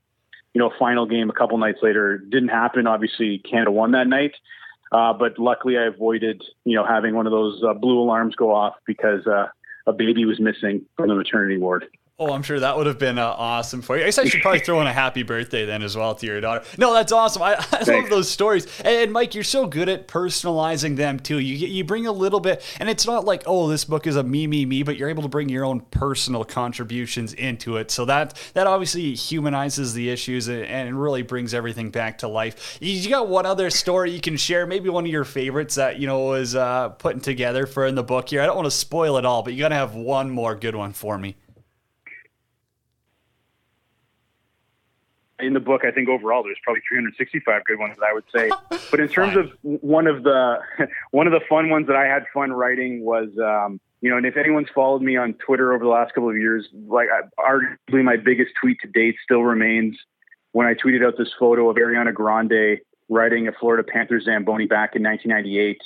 you 0.54 0.58
know 0.60 0.70
final 0.78 1.06
game 1.06 1.30
a 1.30 1.32
couple 1.32 1.58
nights 1.58 1.80
later. 1.82 2.18
Didn't 2.18 2.48
happen. 2.48 2.86
Obviously, 2.86 3.38
Canada 3.38 3.70
won 3.70 3.92
that 3.92 4.06
night, 4.06 4.34
uh, 4.92 5.12
but 5.12 5.38
luckily 5.38 5.78
I 5.78 5.86
avoided 5.86 6.42
you 6.64 6.76
know 6.76 6.86
having 6.86 7.14
one 7.14 7.26
of 7.26 7.32
those 7.32 7.62
uh, 7.64 7.74
blue 7.74 8.00
alarms 8.00 8.36
go 8.36 8.54
off 8.54 8.74
because 8.86 9.26
uh, 9.26 9.46
a 9.86 9.92
baby 9.92 10.24
was 10.24 10.38
missing 10.38 10.86
from 10.96 11.08
the 11.08 11.14
maternity 11.14 11.58
ward. 11.58 11.86
Oh, 12.18 12.32
I'm 12.32 12.42
sure 12.42 12.60
that 12.60 12.76
would 12.76 12.86
have 12.86 12.98
been 12.98 13.18
uh, 13.18 13.26
awesome 13.26 13.80
for 13.82 13.96
you. 13.96 14.02
I 14.02 14.06
guess 14.06 14.18
I 14.18 14.26
should 14.26 14.42
probably 14.42 14.60
throw 14.60 14.80
in 14.82 14.86
a 14.86 14.92
happy 14.92 15.22
birthday 15.22 15.64
then 15.64 15.82
as 15.82 15.96
well 15.96 16.14
to 16.14 16.26
your 16.26 16.40
daughter. 16.40 16.62
No, 16.76 16.92
that's 16.92 17.10
awesome. 17.10 17.42
I, 17.42 17.54
I 17.72 17.82
love 17.84 18.10
those 18.10 18.30
stories. 18.30 18.66
And, 18.84 19.12
Mike, 19.12 19.34
you're 19.34 19.42
so 19.42 19.66
good 19.66 19.88
at 19.88 20.08
personalizing 20.08 20.96
them 20.96 21.18
too. 21.18 21.38
You 21.38 21.66
you 21.66 21.84
bring 21.84 22.06
a 22.06 22.12
little 22.12 22.38
bit, 22.38 22.62
and 22.78 22.90
it's 22.90 23.06
not 23.06 23.24
like 23.24 23.42
oh, 23.46 23.66
this 23.66 23.84
book 23.84 24.06
is 24.06 24.14
a 24.16 24.22
me 24.22 24.46
me 24.46 24.66
me, 24.66 24.82
but 24.82 24.96
you're 24.98 25.08
able 25.08 25.22
to 25.22 25.28
bring 25.28 25.48
your 25.48 25.64
own 25.64 25.80
personal 25.80 26.44
contributions 26.44 27.32
into 27.32 27.76
it. 27.78 27.90
So 27.90 28.04
that 28.04 28.38
that 28.52 28.66
obviously 28.66 29.14
humanizes 29.14 29.94
the 29.94 30.10
issues 30.10 30.48
and 30.48 31.00
really 31.00 31.22
brings 31.22 31.54
everything 31.54 31.90
back 31.90 32.18
to 32.18 32.28
life. 32.28 32.78
You 32.80 33.08
got 33.08 33.28
one 33.28 33.46
other 33.46 33.70
story 33.70 34.12
you 34.12 34.20
can 34.20 34.36
share? 34.36 34.66
Maybe 34.66 34.90
one 34.90 35.06
of 35.06 35.10
your 35.10 35.24
favorites 35.24 35.76
that 35.76 35.98
you 35.98 36.06
know 36.06 36.26
was 36.26 36.54
uh, 36.54 36.90
putting 36.90 37.20
together 37.20 37.66
for 37.66 37.86
in 37.86 37.94
the 37.94 38.04
book 38.04 38.28
here. 38.28 38.42
I 38.42 38.46
don't 38.46 38.56
want 38.56 38.66
to 38.66 38.70
spoil 38.70 39.16
it 39.16 39.24
all, 39.24 39.42
but 39.42 39.54
you 39.54 39.58
got 39.58 39.70
to 39.70 39.74
have 39.74 39.94
one 39.94 40.30
more 40.30 40.54
good 40.54 40.76
one 40.76 40.92
for 40.92 41.18
me. 41.18 41.36
In 45.42 45.52
the 45.52 45.60
book, 45.60 45.82
I 45.84 45.90
think 45.90 46.08
overall 46.08 46.42
there's 46.42 46.58
probably 46.62 46.82
365 46.88 47.64
good 47.64 47.78
ones, 47.78 47.96
I 48.02 48.12
would 48.12 48.24
say. 48.34 48.50
But 48.90 49.00
in 49.00 49.08
terms 49.08 49.36
of 49.36 49.50
one 49.62 50.06
of 50.06 50.22
the 50.22 50.58
one 51.12 51.26
of 51.26 51.32
the 51.32 51.40
fun 51.48 51.70
ones 51.70 51.86
that 51.86 51.96
I 51.96 52.04
had 52.04 52.24
fun 52.34 52.52
writing 52.52 53.04
was, 53.04 53.28
um, 53.38 53.80
you 54.00 54.10
know, 54.10 54.16
and 54.16 54.26
if 54.26 54.36
anyone's 54.36 54.68
followed 54.74 55.02
me 55.02 55.16
on 55.16 55.34
Twitter 55.34 55.72
over 55.72 55.84
the 55.84 55.90
last 55.90 56.14
couple 56.14 56.28
of 56.28 56.36
years, 56.36 56.68
like 56.86 57.08
arguably 57.38 58.04
my 58.04 58.16
biggest 58.16 58.52
tweet 58.60 58.78
to 58.82 58.88
date 58.88 59.16
still 59.22 59.42
remains 59.42 59.96
when 60.52 60.66
I 60.66 60.74
tweeted 60.74 61.06
out 61.06 61.14
this 61.16 61.32
photo 61.38 61.70
of 61.70 61.76
Ariana 61.76 62.12
Grande 62.12 62.80
riding 63.08 63.48
a 63.48 63.52
Florida 63.52 63.82
Panthers 63.82 64.24
Zamboni 64.24 64.66
back 64.66 64.94
in 64.94 65.02
1998. 65.02 65.80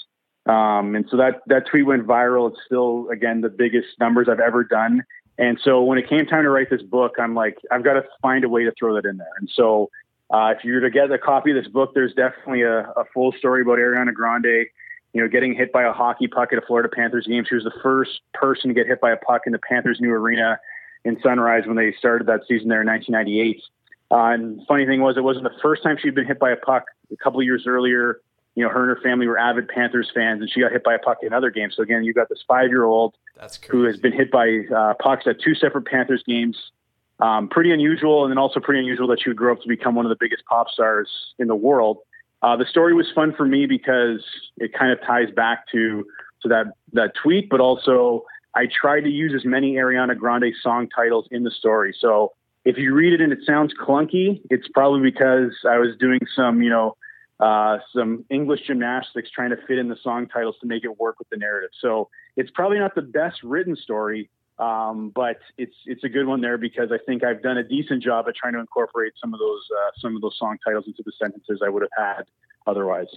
Um, 0.46 0.94
and 0.94 1.06
so 1.10 1.16
that 1.16 1.42
that 1.46 1.66
tweet 1.66 1.86
went 1.86 2.06
viral. 2.06 2.50
It's 2.50 2.60
still 2.64 3.08
again 3.12 3.40
the 3.40 3.48
biggest 3.48 3.88
numbers 3.98 4.28
I've 4.28 4.40
ever 4.40 4.64
done. 4.64 5.04
And 5.38 5.58
so 5.62 5.82
when 5.82 5.98
it 5.98 6.08
came 6.08 6.26
time 6.26 6.44
to 6.44 6.50
write 6.50 6.70
this 6.70 6.82
book, 6.82 7.16
I'm 7.18 7.34
like, 7.34 7.58
I've 7.70 7.84
got 7.84 7.94
to 7.94 8.04
find 8.22 8.44
a 8.44 8.48
way 8.48 8.64
to 8.64 8.72
throw 8.78 8.94
that 8.94 9.04
in 9.04 9.18
there. 9.18 9.32
And 9.38 9.50
so 9.52 9.90
uh, 10.30 10.54
if 10.56 10.64
you're 10.64 10.80
to 10.80 10.90
get 10.90 11.10
a 11.10 11.18
copy 11.18 11.50
of 11.50 11.62
this 11.62 11.70
book, 11.70 11.92
there's 11.94 12.14
definitely 12.14 12.62
a, 12.62 12.80
a, 12.80 13.04
full 13.12 13.32
story 13.32 13.62
about 13.62 13.78
Ariana 13.78 14.12
Grande, 14.12 14.66
you 15.12 15.20
know, 15.20 15.28
getting 15.28 15.54
hit 15.54 15.72
by 15.72 15.84
a 15.84 15.92
hockey 15.92 16.26
puck 16.26 16.52
at 16.52 16.58
a 16.58 16.66
Florida 16.66 16.88
Panthers 16.88 17.26
game. 17.26 17.44
She 17.48 17.54
was 17.54 17.64
the 17.64 17.78
first 17.82 18.20
person 18.34 18.68
to 18.68 18.74
get 18.74 18.86
hit 18.86 19.00
by 19.00 19.12
a 19.12 19.16
puck 19.16 19.42
in 19.46 19.52
the 19.52 19.58
Panthers' 19.58 20.00
new 20.00 20.10
arena 20.10 20.58
in 21.04 21.20
Sunrise 21.22 21.64
when 21.66 21.76
they 21.76 21.92
started 21.92 22.26
that 22.26 22.40
season 22.48 22.68
there 22.68 22.80
in 22.80 22.88
1998. 22.88 23.62
Uh, 24.10 24.16
and 24.32 24.66
funny 24.66 24.86
thing 24.86 25.00
was, 25.00 25.16
it 25.16 25.22
wasn't 25.22 25.44
the 25.44 25.58
first 25.62 25.82
time 25.82 25.96
she'd 26.00 26.14
been 26.14 26.26
hit 26.26 26.38
by 26.38 26.50
a 26.50 26.56
puck. 26.56 26.84
A 27.12 27.16
couple 27.16 27.40
years 27.42 27.64
earlier, 27.66 28.20
you 28.56 28.64
know, 28.64 28.70
her 28.70 28.88
and 28.88 28.96
her 28.96 29.02
family 29.02 29.28
were 29.28 29.38
avid 29.38 29.68
Panthers 29.68 30.10
fans, 30.12 30.40
and 30.40 30.50
she 30.50 30.60
got 30.60 30.72
hit 30.72 30.82
by 30.82 30.94
a 30.94 30.98
puck 30.98 31.18
in 31.20 31.28
another 31.28 31.50
game. 31.50 31.70
So 31.70 31.82
again, 31.82 32.02
you've 32.02 32.16
got 32.16 32.30
this 32.30 32.42
five-year-old 32.48 33.14
who 33.70 33.84
has 33.84 33.98
been 33.98 34.12
hit 34.12 34.30
by 34.30 34.62
uh, 34.74 34.94
pucks 34.98 35.26
at 35.26 35.40
two 35.40 35.54
separate 35.54 35.86
Panthers 35.86 36.24
games. 36.26 36.56
Um, 37.20 37.48
pretty 37.48 37.70
unusual, 37.70 38.24
and 38.24 38.30
then 38.30 38.38
also 38.38 38.58
pretty 38.58 38.80
unusual 38.80 39.06
that 39.08 39.20
she 39.22 39.30
would 39.30 39.36
grow 39.36 39.52
up 39.52 39.60
to 39.60 39.68
become 39.68 39.94
one 39.94 40.06
of 40.06 40.10
the 40.10 40.16
biggest 40.18 40.44
pop 40.46 40.68
stars 40.70 41.08
in 41.38 41.48
the 41.48 41.54
world. 41.54 41.98
Uh, 42.42 42.56
the 42.56 42.66
story 42.66 42.94
was 42.94 43.06
fun 43.14 43.34
for 43.34 43.46
me 43.46 43.66
because 43.66 44.24
it 44.56 44.72
kind 44.72 44.90
of 44.90 44.98
ties 45.06 45.30
back 45.34 45.68
to 45.72 46.04
to 46.42 46.48
that 46.48 46.66
that 46.92 47.12
tweet, 47.22 47.48
but 47.50 47.60
also 47.60 48.24
I 48.54 48.66
tried 48.66 49.02
to 49.02 49.10
use 49.10 49.32
as 49.34 49.44
many 49.44 49.74
Ariana 49.74 50.16
Grande 50.16 50.52
song 50.62 50.88
titles 50.88 51.28
in 51.30 51.44
the 51.44 51.50
story. 51.50 51.94
So 51.98 52.32
if 52.64 52.78
you 52.78 52.94
read 52.94 53.12
it 53.12 53.20
and 53.20 53.32
it 53.32 53.40
sounds 53.46 53.72
clunky, 53.74 54.40
it's 54.50 54.68
probably 54.68 55.02
because 55.10 55.52
I 55.68 55.78
was 55.78 55.96
doing 55.98 56.20
some, 56.34 56.62
you 56.62 56.70
know, 56.70 56.96
uh, 57.38 57.78
some 57.94 58.24
English 58.30 58.60
gymnastics 58.66 59.30
trying 59.30 59.50
to 59.50 59.56
fit 59.68 59.78
in 59.78 59.88
the 59.88 59.96
song 60.02 60.26
titles 60.26 60.56
to 60.60 60.66
make 60.66 60.84
it 60.84 60.98
work 60.98 61.18
with 61.18 61.28
the 61.30 61.36
narrative. 61.36 61.70
So 61.80 62.08
it's 62.36 62.50
probably 62.50 62.78
not 62.78 62.94
the 62.94 63.02
best 63.02 63.42
written 63.42 63.76
story, 63.76 64.30
um, 64.58 65.12
but 65.14 65.38
it's 65.58 65.74
it's 65.84 66.02
a 66.04 66.08
good 66.08 66.26
one 66.26 66.40
there 66.40 66.56
because 66.56 66.90
I 66.90 66.98
think 67.04 67.24
I've 67.24 67.42
done 67.42 67.58
a 67.58 67.64
decent 67.64 68.02
job 68.02 68.26
at 68.28 68.36
trying 68.36 68.54
to 68.54 68.60
incorporate 68.60 69.12
some 69.20 69.34
of 69.34 69.40
those 69.40 69.68
uh, 69.70 69.90
some 70.00 70.16
of 70.16 70.22
those 70.22 70.36
song 70.38 70.56
titles 70.64 70.84
into 70.86 71.02
the 71.04 71.12
sentences 71.20 71.60
I 71.64 71.68
would 71.68 71.82
have 71.82 72.16
had 72.16 72.24
otherwise. 72.66 73.08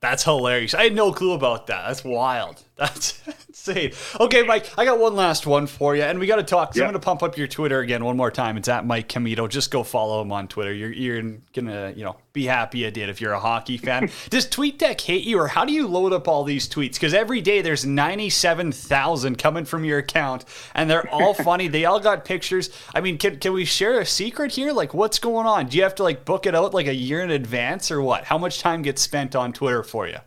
That's 0.00 0.22
hilarious. 0.22 0.74
I 0.74 0.84
had 0.84 0.94
no 0.94 1.12
clue 1.12 1.32
about 1.32 1.66
that. 1.66 1.88
That's 1.88 2.04
wild. 2.04 2.62
That's 2.76 3.20
insane. 3.48 3.92
Okay, 4.20 4.44
Mike, 4.44 4.70
I 4.78 4.84
got 4.84 5.00
one 5.00 5.16
last 5.16 5.44
one 5.44 5.66
for 5.66 5.96
you, 5.96 6.02
and 6.02 6.20
we 6.20 6.28
got 6.28 6.36
to 6.36 6.44
talk. 6.44 6.74
So 6.74 6.82
I'm 6.82 6.92
going 6.92 7.00
to 7.00 7.04
pump 7.04 7.24
up 7.24 7.36
your 7.36 7.48
Twitter 7.48 7.80
again 7.80 8.04
one 8.04 8.16
more 8.16 8.30
time. 8.30 8.56
It's 8.56 8.68
at 8.68 8.86
Mike 8.86 9.08
Commito. 9.08 9.48
Just 9.48 9.72
go 9.72 9.82
follow 9.82 10.22
him 10.22 10.30
on 10.30 10.46
Twitter. 10.46 10.72
You're, 10.72 10.92
you're 10.92 11.20
gonna, 11.52 11.92
you 11.96 12.04
know, 12.04 12.16
be 12.38 12.46
happy 12.46 12.86
I 12.86 12.90
did 12.90 13.08
if 13.08 13.20
you're 13.20 13.32
a 13.32 13.40
hockey 13.40 13.76
fan. 13.78 14.10
Does 14.30 14.46
TweetDeck 14.46 15.00
hate 15.00 15.24
you, 15.24 15.40
or 15.40 15.48
how 15.48 15.64
do 15.64 15.72
you 15.72 15.88
load 15.88 16.12
up 16.12 16.28
all 16.28 16.44
these 16.44 16.68
tweets? 16.68 16.94
Because 16.94 17.12
every 17.12 17.40
day 17.40 17.62
there's 17.62 17.84
97,000 17.84 19.36
coming 19.36 19.64
from 19.64 19.84
your 19.84 19.98
account, 19.98 20.44
and 20.74 20.88
they're 20.88 21.08
all 21.10 21.34
funny. 21.48 21.66
They 21.66 21.84
all 21.84 21.98
got 21.98 22.24
pictures. 22.24 22.70
I 22.94 23.00
mean, 23.00 23.18
can 23.18 23.38
can 23.38 23.52
we 23.52 23.64
share 23.64 24.00
a 24.00 24.06
secret 24.06 24.52
here? 24.52 24.72
Like, 24.72 24.94
what's 24.94 25.18
going 25.18 25.46
on? 25.46 25.66
Do 25.66 25.76
you 25.76 25.82
have 25.82 25.96
to 25.96 26.04
like 26.04 26.24
book 26.24 26.46
it 26.46 26.54
out 26.54 26.72
like 26.72 26.86
a 26.86 26.94
year 26.94 27.22
in 27.22 27.30
advance, 27.30 27.90
or 27.90 28.00
what? 28.00 28.24
How 28.24 28.38
much 28.38 28.60
time 28.60 28.82
gets 28.82 29.02
spent 29.02 29.34
on 29.34 29.52
Twitter 29.52 29.82
for 29.82 30.06
you? 30.06 30.18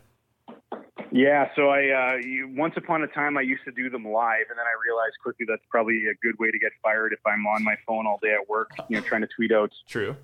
Yeah, 1.10 1.48
so 1.56 1.68
I 1.68 2.14
uh, 2.14 2.16
you, 2.16 2.52
once 2.56 2.74
upon 2.76 3.02
a 3.02 3.06
time 3.08 3.36
I 3.36 3.42
used 3.42 3.64
to 3.64 3.72
do 3.72 3.88
them 3.88 4.04
live, 4.04 4.46
and 4.48 4.58
then 4.58 4.66
I 4.66 4.74
realized 4.86 5.16
quickly 5.22 5.46
that's 5.48 5.64
probably 5.70 6.08
a 6.10 6.14
good 6.22 6.38
way 6.38 6.50
to 6.50 6.58
get 6.58 6.72
fired 6.82 7.12
if 7.12 7.20
I'm 7.26 7.46
on 7.46 7.64
my 7.64 7.76
phone 7.86 8.06
all 8.06 8.18
day 8.22 8.34
at 8.34 8.48
work, 8.48 8.70
you 8.88 8.96
know, 8.96 9.02
trying 9.02 9.22
to 9.22 9.28
tweet 9.34 9.52
out 9.52 9.72
true 9.88 10.16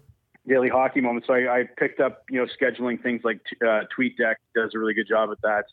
daily 0.49 0.69
hockey 0.69 1.01
moments. 1.01 1.27
So 1.27 1.35
I, 1.35 1.61
I 1.61 1.65
picked 1.77 2.01
up, 2.01 2.25
you 2.31 2.39
know, 2.39 2.47
scheduling 2.61 3.03
things 3.03 3.23
like 3.25 3.41
uh, 3.63 3.83
TweetDeck 3.97 4.37
does 4.55 4.73
a 4.75 4.79
really 4.79 4.95
good 4.95 5.09
job 5.09 5.31
at 5.31 5.41
that. 5.43 5.65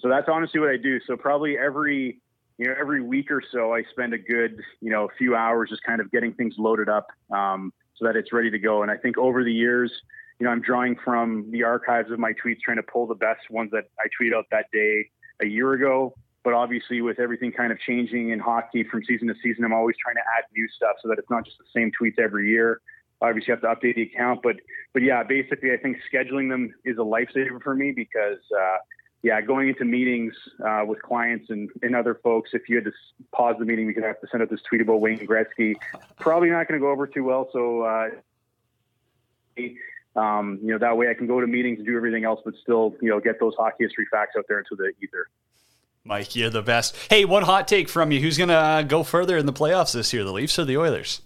So 0.00 0.08
that's 0.08 0.28
honestly 0.28 0.60
what 0.60 0.70
I 0.70 0.76
do. 0.76 1.00
So 1.06 1.16
probably 1.16 1.56
every 1.58 2.20
you 2.58 2.66
know 2.66 2.74
every 2.78 3.02
week 3.02 3.30
or 3.30 3.42
so 3.52 3.74
I 3.74 3.82
spend 3.90 4.14
a 4.14 4.18
good 4.18 4.60
you 4.80 4.90
know 4.90 5.04
a 5.04 5.14
few 5.18 5.34
hours 5.36 5.70
just 5.70 5.82
kind 5.82 6.00
of 6.00 6.10
getting 6.10 6.32
things 6.34 6.54
loaded 6.58 6.88
up 6.88 7.08
um, 7.30 7.72
so 7.96 8.06
that 8.06 8.16
it's 8.16 8.32
ready 8.32 8.50
to 8.50 8.58
go. 8.58 8.82
And 8.82 8.90
I 8.90 8.96
think 8.96 9.18
over 9.18 9.42
the 9.42 9.52
years 9.52 9.92
you 10.38 10.44
know, 10.44 10.50
I'm 10.50 10.60
drawing 10.60 10.96
from 11.02 11.50
the 11.50 11.62
archives 11.62 12.10
of 12.10 12.18
my 12.18 12.32
tweets, 12.32 12.60
trying 12.60 12.76
to 12.76 12.82
pull 12.82 13.06
the 13.06 13.14
best 13.14 13.50
ones 13.50 13.70
that 13.72 13.84
I 13.98 14.08
tweet 14.16 14.34
out 14.34 14.44
that 14.50 14.66
day 14.72 15.08
a 15.42 15.46
year 15.46 15.72
ago. 15.72 16.14
But 16.44 16.52
obviously, 16.52 17.00
with 17.00 17.18
everything 17.18 17.52
kind 17.52 17.72
of 17.72 17.78
changing 17.80 18.30
in 18.30 18.38
hockey 18.38 18.84
from 18.84 19.02
season 19.04 19.28
to 19.28 19.34
season, 19.42 19.64
I'm 19.64 19.72
always 19.72 19.96
trying 20.00 20.16
to 20.16 20.22
add 20.38 20.44
new 20.54 20.68
stuff 20.76 20.96
so 21.02 21.08
that 21.08 21.18
it's 21.18 21.30
not 21.30 21.44
just 21.44 21.58
the 21.58 21.64
same 21.74 21.90
tweets 22.00 22.22
every 22.22 22.50
year. 22.50 22.80
Obviously, 23.20 23.52
have 23.52 23.62
to 23.62 23.66
update 23.68 23.94
the 23.94 24.02
account, 24.02 24.40
but 24.42 24.56
but 24.92 25.02
yeah, 25.02 25.22
basically, 25.22 25.72
I 25.72 25.76
think 25.78 25.98
scheduling 26.12 26.50
them 26.50 26.74
is 26.84 26.98
a 26.98 27.00
lifesaver 27.00 27.62
for 27.62 27.74
me 27.74 27.92
because 27.92 28.38
uh, 28.54 28.76
yeah, 29.22 29.40
going 29.40 29.68
into 29.68 29.84
meetings 29.84 30.34
uh, 30.66 30.82
with 30.86 31.00
clients 31.02 31.50
and, 31.50 31.70
and 31.82 31.96
other 31.96 32.14
folks, 32.22 32.50
if 32.52 32.68
you 32.68 32.76
had 32.76 32.84
to 32.84 32.92
pause 33.32 33.56
the 33.58 33.64
meeting, 33.64 33.86
we 33.86 33.94
could 33.94 34.04
have 34.04 34.20
to 34.20 34.26
send 34.30 34.42
out 34.42 34.50
this 34.50 34.60
tweet 34.68 34.82
about 34.82 35.00
Wayne 35.00 35.18
Gretzky. 35.26 35.74
Probably 36.20 36.50
not 36.50 36.68
going 36.68 36.78
to 36.78 36.84
go 36.84 36.90
over 36.90 37.06
too 37.06 37.24
well. 37.24 37.48
So 37.52 37.82
uh, 37.82 38.08
um, 40.16 40.58
you 40.62 40.72
know, 40.72 40.78
that 40.78 40.96
way 40.96 41.08
I 41.10 41.14
can 41.14 41.26
go 41.26 41.40
to 41.40 41.46
meetings 41.46 41.78
and 41.78 41.86
do 41.86 41.96
everything 41.96 42.24
else, 42.24 42.40
but 42.44 42.54
still, 42.62 42.94
you 43.02 43.10
know, 43.10 43.20
get 43.20 43.38
those 43.40 43.54
hockey 43.56 43.84
history 43.84 44.06
facts 44.10 44.34
out 44.38 44.44
there 44.48 44.58
into 44.58 44.74
the 44.76 44.92
ether. 45.02 45.28
Mike, 46.04 46.36
you're 46.36 46.50
the 46.50 46.62
best. 46.62 46.96
Hey, 47.10 47.24
one 47.24 47.42
hot 47.42 47.66
take 47.66 47.88
from 47.88 48.12
you. 48.12 48.20
Who's 48.20 48.38
going 48.38 48.48
to 48.48 48.54
uh, 48.54 48.82
go 48.82 49.02
further 49.02 49.36
in 49.36 49.46
the 49.46 49.52
playoffs 49.52 49.92
this 49.92 50.12
year, 50.12 50.24
the 50.24 50.32
Leafs 50.32 50.58
or 50.58 50.64
the 50.64 50.76
Oilers? 50.76 51.20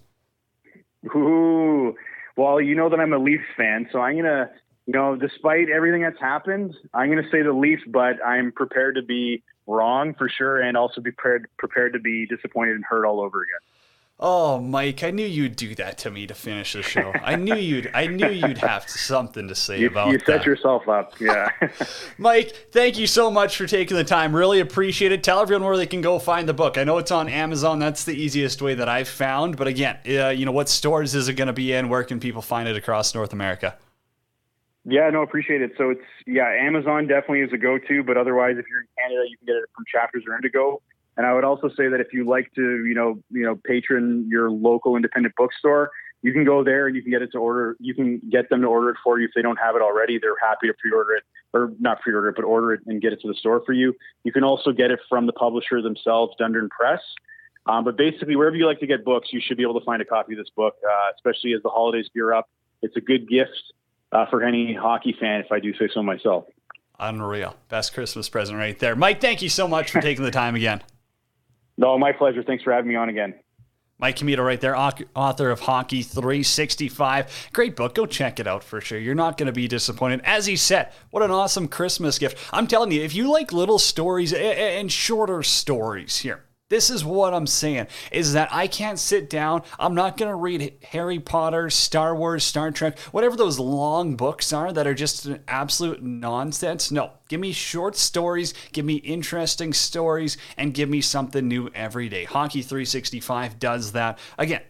Ooh, 1.06 1.94
well, 2.36 2.60
you 2.60 2.74
know 2.74 2.88
that 2.90 3.00
I'm 3.00 3.12
a 3.12 3.18
Leafs 3.18 3.44
fan, 3.56 3.88
so 3.92 4.00
I'm 4.00 4.18
to, 4.18 4.50
you 4.86 4.92
know, 4.92 5.16
despite 5.16 5.70
everything 5.70 6.02
that's 6.02 6.20
happened, 6.20 6.74
I'm 6.92 7.10
to 7.10 7.30
say 7.30 7.42
the 7.42 7.52
Leafs, 7.52 7.82
but 7.86 8.24
I'm 8.24 8.52
prepared 8.52 8.96
to 8.96 9.02
be 9.02 9.42
wrong 9.66 10.14
for 10.14 10.28
sure 10.28 10.60
and 10.60 10.76
also 10.76 11.00
be 11.00 11.10
prepared, 11.12 11.48
prepared 11.58 11.92
to 11.94 11.98
be 11.98 12.26
disappointed 12.26 12.74
and 12.74 12.84
hurt 12.84 13.06
all 13.06 13.20
over 13.20 13.42
again. 13.42 13.79
Oh, 14.22 14.60
Mike, 14.60 15.02
I 15.02 15.10
knew 15.12 15.24
you'd 15.24 15.56
do 15.56 15.74
that 15.76 15.96
to 15.98 16.10
me 16.10 16.26
to 16.26 16.34
finish 16.34 16.74
the 16.74 16.82
show. 16.82 17.10
I 17.24 17.36
knew 17.36 17.54
you'd 17.54 17.90
I 17.94 18.06
knew 18.06 18.28
you'd 18.28 18.58
have 18.58 18.86
something 18.86 19.48
to 19.48 19.54
say 19.54 19.80
you, 19.80 19.86
about 19.86 20.08
You 20.12 20.18
set 20.18 20.26
that. 20.26 20.44
yourself 20.46 20.86
up. 20.90 21.18
Yeah. 21.18 21.50
Mike, 22.18 22.52
thank 22.70 22.98
you 22.98 23.06
so 23.06 23.30
much 23.30 23.56
for 23.56 23.66
taking 23.66 23.96
the 23.96 24.04
time. 24.04 24.36
Really 24.36 24.60
appreciate 24.60 25.10
it. 25.10 25.24
Tell 25.24 25.40
everyone 25.40 25.66
where 25.66 25.78
they 25.78 25.86
can 25.86 26.02
go 26.02 26.18
find 26.18 26.46
the 26.46 26.52
book. 26.52 26.76
I 26.76 26.84
know 26.84 26.98
it's 26.98 27.10
on 27.10 27.30
Amazon. 27.30 27.78
That's 27.78 28.04
the 28.04 28.12
easiest 28.12 28.60
way 28.60 28.74
that 28.74 28.90
I've 28.90 29.08
found. 29.08 29.56
But 29.56 29.68
again, 29.68 29.96
uh, 30.06 30.28
you 30.28 30.44
know, 30.44 30.52
what 30.52 30.68
stores 30.68 31.14
is 31.14 31.28
it 31.30 31.34
going 31.34 31.46
to 31.46 31.54
be 31.54 31.72
in? 31.72 31.88
Where 31.88 32.04
can 32.04 32.20
people 32.20 32.42
find 32.42 32.68
it 32.68 32.76
across 32.76 33.14
North 33.14 33.32
America? 33.32 33.78
Yeah, 34.84 35.08
no, 35.08 35.22
appreciate 35.22 35.62
it. 35.62 35.72
So 35.78 35.90
it's 35.90 36.00
yeah, 36.26 36.48
Amazon 36.48 37.06
definitely 37.06 37.40
is 37.40 37.52
a 37.54 37.58
go-to, 37.58 38.02
but 38.02 38.18
otherwise, 38.18 38.56
if 38.58 38.66
you're 38.68 38.80
in 38.80 38.86
Canada, 38.98 39.22
you 39.28 39.36
can 39.38 39.46
get 39.46 39.56
it 39.56 39.64
from 39.74 39.84
Chapters 39.90 40.24
or 40.26 40.34
Indigo. 40.34 40.82
And 41.20 41.26
I 41.26 41.34
would 41.34 41.44
also 41.44 41.68
say 41.68 41.86
that 41.86 42.00
if 42.00 42.14
you 42.14 42.24
like 42.24 42.50
to, 42.54 42.86
you 42.86 42.94
know, 42.94 43.22
you 43.30 43.42
know, 43.42 43.54
patron 43.54 44.26
your 44.30 44.50
local 44.50 44.96
independent 44.96 45.34
bookstore, 45.36 45.90
you 46.22 46.32
can 46.32 46.46
go 46.46 46.64
there 46.64 46.86
and 46.86 46.96
you 46.96 47.02
can 47.02 47.10
get 47.10 47.20
it 47.20 47.30
to 47.32 47.38
order. 47.38 47.76
You 47.78 47.94
can 47.94 48.22
get 48.32 48.48
them 48.48 48.62
to 48.62 48.66
order 48.66 48.88
it 48.88 48.96
for 49.04 49.20
you 49.20 49.26
if 49.26 49.32
they 49.36 49.42
don't 49.42 49.58
have 49.58 49.76
it 49.76 49.82
already. 49.82 50.18
They're 50.18 50.32
happy 50.40 50.68
to 50.68 50.72
pre-order 50.80 51.16
it, 51.16 51.24
or 51.52 51.74
not 51.78 52.00
pre-order 52.00 52.30
it, 52.30 52.36
but 52.36 52.46
order 52.46 52.72
it 52.72 52.80
and 52.86 53.02
get 53.02 53.12
it 53.12 53.20
to 53.20 53.28
the 53.28 53.34
store 53.34 53.60
for 53.66 53.74
you. 53.74 53.94
You 54.24 54.32
can 54.32 54.44
also 54.44 54.72
get 54.72 54.90
it 54.90 55.00
from 55.10 55.26
the 55.26 55.34
publisher 55.34 55.82
themselves, 55.82 56.34
Dundurn 56.40 56.70
Press. 56.70 57.02
Um, 57.66 57.84
but 57.84 57.98
basically, 57.98 58.34
wherever 58.34 58.56
you 58.56 58.64
like 58.64 58.80
to 58.80 58.86
get 58.86 59.04
books, 59.04 59.28
you 59.30 59.42
should 59.46 59.58
be 59.58 59.62
able 59.62 59.78
to 59.78 59.84
find 59.84 60.00
a 60.00 60.06
copy 60.06 60.32
of 60.32 60.38
this 60.38 60.48
book, 60.56 60.76
uh, 60.82 61.12
especially 61.16 61.52
as 61.52 61.62
the 61.62 61.68
holidays 61.68 62.06
gear 62.14 62.32
up. 62.32 62.48
It's 62.80 62.96
a 62.96 63.02
good 63.02 63.28
gift 63.28 63.74
uh, 64.10 64.24
for 64.30 64.42
any 64.42 64.72
hockey 64.72 65.14
fan, 65.20 65.40
if 65.40 65.52
I 65.52 65.60
do 65.60 65.74
say 65.74 65.90
so 65.92 66.02
myself. 66.02 66.46
Unreal. 66.98 67.56
Best 67.68 67.92
Christmas 67.92 68.30
present 68.30 68.56
right 68.56 68.78
there. 68.78 68.96
Mike, 68.96 69.20
thank 69.20 69.42
you 69.42 69.50
so 69.50 69.68
much 69.68 69.90
for 69.90 70.00
taking 70.08 70.24
the 70.24 70.30
time 70.30 70.54
again. 70.54 70.82
No, 71.80 71.98
my 71.98 72.12
pleasure. 72.12 72.42
Thanks 72.42 72.62
for 72.62 72.74
having 72.74 72.90
me 72.90 72.94
on 72.94 73.08
again. 73.08 73.34
Mike 73.98 74.16
Commito 74.16 74.44
right 74.44 74.60
there, 74.60 74.76
author 74.76 75.50
of 75.50 75.60
Hockey 75.60 76.02
365. 76.02 77.48
Great 77.54 77.74
book. 77.74 77.94
Go 77.94 78.04
check 78.04 78.38
it 78.38 78.46
out 78.46 78.62
for 78.62 78.82
sure. 78.82 78.98
You're 78.98 79.14
not 79.14 79.38
going 79.38 79.46
to 79.46 79.52
be 79.52 79.66
disappointed. 79.66 80.20
As 80.24 80.44
he 80.44 80.56
said, 80.56 80.92
what 81.10 81.22
an 81.22 81.30
awesome 81.30 81.68
Christmas 81.68 82.18
gift. 82.18 82.36
I'm 82.52 82.66
telling 82.66 82.92
you, 82.92 83.02
if 83.02 83.14
you 83.14 83.32
like 83.32 83.50
little 83.52 83.78
stories 83.78 84.34
and 84.34 84.92
shorter 84.92 85.42
stories 85.42 86.18
here, 86.18 86.44
this 86.70 86.88
is 86.88 87.04
what 87.04 87.34
I'm 87.34 87.46
saying 87.46 87.88
is 88.10 88.32
that 88.32 88.48
I 88.52 88.66
can't 88.66 88.98
sit 88.98 89.28
down. 89.28 89.62
I'm 89.78 89.94
not 89.94 90.16
going 90.16 90.30
to 90.30 90.36
read 90.36 90.72
Harry 90.84 91.18
Potter, 91.18 91.68
Star 91.68 92.16
Wars, 92.16 92.44
Star 92.44 92.70
Trek, 92.70 92.98
whatever 93.10 93.36
those 93.36 93.58
long 93.58 94.16
books 94.16 94.52
are 94.52 94.72
that 94.72 94.86
are 94.86 94.94
just 94.94 95.26
an 95.26 95.42
absolute 95.46 96.02
nonsense. 96.02 96.90
No, 96.90 97.10
give 97.28 97.40
me 97.40 97.52
short 97.52 97.96
stories, 97.96 98.54
give 98.72 98.84
me 98.84 98.94
interesting 98.94 99.72
stories, 99.72 100.38
and 100.56 100.72
give 100.72 100.88
me 100.88 101.00
something 101.00 101.46
new 101.46 101.68
every 101.74 102.08
day. 102.08 102.24
Hockey 102.24 102.62
365 102.62 103.58
does 103.58 103.92
that. 103.92 104.18
Again, 104.38 104.62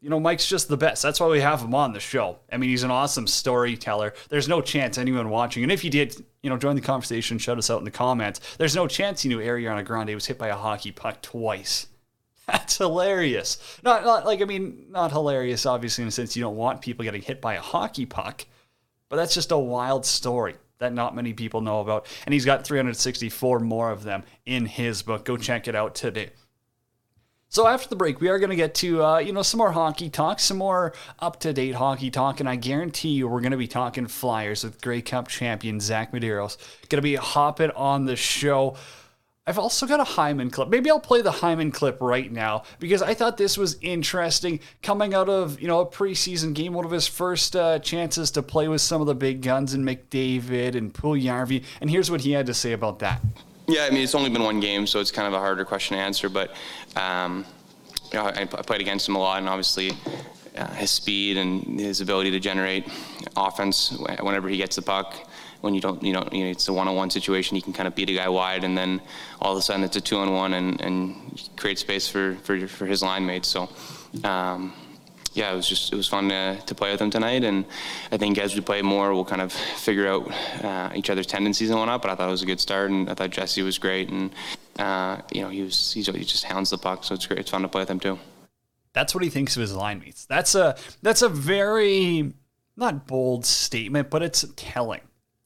you 0.00 0.10
know, 0.10 0.20
Mike's 0.20 0.46
just 0.46 0.68
the 0.68 0.76
best. 0.76 1.02
That's 1.02 1.18
why 1.18 1.28
we 1.28 1.40
have 1.40 1.62
him 1.62 1.74
on 1.74 1.94
the 1.94 2.00
show. 2.00 2.38
I 2.52 2.58
mean, 2.58 2.70
he's 2.70 2.82
an 2.84 2.90
awesome 2.90 3.26
storyteller. 3.26 4.14
There's 4.28 4.48
no 4.48 4.60
chance 4.60 4.98
anyone 4.98 5.30
watching, 5.30 5.62
and 5.62 5.72
if 5.72 5.82
you 5.82 5.90
did, 5.90 6.14
you 6.44 6.50
know, 6.50 6.58
join 6.58 6.76
the 6.76 6.82
conversation, 6.82 7.38
shout 7.38 7.56
us 7.56 7.70
out 7.70 7.78
in 7.78 7.86
the 7.86 7.90
comments. 7.90 8.38
There's 8.58 8.76
no 8.76 8.86
chance 8.86 9.24
you 9.24 9.30
knew 9.30 9.42
Ariana 9.42 9.82
Grande 9.82 10.14
was 10.14 10.26
hit 10.26 10.36
by 10.36 10.48
a 10.48 10.54
hockey 10.54 10.92
puck 10.92 11.22
twice. 11.22 11.86
That's 12.46 12.76
hilarious. 12.76 13.80
Not, 13.82 14.04
not 14.04 14.26
like, 14.26 14.42
I 14.42 14.44
mean, 14.44 14.84
not 14.90 15.10
hilarious, 15.10 15.64
obviously, 15.64 16.02
in 16.02 16.08
the 16.08 16.12
sense 16.12 16.36
you 16.36 16.42
don't 16.42 16.56
want 16.56 16.82
people 16.82 17.02
getting 17.02 17.22
hit 17.22 17.40
by 17.40 17.54
a 17.54 17.62
hockey 17.62 18.04
puck, 18.04 18.44
but 19.08 19.16
that's 19.16 19.32
just 19.32 19.52
a 19.52 19.58
wild 19.58 20.04
story 20.04 20.56
that 20.78 20.92
not 20.92 21.16
many 21.16 21.32
people 21.32 21.62
know 21.62 21.80
about. 21.80 22.06
And 22.26 22.34
he's 22.34 22.44
got 22.44 22.66
364 22.66 23.60
more 23.60 23.90
of 23.90 24.02
them 24.02 24.24
in 24.44 24.66
his 24.66 25.02
book. 25.02 25.24
Go 25.24 25.38
check 25.38 25.66
it 25.68 25.74
out 25.74 25.94
today. 25.94 26.30
So 27.54 27.68
after 27.68 27.88
the 27.88 27.94
break, 27.94 28.20
we 28.20 28.30
are 28.30 28.40
going 28.40 28.50
to 28.50 28.56
get 28.56 28.74
to 28.76 29.04
uh, 29.04 29.18
you 29.18 29.32
know 29.32 29.42
some 29.42 29.58
more 29.58 29.70
hockey 29.70 30.10
talk, 30.10 30.40
some 30.40 30.56
more 30.56 30.92
up 31.20 31.38
to 31.38 31.52
date 31.52 31.76
hockey 31.76 32.10
talk, 32.10 32.40
and 32.40 32.48
I 32.48 32.56
guarantee 32.56 33.10
you 33.10 33.28
we're 33.28 33.42
going 33.42 33.52
to 33.52 33.56
be 33.56 33.68
talking 33.68 34.08
Flyers 34.08 34.64
with 34.64 34.80
Grey 34.80 35.00
Cup 35.00 35.28
champion 35.28 35.78
Zach 35.78 36.10
Medeiros. 36.10 36.56
Going 36.88 36.98
to 36.98 37.00
be 37.00 37.14
hopping 37.14 37.70
on 37.70 38.06
the 38.06 38.16
show. 38.16 38.74
I've 39.46 39.60
also 39.60 39.86
got 39.86 40.00
a 40.00 40.04
Hyman 40.04 40.50
clip. 40.50 40.68
Maybe 40.68 40.90
I'll 40.90 40.98
play 40.98 41.22
the 41.22 41.30
Hyman 41.30 41.70
clip 41.70 41.98
right 42.00 42.32
now 42.32 42.64
because 42.80 43.02
I 43.02 43.14
thought 43.14 43.36
this 43.36 43.56
was 43.56 43.76
interesting. 43.80 44.58
Coming 44.82 45.14
out 45.14 45.28
of 45.28 45.60
you 45.60 45.68
know 45.68 45.78
a 45.78 45.86
preseason 45.86 46.54
game, 46.54 46.72
one 46.72 46.84
of 46.84 46.90
his 46.90 47.06
first 47.06 47.54
uh, 47.54 47.78
chances 47.78 48.32
to 48.32 48.42
play 48.42 48.66
with 48.66 48.80
some 48.80 49.00
of 49.00 49.06
the 49.06 49.14
big 49.14 49.42
guns 49.42 49.74
in 49.74 49.84
McDavid 49.84 50.74
and 50.74 50.92
Puljujarvi, 50.92 51.62
and 51.80 51.88
here's 51.88 52.10
what 52.10 52.22
he 52.22 52.32
had 52.32 52.46
to 52.46 52.54
say 52.54 52.72
about 52.72 52.98
that. 52.98 53.20
Yeah, 53.66 53.84
I 53.84 53.90
mean, 53.90 54.02
it's 54.02 54.14
only 54.14 54.30
been 54.30 54.42
one 54.42 54.60
game, 54.60 54.86
so 54.86 55.00
it's 55.00 55.10
kind 55.10 55.26
of 55.26 55.32
a 55.32 55.38
harder 55.38 55.64
question 55.64 55.96
to 55.96 56.02
answer. 56.02 56.28
But 56.28 56.54
um, 56.96 57.46
you 58.12 58.18
know, 58.18 58.26
I, 58.26 58.42
I, 58.42 58.44
played 58.44 58.80
against 58.80 59.08
him 59.08 59.16
a 59.16 59.18
lot, 59.18 59.38
and 59.38 59.48
obviously 59.48 59.92
uh, 60.56 60.72
his 60.74 60.90
speed 60.90 61.38
and 61.38 61.80
his 61.80 62.00
ability 62.00 62.30
to 62.32 62.40
generate 62.40 62.86
offense 63.36 63.96
whenever 64.20 64.48
he 64.48 64.56
gets 64.56 64.76
the 64.76 64.82
puck. 64.82 65.14
When 65.62 65.74
you 65.74 65.80
don't, 65.80 66.02
you 66.02 66.12
know, 66.12 66.28
you 66.30 66.44
know 66.44 66.50
it's 66.50 66.68
a 66.68 66.74
one-on-one 66.74 67.08
situation, 67.08 67.54
he 67.54 67.62
can 67.62 67.72
kind 67.72 67.86
of 67.86 67.94
beat 67.94 68.10
a 68.10 68.14
guy 68.14 68.28
wide, 68.28 68.64
and 68.64 68.76
then 68.76 69.00
all 69.40 69.52
of 69.52 69.58
a 69.58 69.62
sudden 69.62 69.82
it's 69.82 69.96
a 69.96 70.00
two-on-one, 70.00 70.52
and, 70.52 70.78
and 70.82 71.48
create 71.56 71.78
space 71.78 72.06
for, 72.06 72.34
for 72.42 72.66
for 72.68 72.86
his 72.86 73.02
line 73.02 73.24
mates. 73.24 73.48
So. 73.48 73.68
Um, 74.22 74.74
yeah, 75.34 75.52
it 75.52 75.56
was 75.56 75.68
just 75.68 75.92
it 75.92 75.96
was 75.96 76.06
fun 76.06 76.28
to, 76.28 76.58
to 76.64 76.74
play 76.74 76.92
with 76.92 77.00
him 77.00 77.10
tonight, 77.10 77.42
and 77.42 77.64
I 78.12 78.16
think 78.16 78.38
as 78.38 78.54
we 78.54 78.60
play 78.60 78.82
more, 78.82 79.12
we'll 79.12 79.24
kind 79.24 79.42
of 79.42 79.52
figure 79.52 80.06
out 80.06 80.30
uh, 80.64 80.92
each 80.94 81.10
other's 81.10 81.26
tendencies 81.26 81.70
and 81.70 81.78
whatnot. 81.78 82.02
But 82.02 82.12
I 82.12 82.14
thought 82.14 82.28
it 82.28 82.30
was 82.30 82.42
a 82.42 82.46
good 82.46 82.60
start, 82.60 82.90
and 82.90 83.10
I 83.10 83.14
thought 83.14 83.30
Jesse 83.30 83.62
was 83.62 83.76
great, 83.76 84.08
and 84.10 84.30
uh, 84.78 85.18
you 85.32 85.42
know 85.42 85.48
he 85.48 85.62
was 85.62 85.92
he 85.92 86.02
just 86.02 86.44
hounds 86.44 86.70
the 86.70 86.78
puck, 86.78 87.02
so 87.02 87.14
it's 87.14 87.26
great. 87.26 87.40
It's 87.40 87.50
fun 87.50 87.62
to 87.62 87.68
play 87.68 87.82
with 87.82 87.90
him 87.90 88.00
too. 88.00 88.18
That's 88.92 89.12
what 89.12 89.24
he 89.24 89.30
thinks 89.30 89.56
of 89.56 89.60
his 89.60 89.74
line 89.74 89.98
mates. 89.98 90.24
That's 90.24 90.54
a 90.54 90.76
that's 91.02 91.22
a 91.22 91.28
very 91.28 92.32
not 92.76 93.06
bold 93.06 93.44
statement, 93.44 94.10
but 94.10 94.22
it's 94.22 94.44
telling. 94.54 95.00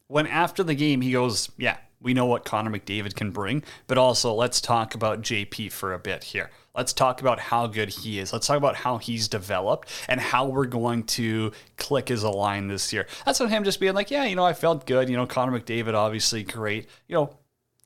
When 0.07 0.27
after 0.27 0.63
the 0.63 0.75
game 0.75 1.01
he 1.01 1.13
goes, 1.13 1.51
"Yeah, 1.57 1.79
we 1.99 2.13
know 2.13 2.27
what 2.27 2.45
Connor 2.45 2.71
McDavid 2.71 3.15
can 3.15 3.31
bring, 3.31 3.63
but 3.87 3.97
also 3.97 4.35
let's 4.35 4.61
talk 4.61 4.95
about 4.95 5.23
JP 5.23 5.73
for 5.73 5.95
a 5.95 5.99
bit 5.99 6.25
here." 6.25 6.51
Let's 6.79 6.93
talk 6.93 7.21
about 7.21 7.41
how 7.41 7.67
good 7.67 7.89
he 7.89 8.21
is. 8.21 8.33
Let's 8.33 8.47
talk 8.47 8.57
about 8.57 8.77
how 8.77 8.99
he's 8.99 9.27
developed 9.27 9.89
and 10.09 10.21
how 10.21 10.47
we're 10.47 10.65
going 10.65 11.03
to 11.05 11.51
click 11.77 12.09
as 12.09 12.23
a 12.23 12.31
line 12.31 12.69
this 12.69 12.93
year. 12.93 13.09
That's 13.27 13.41
on 13.41 13.49
him 13.49 13.65
just 13.65 13.81
being 13.81 13.95
like, 13.95 14.13
yeah, 14.13 14.23
you 14.27 14.37
know, 14.37 14.45
I 14.45 14.53
felt 14.53 14.87
good. 14.87 15.09
You 15.09 15.17
know, 15.17 15.27
Connor 15.27 15.59
McDavid, 15.59 15.95
obviously 15.95 16.45
great. 16.45 16.87
You 17.09 17.17
know, 17.17 17.37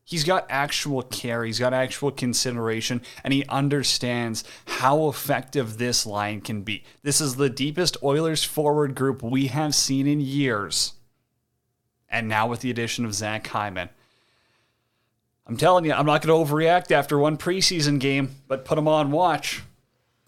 he's 0.05 0.25
got 0.25 0.45
actual 0.51 1.01
care, 1.01 1.43
he's 1.43 1.59
got 1.59 1.73
actual 1.73 2.11
consideration, 2.11 3.01
and 3.25 3.33
he 3.33 3.47
understands 3.49 4.45
how 4.67 5.09
effective 5.09 5.79
this 5.79 6.05
line 6.05 6.43
can 6.43 6.61
be. 6.61 6.85
This 7.03 7.19
is 7.19 7.37
the 7.37 7.49
deepest 7.49 7.97
Oilers 8.03 8.45
forward 8.45 8.95
group 8.95 9.23
we 9.23 9.47
have 9.47 9.75
seen 9.75 10.07
in 10.07 10.21
years. 10.21 10.93
And 12.11 12.29
now 12.29 12.47
with 12.47 12.61
the 12.61 12.71
addition 12.71 13.07
of 13.07 13.15
Zach 13.15 13.47
Hyman. 13.47 13.89
I'm 15.53 15.59
telling 15.59 15.85
you, 15.85 15.93
I'm 15.93 16.07
not 16.07 16.23
going 16.23 16.47
to 16.47 16.51
overreact 16.51 16.91
after 16.93 17.19
one 17.19 17.37
preseason 17.37 18.01
game, 18.01 18.37
but 18.49 18.65
put 18.65 18.77
them 18.77 18.89
on 18.89 19.11
watch. 19.11 19.63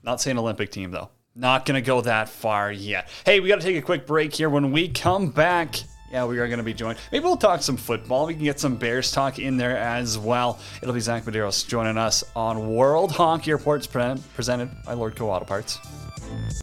Not 0.03 0.20
saying 0.20 0.37
Olympic 0.37 0.70
team, 0.70 0.91
though. 0.91 1.09
Not 1.35 1.64
going 1.64 1.83
to 1.83 1.87
go 1.87 2.03
that 2.03 2.29
far 2.29 2.70
yet. 2.70 3.09
Hey, 3.25 3.41
we 3.41 3.49
got 3.49 3.62
to 3.62 3.66
take 3.66 3.77
a 3.77 3.81
quick 3.81 4.07
break 4.07 4.35
here. 4.35 4.51
When 4.51 4.70
we 4.70 4.87
come 4.87 5.31
back, 5.31 5.77
yeah, 6.12 6.27
we 6.27 6.39
are 6.41 6.47
going 6.47 6.59
to 6.59 6.62
be 6.62 6.75
joined. 6.75 6.99
Maybe 7.11 7.25
we'll 7.25 7.39
talk 7.39 7.62
some 7.62 7.79
football. 7.79 8.27
We 8.27 8.35
can 8.35 8.45
get 8.45 8.61
some 8.61 8.77
Bears 8.77 9.12
talk 9.12 9.39
in 9.39 9.57
there 9.57 9.79
as 9.79 10.18
well. 10.18 10.59
It'll 10.83 10.93
be 10.93 11.01
Zach 11.01 11.25
Medeiros 11.25 11.66
joining 11.66 11.97
us 11.97 12.22
on 12.37 12.75
World 12.75 13.11
Hockey 13.11 13.51
Reports 13.51 13.87
presented 13.87 14.68
by 14.85 14.95
Lordco 14.95 15.22
Auto 15.22 15.47
Parts. 15.47 15.79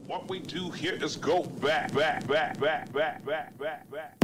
What 0.06 0.30
we 0.30 0.38
do 0.38 0.70
here 0.70 1.00
is 1.02 1.16
go 1.16 1.46
back, 1.46 1.96
back, 1.96 2.28
back, 2.28 2.60
back, 2.60 2.94
back, 2.94 3.26
back, 3.26 3.58
back, 3.58 3.90
back. 3.90 4.18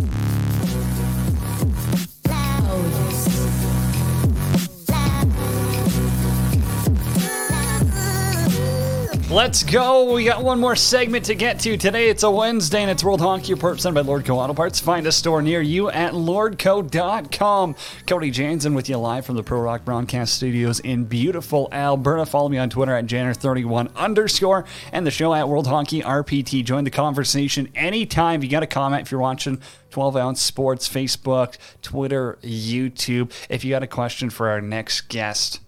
Let's 9.30 9.62
go. 9.62 10.14
We 10.14 10.24
got 10.24 10.42
one 10.42 10.58
more 10.58 10.78
segment 10.78 11.26
to 11.26 11.36
get 11.36 11.60
to. 11.60 11.76
Today 11.76 12.08
it's 12.08 12.24
a 12.24 12.32
Wednesday 12.32 12.82
and 12.82 12.90
it's 12.90 13.04
World 13.04 13.20
Hockey 13.20 13.54
Report 13.54 13.76
presented 13.76 14.02
by 14.02 14.10
Lordco 14.10 14.38
Auto 14.38 14.54
Parts. 14.54 14.80
Find 14.80 15.06
a 15.06 15.12
store 15.12 15.42
near 15.42 15.62
you 15.62 15.90
at 15.90 16.14
lordco.com. 16.14 17.76
Cody 18.08 18.32
Jansen 18.32 18.74
with 18.74 18.88
you 18.88 18.96
live 18.96 19.26
from 19.26 19.36
the 19.36 19.44
Pro 19.44 19.60
Rock 19.60 19.84
Broadcast 19.84 20.34
Studios 20.34 20.80
in 20.80 21.04
beautiful 21.04 21.68
Alberta. 21.74 22.26
Follow 22.26 22.48
me 22.48 22.58
on 22.58 22.70
Twitter 22.70 22.96
at 22.96 23.06
Janner31 23.06 23.94
underscore 23.98 24.64
and 24.94 25.06
the 25.06 25.12
show 25.12 25.34
at 25.34 25.50
World 25.50 25.68
Hockey 25.68 26.02
RPT. 26.02 26.64
Join 26.64 26.86
the 26.86 26.90
conversation 26.90 27.68
anytime. 27.76 28.42
You 28.42 28.50
got 28.50 28.64
a 28.64 28.68
comment 28.68 29.02
if 29.02 29.12
you're 29.12 29.20
watching 29.20 29.60
12 29.90 30.16
Ounce 30.16 30.42
Sports, 30.42 30.88
Facebook, 30.88 31.58
Twitter, 31.82 32.40
YouTube. 32.42 33.34
If 33.50 33.66
you 33.66 33.72
got 33.72 33.84
a 33.84 33.88
question 33.88 34.30
for 34.30 34.48
our 34.48 34.62
next 34.62 35.10
guest, 35.10 35.60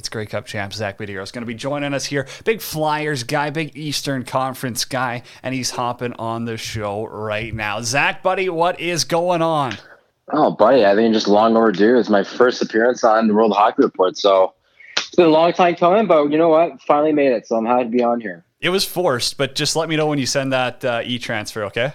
it's 0.00 0.08
Grey 0.08 0.24
Cup 0.24 0.46
champ 0.46 0.72
Zach 0.72 0.96
Medeiros 0.96 1.30
going 1.30 1.42
to 1.42 1.46
be 1.46 1.54
joining 1.54 1.92
us 1.92 2.06
here. 2.06 2.26
Big 2.44 2.62
Flyers 2.62 3.22
guy, 3.22 3.50
big 3.50 3.76
Eastern 3.76 4.24
Conference 4.24 4.86
guy, 4.86 5.22
and 5.42 5.54
he's 5.54 5.72
hopping 5.72 6.14
on 6.14 6.46
the 6.46 6.56
show 6.56 7.04
right 7.04 7.54
now. 7.54 7.82
Zach, 7.82 8.22
buddy, 8.22 8.48
what 8.48 8.80
is 8.80 9.04
going 9.04 9.42
on? 9.42 9.76
Oh, 10.32 10.52
buddy, 10.52 10.86
I 10.86 10.94
think 10.94 11.12
just 11.12 11.28
long 11.28 11.54
overdue. 11.54 11.98
It's 11.98 12.08
my 12.08 12.24
first 12.24 12.62
appearance 12.62 13.04
on 13.04 13.28
the 13.28 13.34
World 13.34 13.52
Hockey 13.52 13.82
Report, 13.82 14.16
so 14.16 14.54
it's 14.96 15.14
been 15.16 15.26
a 15.26 15.28
long 15.28 15.52
time 15.52 15.74
coming, 15.74 16.06
but 16.06 16.30
you 16.30 16.38
know 16.38 16.48
what? 16.48 16.80
Finally 16.80 17.12
made 17.12 17.32
it, 17.32 17.46
so 17.46 17.56
I'm 17.56 17.66
happy 17.66 17.84
to 17.84 17.90
be 17.90 18.02
on 18.02 18.22
here. 18.22 18.42
It 18.58 18.70
was 18.70 18.86
forced, 18.86 19.36
but 19.36 19.54
just 19.54 19.76
let 19.76 19.90
me 19.90 19.96
know 19.96 20.06
when 20.06 20.18
you 20.18 20.24
send 20.24 20.54
that 20.54 20.82
uh, 20.82 21.02
e 21.04 21.18
transfer, 21.18 21.64
okay? 21.64 21.92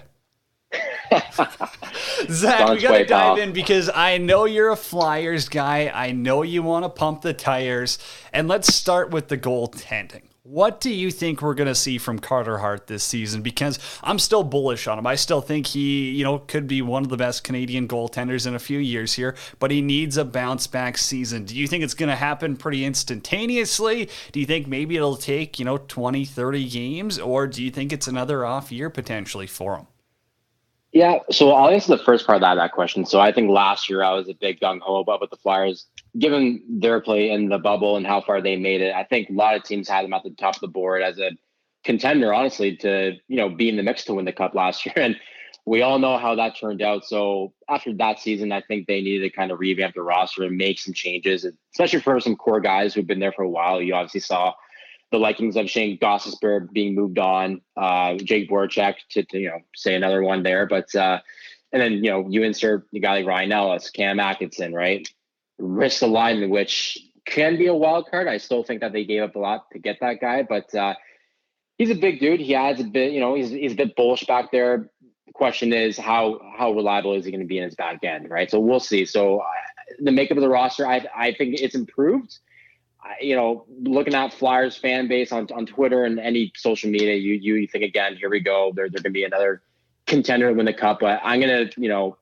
Zach, 2.29 2.69
we 2.69 2.81
got 2.81 2.97
to 2.97 3.05
dive 3.05 3.37
in 3.37 3.53
because 3.53 3.89
I 3.93 4.17
know 4.17 4.45
you're 4.45 4.71
a 4.71 4.75
Flyers 4.75 5.49
guy. 5.49 5.91
I 5.93 6.11
know 6.11 6.41
you 6.41 6.63
want 6.63 6.85
to 6.85 6.89
pump 6.89 7.21
the 7.21 7.33
tires. 7.33 7.99
And 8.33 8.47
let's 8.47 8.73
start 8.73 9.11
with 9.11 9.27
the 9.27 9.37
goaltending. 9.37 10.23
What 10.43 10.79
do 10.79 10.91
you 10.91 11.09
think 11.09 11.41
we're 11.41 11.55
going 11.55 11.69
to 11.69 11.73
see 11.73 11.97
from 11.97 12.19
Carter 12.19 12.59
Hart 12.59 12.85
this 12.85 13.03
season? 13.03 13.41
Because 13.41 13.79
I'm 14.03 14.19
still 14.19 14.43
bullish 14.43 14.85
on 14.85 14.99
him. 14.99 15.07
I 15.07 15.15
still 15.15 15.41
think 15.41 15.65
he, 15.65 16.11
you 16.11 16.23
know, 16.23 16.37
could 16.37 16.67
be 16.67 16.83
one 16.83 17.01
of 17.01 17.09
the 17.09 17.17
best 17.17 17.43
Canadian 17.43 17.87
goaltenders 17.87 18.45
in 18.45 18.53
a 18.53 18.59
few 18.59 18.77
years 18.77 19.13
here, 19.13 19.35
but 19.57 19.71
he 19.71 19.81
needs 19.81 20.17
a 20.17 20.23
bounce 20.23 20.67
back 20.67 20.99
season. 20.99 21.45
Do 21.45 21.55
you 21.57 21.67
think 21.67 21.83
it's 21.83 21.95
going 21.95 22.09
to 22.09 22.15
happen 22.15 22.57
pretty 22.57 22.85
instantaneously? 22.85 24.07
Do 24.33 24.39
you 24.39 24.45
think 24.45 24.67
maybe 24.67 24.95
it'll 24.95 25.15
take, 25.15 25.57
you 25.57 25.65
know, 25.65 25.77
20, 25.77 26.25
30 26.25 26.69
games? 26.69 27.17
Or 27.17 27.47
do 27.47 27.63
you 27.63 27.71
think 27.71 27.91
it's 27.91 28.07
another 28.07 28.45
off 28.45 28.71
year 28.71 28.91
potentially 28.91 29.47
for 29.47 29.77
him? 29.77 29.87
Yeah, 30.95 31.19
so 31.29 31.51
I'll 31.51 31.67
answer 31.73 31.97
the 31.97 32.01
first 32.01 32.25
part 32.25 32.37
of 32.37 32.41
that, 32.43 32.55
that 32.55 32.71
question. 32.71 33.05
So 33.05 33.19
I 33.19 33.33
think 33.33 33.49
last 33.49 33.89
year 33.89 34.01
I 34.01 34.13
was 34.13 34.29
a 34.29 34.33
big 34.33 34.61
gung 34.61 34.79
ho 34.79 35.01
about 35.01 35.19
with 35.19 35.29
the 35.29 35.35
Flyers, 35.35 35.87
given 36.17 36.63
their 36.69 37.01
play 37.01 37.31
in 37.31 37.49
the 37.49 37.57
bubble 37.57 37.97
and 37.97 38.07
how 38.07 38.21
far 38.21 38.41
they 38.41 38.55
made 38.55 38.79
it. 38.79 38.95
I 38.95 39.03
think 39.03 39.29
a 39.29 39.33
lot 39.33 39.57
of 39.57 39.63
teams 39.63 39.89
had 39.89 40.05
them 40.05 40.13
at 40.13 40.23
the 40.23 40.29
top 40.29 40.55
of 40.55 40.61
the 40.61 40.69
board 40.69 41.01
as 41.01 41.19
a 41.19 41.31
contender, 41.83 42.33
honestly, 42.33 42.77
to 42.77 43.11
you 43.27 43.35
know 43.35 43.49
be 43.49 43.67
in 43.67 43.75
the 43.75 43.83
mix 43.83 44.05
to 44.05 44.13
win 44.13 44.23
the 44.23 44.31
cup 44.31 44.55
last 44.55 44.85
year. 44.85 44.95
And 44.95 45.17
we 45.65 45.81
all 45.81 45.99
know 45.99 46.17
how 46.17 46.33
that 46.35 46.57
turned 46.57 46.81
out. 46.81 47.03
So 47.03 47.51
after 47.69 47.93
that 47.95 48.19
season, 48.19 48.53
I 48.53 48.61
think 48.61 48.87
they 48.87 49.01
needed 49.01 49.29
to 49.29 49.35
kind 49.35 49.51
of 49.51 49.59
revamp 49.59 49.95
the 49.95 50.01
roster 50.01 50.43
and 50.43 50.55
make 50.55 50.79
some 50.79 50.93
changes, 50.93 51.45
especially 51.73 51.99
for 51.99 52.21
some 52.21 52.37
core 52.37 52.61
guys 52.61 52.93
who've 52.93 53.05
been 53.05 53.19
there 53.19 53.33
for 53.33 53.43
a 53.43 53.49
while. 53.49 53.81
You 53.81 53.95
obviously 53.95 54.21
saw 54.21 54.53
the 55.15 55.19
likings 55.19 55.55
of 55.55 55.69
Shane 55.69 55.97
Gostisbehere 55.97 56.69
being 56.73 56.93
moved 56.93 57.19
on, 57.19 57.61
uh, 57.77 58.15
Jake 58.15 58.49
Voracek 58.49 58.95
to, 59.11 59.23
to, 59.23 59.39
you 59.39 59.49
know 59.49 59.59
say 59.73 59.95
another 59.95 60.21
one 60.21 60.43
there, 60.43 60.65
but 60.65 60.93
uh, 60.93 61.19
and 61.71 61.81
then 61.81 61.93
you 62.03 62.11
know 62.11 62.27
you 62.29 62.43
insert 62.43 62.85
a 62.93 62.99
guy 62.99 63.19
like 63.19 63.25
Ryan 63.25 63.53
Ellis, 63.53 63.89
Cam 63.89 64.19
Atkinson, 64.19 64.73
right? 64.73 65.07
Ristolainen, 65.59 66.49
which 66.49 66.97
can 67.23 67.57
be 67.57 67.67
a 67.67 67.73
wild 67.73 68.11
card. 68.11 68.27
I 68.27 68.37
still 68.37 68.63
think 68.63 68.81
that 68.81 68.91
they 68.91 69.05
gave 69.05 69.23
up 69.23 69.37
a 69.37 69.39
lot 69.39 69.71
to 69.71 69.79
get 69.79 69.99
that 70.01 70.19
guy, 70.19 70.43
but 70.43 70.75
uh, 70.75 70.95
he's 71.77 71.89
a 71.89 71.95
big 71.95 72.19
dude. 72.19 72.41
He 72.41 72.51
has 72.51 72.81
a 72.81 72.83
bit, 72.83 73.13
you 73.13 73.21
know, 73.21 73.35
he's 73.35 73.51
he's 73.51 73.71
a 73.71 73.75
bit 73.75 73.95
bullish 73.95 74.25
back 74.25 74.51
there. 74.51 74.89
The 75.27 75.33
question 75.33 75.71
is 75.71 75.97
how 75.97 76.41
how 76.57 76.73
reliable 76.73 77.13
is 77.13 77.23
he 77.23 77.31
going 77.31 77.39
to 77.39 77.47
be 77.47 77.57
in 77.57 77.63
his 77.63 77.75
back 77.75 78.03
end, 78.03 78.29
right? 78.29 78.51
So 78.51 78.59
we'll 78.59 78.81
see. 78.81 79.05
So 79.05 79.39
uh, 79.39 79.45
the 80.01 80.11
makeup 80.11 80.35
of 80.35 80.41
the 80.41 80.49
roster, 80.49 80.85
I 80.85 81.05
I 81.15 81.33
think 81.33 81.61
it's 81.61 81.73
improved 81.73 82.37
you 83.21 83.35
know, 83.35 83.65
looking 83.83 84.13
at 84.13 84.33
Flyers 84.33 84.75
fan 84.77 85.07
base 85.07 85.31
on, 85.31 85.47
on 85.53 85.65
Twitter 85.65 86.03
and 86.03 86.19
any 86.19 86.51
social 86.55 86.89
media, 86.89 87.15
you 87.15 87.33
you 87.33 87.67
think 87.67 87.83
again, 87.83 88.15
here 88.15 88.29
we 88.29 88.39
go. 88.39 88.71
They're 88.75 88.89
they're 88.89 89.01
gonna 89.01 89.13
be 89.13 89.23
another 89.23 89.61
contender 90.05 90.49
to 90.49 90.53
win 90.53 90.65
the 90.65 90.73
cup. 90.73 90.99
But 91.01 91.21
I'm 91.23 91.39
gonna, 91.39 91.69
you 91.77 91.89
know, 91.89 92.17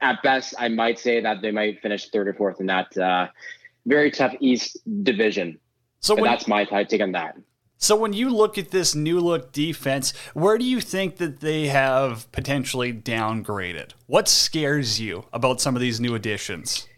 at 0.00 0.22
best, 0.22 0.54
I 0.58 0.68
might 0.68 0.98
say 0.98 1.20
that 1.20 1.42
they 1.42 1.50
might 1.50 1.80
finish 1.80 2.10
third 2.10 2.28
or 2.28 2.34
fourth 2.34 2.60
in 2.60 2.66
that 2.66 2.96
uh, 2.96 3.28
very 3.86 4.10
tough 4.10 4.34
East 4.40 4.78
division. 5.04 5.58
So 6.00 6.14
when, 6.14 6.24
that's 6.24 6.46
my 6.46 6.64
take 6.64 7.00
on 7.00 7.12
that. 7.12 7.36
So 7.78 7.96
when 7.96 8.12
you 8.12 8.30
look 8.30 8.56
at 8.56 8.70
this 8.70 8.94
new 8.94 9.20
look 9.20 9.52
defense, 9.52 10.12
where 10.32 10.58
do 10.58 10.64
you 10.64 10.80
think 10.80 11.16
that 11.16 11.40
they 11.40 11.68
have 11.68 12.30
potentially 12.32 12.92
downgraded? 12.92 13.92
What 14.06 14.28
scares 14.28 15.00
you 15.00 15.26
about 15.32 15.60
some 15.60 15.74
of 15.74 15.80
these 15.80 16.00
new 16.00 16.14
additions? 16.14 16.88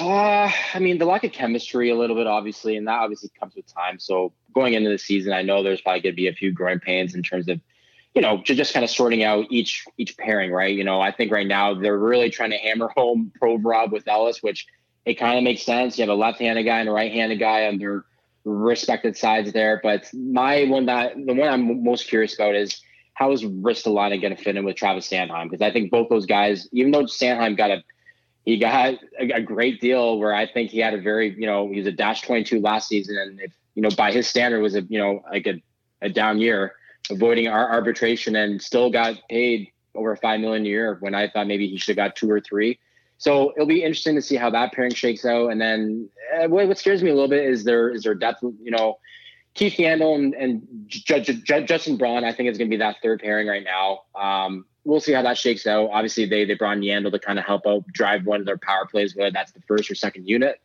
Uh, 0.00 0.50
I 0.74 0.78
mean, 0.78 0.98
the 0.98 1.04
lack 1.04 1.24
of 1.24 1.32
chemistry 1.32 1.90
a 1.90 1.94
little 1.94 2.16
bit, 2.16 2.26
obviously, 2.26 2.76
and 2.76 2.88
that 2.88 2.98
obviously 2.98 3.30
comes 3.38 3.54
with 3.54 3.72
time. 3.72 3.98
So 3.98 4.32
going 4.54 4.72
into 4.72 4.88
the 4.88 4.98
season, 4.98 5.32
I 5.32 5.42
know 5.42 5.62
there's 5.62 5.82
probably 5.82 6.00
going 6.00 6.14
to 6.14 6.16
be 6.16 6.28
a 6.28 6.32
few 6.32 6.50
growing 6.50 6.80
pains 6.80 7.14
in 7.14 7.22
terms 7.22 7.48
of, 7.48 7.60
you 8.14 8.22
know, 8.22 8.42
just 8.42 8.72
kind 8.72 8.84
of 8.84 8.90
sorting 8.90 9.22
out 9.22 9.46
each 9.50 9.84
each 9.98 10.16
pairing, 10.16 10.50
right? 10.50 10.74
You 10.74 10.84
know, 10.84 11.00
I 11.00 11.12
think 11.12 11.30
right 11.30 11.46
now 11.46 11.74
they're 11.74 11.98
really 11.98 12.30
trying 12.30 12.50
to 12.50 12.56
hammer 12.56 12.88
home 12.88 13.32
Provorov 13.40 13.90
with 13.90 14.08
Ellis, 14.08 14.42
which 14.42 14.66
it 15.04 15.14
kind 15.14 15.36
of 15.36 15.44
makes 15.44 15.62
sense. 15.62 15.98
You 15.98 16.02
have 16.02 16.10
a 16.10 16.14
left-handed 16.14 16.62
guy 16.62 16.80
and 16.80 16.88
a 16.88 16.92
right-handed 16.92 17.38
guy 17.38 17.66
on 17.66 17.78
their 17.78 18.04
respected 18.44 19.16
sides 19.16 19.52
there. 19.52 19.80
But 19.82 20.08
my 20.14 20.64
one 20.64 20.86
that 20.86 21.14
the 21.16 21.34
one 21.34 21.48
I'm 21.48 21.84
most 21.84 22.08
curious 22.08 22.34
about 22.34 22.54
is 22.54 22.80
how 23.14 23.32
is 23.32 23.44
Ristolainen 23.44 24.22
going 24.22 24.34
to 24.34 24.42
fit 24.42 24.56
in 24.56 24.64
with 24.64 24.76
Travis 24.76 25.08
Sanheim? 25.08 25.50
Because 25.50 25.60
I 25.62 25.70
think 25.70 25.90
both 25.90 26.08
those 26.08 26.24
guys, 26.24 26.66
even 26.72 26.92
though 26.92 27.04
Sanheim 27.04 27.58
got 27.58 27.70
a 27.70 27.82
he 28.44 28.58
got 28.58 28.94
a, 29.18 29.40
great 29.40 29.80
deal 29.80 30.18
where 30.18 30.34
I 30.34 30.46
think 30.46 30.70
he 30.70 30.78
had 30.78 30.94
a 30.94 31.00
very, 31.00 31.32
you 31.38 31.46
know, 31.46 31.70
he 31.70 31.78
was 31.78 31.86
a 31.86 31.92
dash 31.92 32.22
22 32.22 32.60
last 32.60 32.88
season. 32.88 33.16
And 33.16 33.40
if, 33.40 33.52
you 33.74 33.82
know, 33.82 33.90
by 33.90 34.10
his 34.10 34.26
standard 34.28 34.60
was 34.60 34.74
a, 34.74 34.82
you 34.82 34.98
know, 34.98 35.22
like 35.30 35.46
a, 35.46 35.62
a 36.00 36.08
down 36.08 36.40
year 36.40 36.74
avoiding 37.10 37.48
our 37.48 37.70
arbitration 37.70 38.36
and 38.36 38.60
still 38.60 38.90
got 38.90 39.16
paid 39.28 39.68
over 39.94 40.16
five 40.16 40.40
million 40.40 40.64
a 40.64 40.68
year 40.68 40.96
when 41.00 41.14
I 41.14 41.28
thought 41.28 41.46
maybe 41.46 41.68
he 41.68 41.76
should 41.76 41.96
have 41.96 42.08
got 42.08 42.16
two 42.16 42.30
or 42.30 42.40
three. 42.40 42.78
So 43.18 43.52
it'll 43.54 43.66
be 43.66 43.84
interesting 43.84 44.16
to 44.16 44.22
see 44.22 44.34
how 44.34 44.50
that 44.50 44.72
pairing 44.72 44.94
shakes 44.94 45.24
out. 45.24 45.52
And 45.52 45.60
then 45.60 46.08
uh, 46.36 46.48
what, 46.48 46.66
what 46.66 46.78
scares 46.78 47.02
me 47.02 47.10
a 47.10 47.14
little 47.14 47.28
bit 47.28 47.44
is 47.44 47.62
there, 47.62 47.90
is 47.90 48.02
there 48.02 48.14
depth, 48.14 48.42
you 48.42 48.72
know, 48.72 48.98
Keith 49.54 49.74
Yandle 49.74 50.14
and, 50.14 50.34
and 50.34 50.66
J- 50.86 51.20
J- 51.20 51.64
Justin 51.64 51.96
Braun, 51.96 52.24
I 52.24 52.32
think 52.32 52.48
is 52.48 52.58
going 52.58 52.70
to 52.70 52.74
be 52.74 52.78
that 52.78 52.96
third 53.02 53.20
pairing 53.20 53.48
right 53.48 53.64
now. 53.64 54.02
Um, 54.14 54.64
we'll 54.84 55.00
see 55.00 55.12
how 55.12 55.22
that 55.22 55.36
shakes 55.36 55.66
out. 55.66 55.90
Obviously, 55.92 56.26
they 56.26 56.44
they 56.44 56.54
brought 56.54 56.76
in 56.76 56.82
Yandle 56.82 57.12
to 57.12 57.18
kind 57.18 57.38
of 57.38 57.44
help 57.44 57.66
out 57.66 57.86
drive 57.88 58.26
one 58.26 58.40
of 58.40 58.46
their 58.46 58.58
power 58.58 58.86
plays, 58.86 59.14
whether 59.14 59.30
that's 59.30 59.52
the 59.52 59.60
first 59.62 59.90
or 59.90 59.94
second 59.94 60.26
unit. 60.26 60.60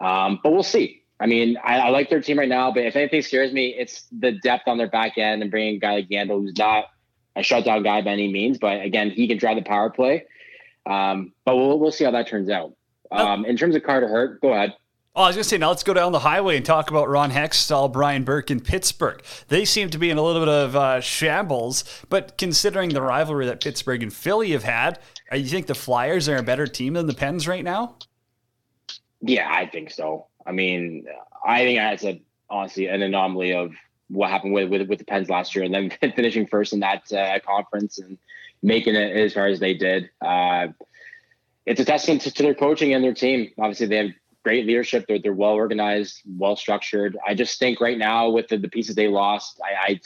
Um, 0.00 0.40
but 0.42 0.52
we'll 0.52 0.62
see. 0.62 1.02
I 1.20 1.26
mean, 1.26 1.56
I, 1.64 1.78
I, 1.78 1.88
like 1.88 2.10
their 2.10 2.20
team 2.20 2.38
right 2.38 2.48
now, 2.48 2.70
but 2.70 2.84
if 2.84 2.94
anything 2.94 3.22
scares 3.22 3.52
me, 3.52 3.74
it's 3.76 4.06
the 4.16 4.32
depth 4.32 4.68
on 4.68 4.78
their 4.78 4.88
back 4.88 5.18
end 5.18 5.42
and 5.42 5.50
bringing 5.50 5.76
a 5.76 5.78
guy 5.78 5.94
like 5.94 6.08
Yandle, 6.08 6.40
who's 6.40 6.56
not 6.56 6.84
a 7.34 7.42
shutdown 7.42 7.82
guy 7.82 8.02
by 8.02 8.10
any 8.10 8.30
means, 8.30 8.58
but 8.58 8.80
again, 8.82 9.10
he 9.10 9.26
can 9.26 9.36
drive 9.36 9.56
the 9.56 9.62
power 9.62 9.90
play. 9.90 10.26
Um, 10.86 11.32
but 11.44 11.56
we'll 11.56 11.78
we'll 11.78 11.90
see 11.90 12.04
how 12.04 12.12
that 12.12 12.28
turns 12.28 12.48
out. 12.48 12.74
Um, 13.10 13.44
in 13.44 13.56
terms 13.56 13.74
of 13.74 13.82
Carter 13.82 14.08
Hart, 14.08 14.40
go 14.40 14.52
ahead. 14.52 14.74
Oh, 15.16 15.22
I 15.22 15.26
was 15.26 15.36
going 15.36 15.42
to 15.42 15.48
say, 15.48 15.58
now 15.58 15.70
let's 15.70 15.82
go 15.82 15.94
down 15.94 16.12
the 16.12 16.20
highway 16.20 16.56
and 16.56 16.64
talk 16.64 16.90
about 16.90 17.08
Ron 17.08 17.32
Hextall, 17.32 17.92
Brian 17.92 18.22
Burke, 18.22 18.50
and 18.50 18.62
Pittsburgh. 18.62 19.20
They 19.48 19.64
seem 19.64 19.90
to 19.90 19.98
be 19.98 20.10
in 20.10 20.18
a 20.18 20.22
little 20.22 20.42
bit 20.42 20.48
of 20.48 20.76
uh, 20.76 21.00
shambles, 21.00 21.82
but 22.08 22.38
considering 22.38 22.90
the 22.90 23.02
rivalry 23.02 23.46
that 23.46 23.60
Pittsburgh 23.60 24.02
and 24.02 24.12
Philly 24.12 24.52
have 24.52 24.62
had, 24.62 25.00
uh, 25.32 25.36
you 25.36 25.46
think 25.46 25.66
the 25.66 25.74
Flyers 25.74 26.28
are 26.28 26.36
a 26.36 26.42
better 26.42 26.66
team 26.68 26.92
than 26.92 27.06
the 27.06 27.14
Pens 27.14 27.48
right 27.48 27.64
now? 27.64 27.96
Yeah, 29.20 29.48
I 29.50 29.66
think 29.66 29.90
so. 29.90 30.26
I 30.46 30.52
mean, 30.52 31.06
I 31.44 31.64
think 31.64 31.78
that's 31.78 32.04
a 32.04 32.22
honestly 32.50 32.86
an 32.86 33.02
anomaly 33.02 33.52
of 33.52 33.74
what 34.08 34.30
happened 34.30 34.54
with 34.54 34.70
with, 34.70 34.88
with 34.88 34.98
the 34.98 35.04
Pens 35.04 35.28
last 35.28 35.54
year, 35.54 35.64
and 35.64 35.74
then 35.74 35.90
finishing 36.14 36.46
first 36.46 36.72
in 36.72 36.80
that 36.80 37.10
uh, 37.12 37.38
conference 37.44 37.98
and 37.98 38.18
making 38.62 38.94
it 38.94 39.16
as 39.16 39.34
far 39.34 39.46
as 39.46 39.60
they 39.60 39.74
did. 39.74 40.10
Uh, 40.20 40.68
it's 41.66 41.80
a 41.80 41.84
testament 41.84 42.22
to, 42.22 42.30
to, 42.30 42.42
their 42.42 42.54
coaching 42.54 42.94
and 42.94 43.04
their 43.04 43.12
team. 43.12 43.50
Obviously, 43.58 43.86
they 43.86 43.96
have 43.96 44.10
great 44.48 44.66
leadership. 44.66 45.04
They're, 45.06 45.18
they're 45.18 45.34
well 45.34 45.52
organized, 45.52 46.22
well 46.26 46.56
structured. 46.56 47.18
I 47.26 47.34
just 47.34 47.58
think 47.58 47.82
right 47.82 47.98
now 47.98 48.30
with 48.30 48.48
the, 48.48 48.56
the 48.56 48.68
pieces 48.68 48.94
they 48.94 49.06
lost, 49.06 49.60
I, 49.62 50.00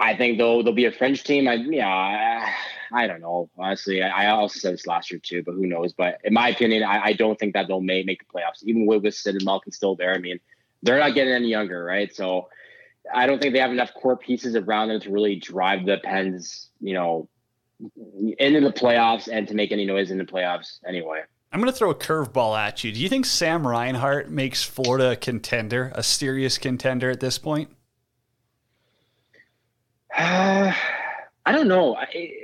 I, 0.00 0.10
I 0.10 0.16
think 0.16 0.36
they'll 0.36 0.64
they'll 0.64 0.72
be 0.72 0.86
a 0.86 0.90
fringe 0.90 1.22
team. 1.22 1.46
I 1.46 1.54
yeah, 1.54 1.86
I, 1.86 2.52
I 2.92 3.06
don't 3.06 3.20
know. 3.20 3.48
Honestly, 3.56 4.02
I, 4.02 4.24
I, 4.24 4.26
also 4.30 4.58
said 4.58 4.74
this 4.74 4.88
last 4.88 5.12
year 5.12 5.20
too, 5.22 5.44
but 5.46 5.52
who 5.52 5.66
knows? 5.66 5.92
But 5.92 6.18
in 6.24 6.34
my 6.34 6.48
opinion, 6.48 6.82
I, 6.82 7.04
I 7.04 7.12
don't 7.12 7.38
think 7.38 7.54
that 7.54 7.68
they'll 7.68 7.80
may 7.80 8.02
make 8.02 8.18
the 8.18 8.26
playoffs, 8.36 8.64
even 8.64 8.84
with 8.84 9.04
with 9.04 9.14
Sid 9.14 9.36
and 9.36 9.44
Malkin 9.44 9.72
still 9.72 9.94
there. 9.94 10.12
I 10.12 10.18
mean, 10.18 10.40
they're 10.82 10.98
not 10.98 11.14
getting 11.14 11.32
any 11.32 11.46
younger, 11.46 11.84
right? 11.84 12.12
So 12.12 12.48
I 13.14 13.28
don't 13.28 13.40
think 13.40 13.54
they 13.54 13.60
have 13.60 13.70
enough 13.70 13.94
core 13.94 14.16
pieces 14.16 14.56
around 14.56 14.88
them 14.88 14.98
to 15.02 15.10
really 15.12 15.36
drive 15.36 15.86
the 15.86 15.98
Pens, 16.02 16.68
you 16.80 16.94
know, 16.94 17.28
into 18.38 18.60
the 18.60 18.72
playoffs 18.72 19.28
and 19.32 19.46
to 19.46 19.54
make 19.54 19.70
any 19.70 19.86
noise 19.86 20.10
in 20.10 20.18
the 20.18 20.24
playoffs 20.24 20.80
anyway. 20.84 21.22
I'm 21.54 21.60
going 21.60 21.72
to 21.72 21.78
throw 21.78 21.90
a 21.90 21.94
curveball 21.94 22.58
at 22.58 22.82
you. 22.82 22.90
Do 22.90 22.98
you 22.98 23.08
think 23.08 23.24
Sam 23.26 23.64
Reinhart 23.64 24.28
makes 24.28 24.64
Florida 24.64 25.12
a 25.12 25.16
contender, 25.16 25.92
a 25.94 26.02
serious 26.02 26.58
contender 26.58 27.10
at 27.10 27.20
this 27.20 27.38
point? 27.38 27.70
Uh, 30.12 30.72
I 31.46 31.52
don't 31.52 31.68
know. 31.68 31.96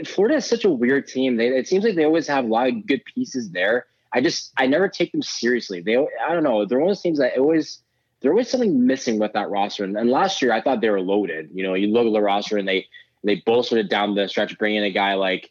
Florida 0.07 0.37
is 0.37 0.47
such 0.47 0.65
a 0.65 0.71
weird 0.71 1.09
team. 1.09 1.37
They, 1.37 1.49
it 1.49 1.67
seems 1.67 1.83
like 1.83 1.97
they 1.97 2.05
always 2.05 2.29
have 2.29 2.45
a 2.45 2.47
lot 2.47 2.69
of 2.69 2.87
good 2.87 3.03
pieces 3.05 3.51
there. 3.51 3.87
I 4.13 4.21
just 4.21 4.53
I 4.57 4.69
never 4.69 4.89
take 4.89 5.11
them 5.11 5.23
seriously. 5.23 5.81
They 5.81 5.97
I 5.97 6.33
don't 6.33 6.45
know. 6.45 6.65
They're 6.65 6.79
one 6.79 6.91
of 6.91 6.97
those 6.97 7.03
teams 7.03 7.19
that 7.19 7.37
always 7.37 7.83
there's 8.21 8.31
always 8.31 8.49
something 8.49 8.87
missing 8.87 9.19
with 9.19 9.33
that 9.33 9.51
roster. 9.51 9.83
And, 9.83 9.97
and, 9.97 10.09
last 10.09 10.41
year 10.41 10.53
I 10.53 10.61
thought 10.61 10.81
they 10.81 10.91
were 10.91 11.01
loaded. 11.01 11.51
You 11.53 11.65
know, 11.65 11.75
you 11.75 11.89
look 11.89 12.07
at 12.07 12.13
the 12.13 12.21
roster 12.21 12.59
and 12.59 12.67
they 12.67 12.87
they 13.25 13.43
bolstered 13.45 13.79
it 13.81 13.91
down 13.91 14.15
the 14.15 14.29
stretch, 14.29 14.57
bringing 14.57 14.85
a 14.85 14.91
guy 14.93 15.15
like 15.15 15.51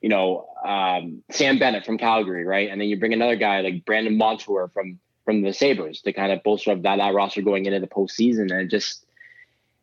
you 0.00 0.08
know, 0.08 0.48
um, 0.64 1.22
Sam 1.30 1.58
Bennett 1.58 1.84
from 1.84 1.98
Calgary, 1.98 2.44
right? 2.44 2.70
And 2.70 2.80
then 2.80 2.88
you 2.88 2.98
bring 2.98 3.12
another 3.12 3.36
guy 3.36 3.60
like 3.60 3.84
Brandon 3.84 4.16
Montour 4.16 4.68
from 4.72 4.98
from 5.24 5.42
the 5.42 5.52
Sabres 5.52 6.00
to 6.02 6.12
kind 6.12 6.32
of 6.32 6.42
bolster 6.42 6.72
up 6.72 6.82
that, 6.82 6.96
that 6.96 7.14
roster 7.14 7.42
going 7.42 7.66
into 7.66 7.78
the 7.78 7.86
postseason. 7.86 8.50
And 8.52 8.70
just, 8.70 9.04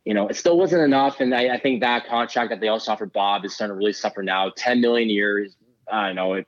you 0.03 0.13
know, 0.13 0.27
it 0.27 0.35
still 0.35 0.57
wasn't 0.57 0.81
enough. 0.81 1.19
And 1.19 1.33
I, 1.33 1.55
I, 1.55 1.59
think 1.59 1.81
that 1.81 2.07
contract 2.07 2.49
that 2.49 2.59
they 2.59 2.67
also 2.67 2.91
offered 2.91 3.13
Bob 3.13 3.45
is 3.45 3.53
starting 3.53 3.73
to 3.73 3.77
really 3.77 3.93
suffer 3.93 4.23
now. 4.23 4.51
10 4.55 4.81
million 4.81 5.09
years. 5.09 5.55
I 5.89 6.11
know, 6.11 6.33
it 6.33 6.47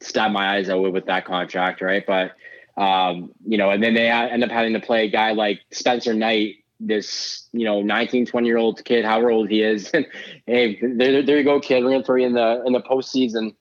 stabbed 0.00 0.32
my 0.32 0.56
eyes 0.56 0.68
out 0.68 0.92
with 0.92 1.06
that 1.06 1.26
contract, 1.26 1.80
right? 1.80 2.04
But 2.04 2.32
um, 2.76 3.32
you 3.46 3.58
know, 3.58 3.70
and 3.70 3.82
then 3.82 3.94
they 3.94 4.08
end 4.08 4.42
up 4.42 4.50
having 4.50 4.72
to 4.72 4.80
play 4.80 5.06
a 5.06 5.10
guy 5.10 5.32
like 5.32 5.60
Spencer 5.70 6.14
Knight 6.14 6.64
this 6.80 7.48
you 7.52 7.64
know 7.64 7.82
19 7.82 8.26
20 8.26 8.46
year 8.46 8.56
old 8.56 8.84
kid 8.84 9.04
however 9.04 9.30
old 9.30 9.48
he 9.48 9.62
is. 9.62 9.90
Hey 10.46 10.78
there, 10.80 11.22
there 11.22 11.38
you 11.38 11.44
go 11.44 11.60
kid. 11.60 11.84
We're 11.84 11.90
gonna 11.90 12.04
throw 12.04 12.16
you 12.16 12.26
in 12.26 12.34
the 12.34 12.62
in 12.66 12.72
the 12.72 12.80
postseason 12.80 13.54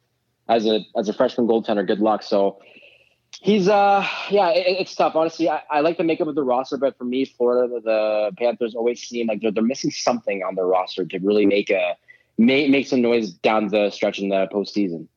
as 0.47 0.65
a 0.65 0.81
as 0.95 1.09
a 1.09 1.13
freshman 1.13 1.47
goaltender. 1.47 1.85
Good 1.85 1.99
luck. 1.99 2.23
So 2.23 2.59
he's 3.41 3.67
uh 3.67 4.07
yeah 4.29 4.49
it, 4.49 4.77
it's 4.79 4.95
tough. 4.95 5.15
Honestly 5.15 5.49
I, 5.49 5.61
I, 5.69 5.79
like 5.81 5.97
the 5.97 6.03
makeup 6.03 6.27
of 6.27 6.35
the 6.35 6.43
roster 6.43 6.77
but 6.77 6.97
for 6.97 7.03
me 7.03 7.25
florida 7.25 7.67
the, 7.73 7.81
the 7.81 8.31
panthers 8.37 8.73
always 8.73 9.01
seem 9.01 9.27
like 9.27 9.41
they're, 9.41 9.51
they're 9.51 9.63
missing 9.63 9.91
something 9.91 10.43
on 10.43 10.55
their 10.55 10.65
roster 10.65 11.05
to 11.05 11.19
really 11.19 11.45
make 11.45 11.69
a 11.69 11.95
make, 12.37 12.69
make 12.69 12.87
some 12.87 13.01
noise 13.01 13.31
down 13.31 13.67
the 13.67 13.89
stretch 13.89 14.19
in 14.19 14.29
the 14.29 14.47
postseason 14.53 15.07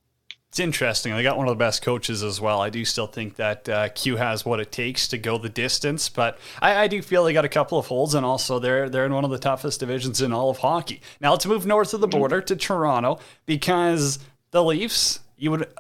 it's 0.51 0.59
interesting. 0.59 1.15
They 1.15 1.23
got 1.23 1.39
one 1.39 1.47
of 1.47 1.53
the 1.53 1.65
best 1.65 1.81
coaches 1.81 2.25
as 2.25 2.41
well. 2.41 2.61
I 2.61 2.71
do 2.71 2.85
still 2.85 3.07
think 3.07 3.37
that 3.37 3.69
uh, 3.69 3.89
Q 3.91 4.17
has 4.17 4.45
what 4.45 4.59
it 4.59 4.73
takes 4.73 5.07
to 5.09 5.19
go 5.19 5.39
the 5.39 5.49
distance, 5.49 6.09
but 6.09 6.39
I, 6.61 6.75
I, 6.75 6.89
do 6.89 7.01
feel 7.03 7.23
they 7.23 7.33
got 7.33 7.45
a 7.45 7.49
couple 7.49 7.79
of 7.79 7.87
holes, 7.87 8.15
and 8.15 8.27
also 8.27 8.59
they're 8.59 8.89
they're 8.89 9.07
in 9.07 9.15
one 9.15 9.25
of 9.25 9.31
the 9.31 9.39
toughest 9.39 9.79
divisions 9.79 10.21
in 10.21 10.33
all 10.33 10.51
of 10.51 10.59
hockey. 10.59 11.03
Now 11.21 11.31
let's 11.31 11.47
move 11.47 11.67
north 11.67 11.95
of 11.95 12.01
the 12.01 12.09
border 12.09 12.41
to 12.41 12.57
Toronto 12.57 13.21
because 13.47 14.19
the 14.51 14.65
Leafs, 14.65 15.21
you 15.37 15.53
would 15.53 15.73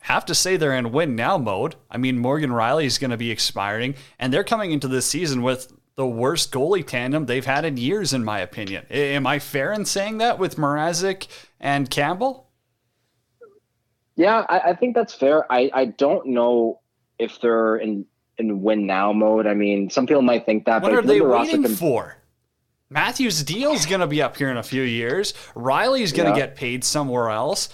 have 0.00 0.26
to 0.26 0.34
say 0.34 0.58
they're 0.58 0.74
in 0.74 0.92
win 0.92 1.16
now 1.16 1.38
mode. 1.38 1.76
I 1.90 1.96
mean, 1.96 2.18
Morgan 2.18 2.50
Rielly 2.50 2.84
is 2.84 2.98
going 2.98 3.10
to 3.10 3.16
be 3.16 3.30
expiring, 3.30 3.94
and 4.18 4.30
they're 4.30 4.44
coming 4.44 4.72
into 4.72 4.88
this 4.88 5.06
season 5.06 5.40
with 5.40 5.72
the 5.94 6.06
worst 6.06 6.52
goalie 6.52 6.86
tandem 6.86 7.24
they've 7.24 7.46
had 7.46 7.64
in 7.64 7.78
years, 7.78 8.12
in 8.12 8.24
my 8.24 8.40
opinion. 8.40 8.84
Am 8.90 9.26
I 9.26 9.38
fair 9.38 9.72
in 9.72 9.86
saying 9.86 10.18
that 10.18 10.38
with 10.38 10.56
Mrazek 10.56 11.28
and 11.58 11.88
Campbell? 11.88 12.47
Yeah, 14.18 14.44
I, 14.48 14.70
I 14.70 14.74
think 14.74 14.96
that's 14.96 15.14
fair. 15.14 15.50
I, 15.50 15.70
I 15.72 15.84
don't 15.86 16.26
know 16.26 16.80
if 17.20 17.40
they're 17.40 17.76
in 17.76 18.04
in 18.36 18.62
win 18.62 18.84
now 18.86 19.12
mode. 19.12 19.46
I 19.46 19.54
mean, 19.54 19.90
some 19.90 20.06
people 20.06 20.22
might 20.22 20.44
think 20.44 20.64
that, 20.66 20.82
What 20.82 20.90
but 20.90 20.98
are 20.98 21.02
they 21.02 21.20
look 21.20 21.22
at 21.22 21.28
the 21.28 21.32
roster 21.32 21.56
waiting 21.56 21.62
com- 21.62 21.74
for? 21.76 22.16
Matthews' 22.90 23.42
deal's 23.44 23.86
going 23.86 24.00
to 24.00 24.06
be 24.06 24.20
up 24.20 24.36
here 24.36 24.50
in 24.50 24.56
a 24.56 24.62
few 24.62 24.82
years. 24.82 25.34
Rielly's 25.54 26.12
going 26.12 26.32
to 26.32 26.38
Yeah. 26.38 26.46
get 26.46 26.56
paid 26.56 26.82
somewhere 26.84 27.30
else. 27.30 27.68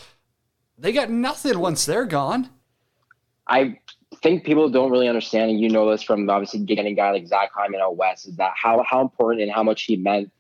They 0.76 0.92
got 0.92 1.09
nothing 1.11 1.59
once 1.59 1.86
they're 1.86 2.05
gone. 2.05 2.51
I 3.47 3.78
think 4.22 4.45
people 4.45 4.68
don't 4.68 4.90
really 4.90 5.09
understand, 5.09 5.51
and 5.51 5.61
you 5.61 5.68
know 5.70 5.90
this 5.90 6.03
from 6.03 6.28
obviously 6.28 6.61
getting 6.61 6.86
a 6.86 6.95
guy 6.95 7.11
like 7.11 7.26
Zach 7.26 7.51
Hyman 7.55 7.80
out 7.80 7.97
west, 7.97 8.26
is 8.26 8.36
that 8.36 8.53
how 8.55 8.82
how 8.86 9.01
important 9.01 9.42
and 9.42 9.53
how 9.53 9.62
much 9.62 9.84
he 9.84 9.97
meant 9.97 10.30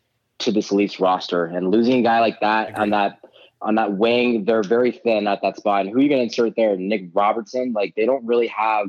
to 0.40 0.52
this 0.52 0.72
Leafs 0.72 1.00
roster. 1.00 1.46
And 1.46 1.70
losing 1.70 2.00
a 2.00 2.02
guy 2.02 2.20
like 2.20 2.40
that 2.40 2.76
on 2.78 2.90
that 2.90 3.20
on 3.64 3.76
that 3.76 3.96
wing, 3.96 4.44
they're 4.44 4.62
very 4.62 4.92
thin 4.92 5.26
at 5.26 5.40
that 5.42 5.56
spot. 5.56 5.86
And 5.86 5.90
who 5.90 5.98
are 5.98 6.02
you 6.02 6.08
going 6.08 6.20
to 6.20 6.24
insert 6.24 6.54
there? 6.54 6.76
Nick 6.76 7.10
Robertson? 7.14 7.72
Like 7.72 7.94
they 7.96 8.06
don't 8.06 8.24
really 8.26 8.46
have 8.48 8.88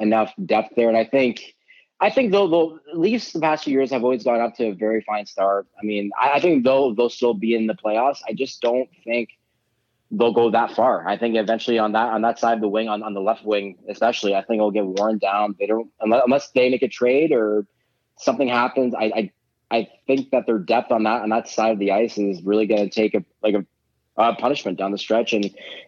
enough 0.00 0.32
depth 0.44 0.74
there. 0.76 0.88
And 0.88 0.96
I 0.96 1.04
think 1.04 1.54
I 2.00 2.10
think 2.10 2.32
though 2.32 2.48
the 2.48 2.98
Leafs 2.98 3.32
the 3.32 3.40
past 3.40 3.64
few 3.64 3.72
years 3.72 3.90
have 3.90 4.04
always 4.04 4.24
gone 4.24 4.40
up 4.40 4.54
to 4.56 4.68
a 4.68 4.74
very 4.74 5.02
fine 5.02 5.26
start. 5.26 5.66
I 5.80 5.84
mean, 5.84 6.10
I, 6.20 6.32
I 6.32 6.40
think 6.40 6.64
they'll 6.64 6.94
they'll 6.94 7.10
still 7.10 7.34
be 7.34 7.54
in 7.54 7.66
the 7.66 7.74
playoffs. 7.74 8.18
I 8.28 8.32
just 8.32 8.60
don't 8.60 8.88
think 9.04 9.30
they'll 10.10 10.32
go 10.32 10.50
that 10.50 10.72
far. 10.72 11.06
I 11.06 11.18
think 11.18 11.36
eventually 11.36 11.78
on 11.78 11.92
that 11.92 12.12
on 12.12 12.22
that 12.22 12.38
side 12.38 12.54
of 12.54 12.60
the 12.60 12.68
wing, 12.68 12.88
on, 12.88 13.02
on 13.02 13.14
the 13.14 13.20
left 13.20 13.44
wing 13.44 13.76
especially, 13.88 14.34
I 14.34 14.42
think 14.42 14.58
it'll 14.58 14.70
get 14.70 14.86
worn 14.86 15.18
down. 15.18 15.56
They 15.58 15.66
don't 15.66 15.90
unless, 16.00 16.22
unless 16.24 16.50
they 16.52 16.70
make 16.70 16.82
a 16.82 16.88
trade 16.88 17.32
or 17.32 17.66
something 18.16 18.48
happens. 18.48 18.94
I, 18.94 19.04
I 19.04 19.32
I 19.70 19.88
think 20.06 20.30
that 20.30 20.46
their 20.46 20.58
depth 20.58 20.92
on 20.92 21.02
that 21.02 21.22
on 21.22 21.28
that 21.30 21.48
side 21.48 21.72
of 21.72 21.78
the 21.78 21.92
ice 21.92 22.16
is 22.16 22.42
really 22.42 22.66
going 22.66 22.88
to 22.88 22.94
take 22.94 23.14
a 23.14 23.24
like 23.42 23.54
a 23.54 23.66
uh, 24.18 24.34
punishment 24.34 24.76
down 24.76 24.92
the 24.92 24.98
stretch. 24.98 25.32
And 25.32 25.44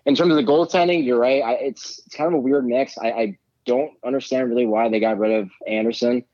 in 0.06 0.14
terms 0.14 0.30
of 0.30 0.36
the 0.36 0.44
goaltending, 0.44 1.04
you're 1.04 1.18
right. 1.18 1.42
I, 1.42 1.52
it's, 1.54 1.98
it's 2.06 2.14
kind 2.14 2.28
of 2.28 2.34
a 2.34 2.38
weird 2.38 2.64
mix. 2.64 2.96
I, 2.96 3.10
I 3.10 3.38
don't 3.66 3.92
understand 4.02 4.48
really 4.48 4.66
why 4.66 4.88
they 4.88 5.00
got 5.00 5.18
rid 5.18 5.32
of 5.32 5.50
Anderson. 5.66 6.24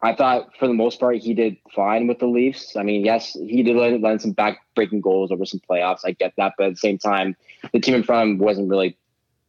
I 0.00 0.14
thought 0.14 0.56
for 0.58 0.66
the 0.66 0.74
most 0.74 1.00
part 1.00 1.16
he 1.16 1.34
did 1.34 1.56
fine 1.74 2.06
with 2.06 2.18
the 2.18 2.26
Leafs. 2.26 2.76
I 2.76 2.82
mean, 2.82 3.04
yes, 3.04 3.32
he 3.32 3.62
did 3.62 3.76
land, 3.76 4.02
land 4.02 4.22
some 4.22 4.32
back-breaking 4.32 5.00
goals 5.00 5.30
over 5.32 5.44
some 5.44 5.60
playoffs. 5.68 6.00
I 6.04 6.12
get 6.12 6.34
that, 6.36 6.54
but 6.56 6.66
at 6.66 6.72
the 6.74 6.76
same 6.76 6.98
time, 6.98 7.36
the 7.72 7.80
team 7.80 7.94
in 7.94 8.02
front 8.02 8.22
of 8.22 8.28
him 8.28 8.38
wasn't 8.38 8.68
really 8.68 8.96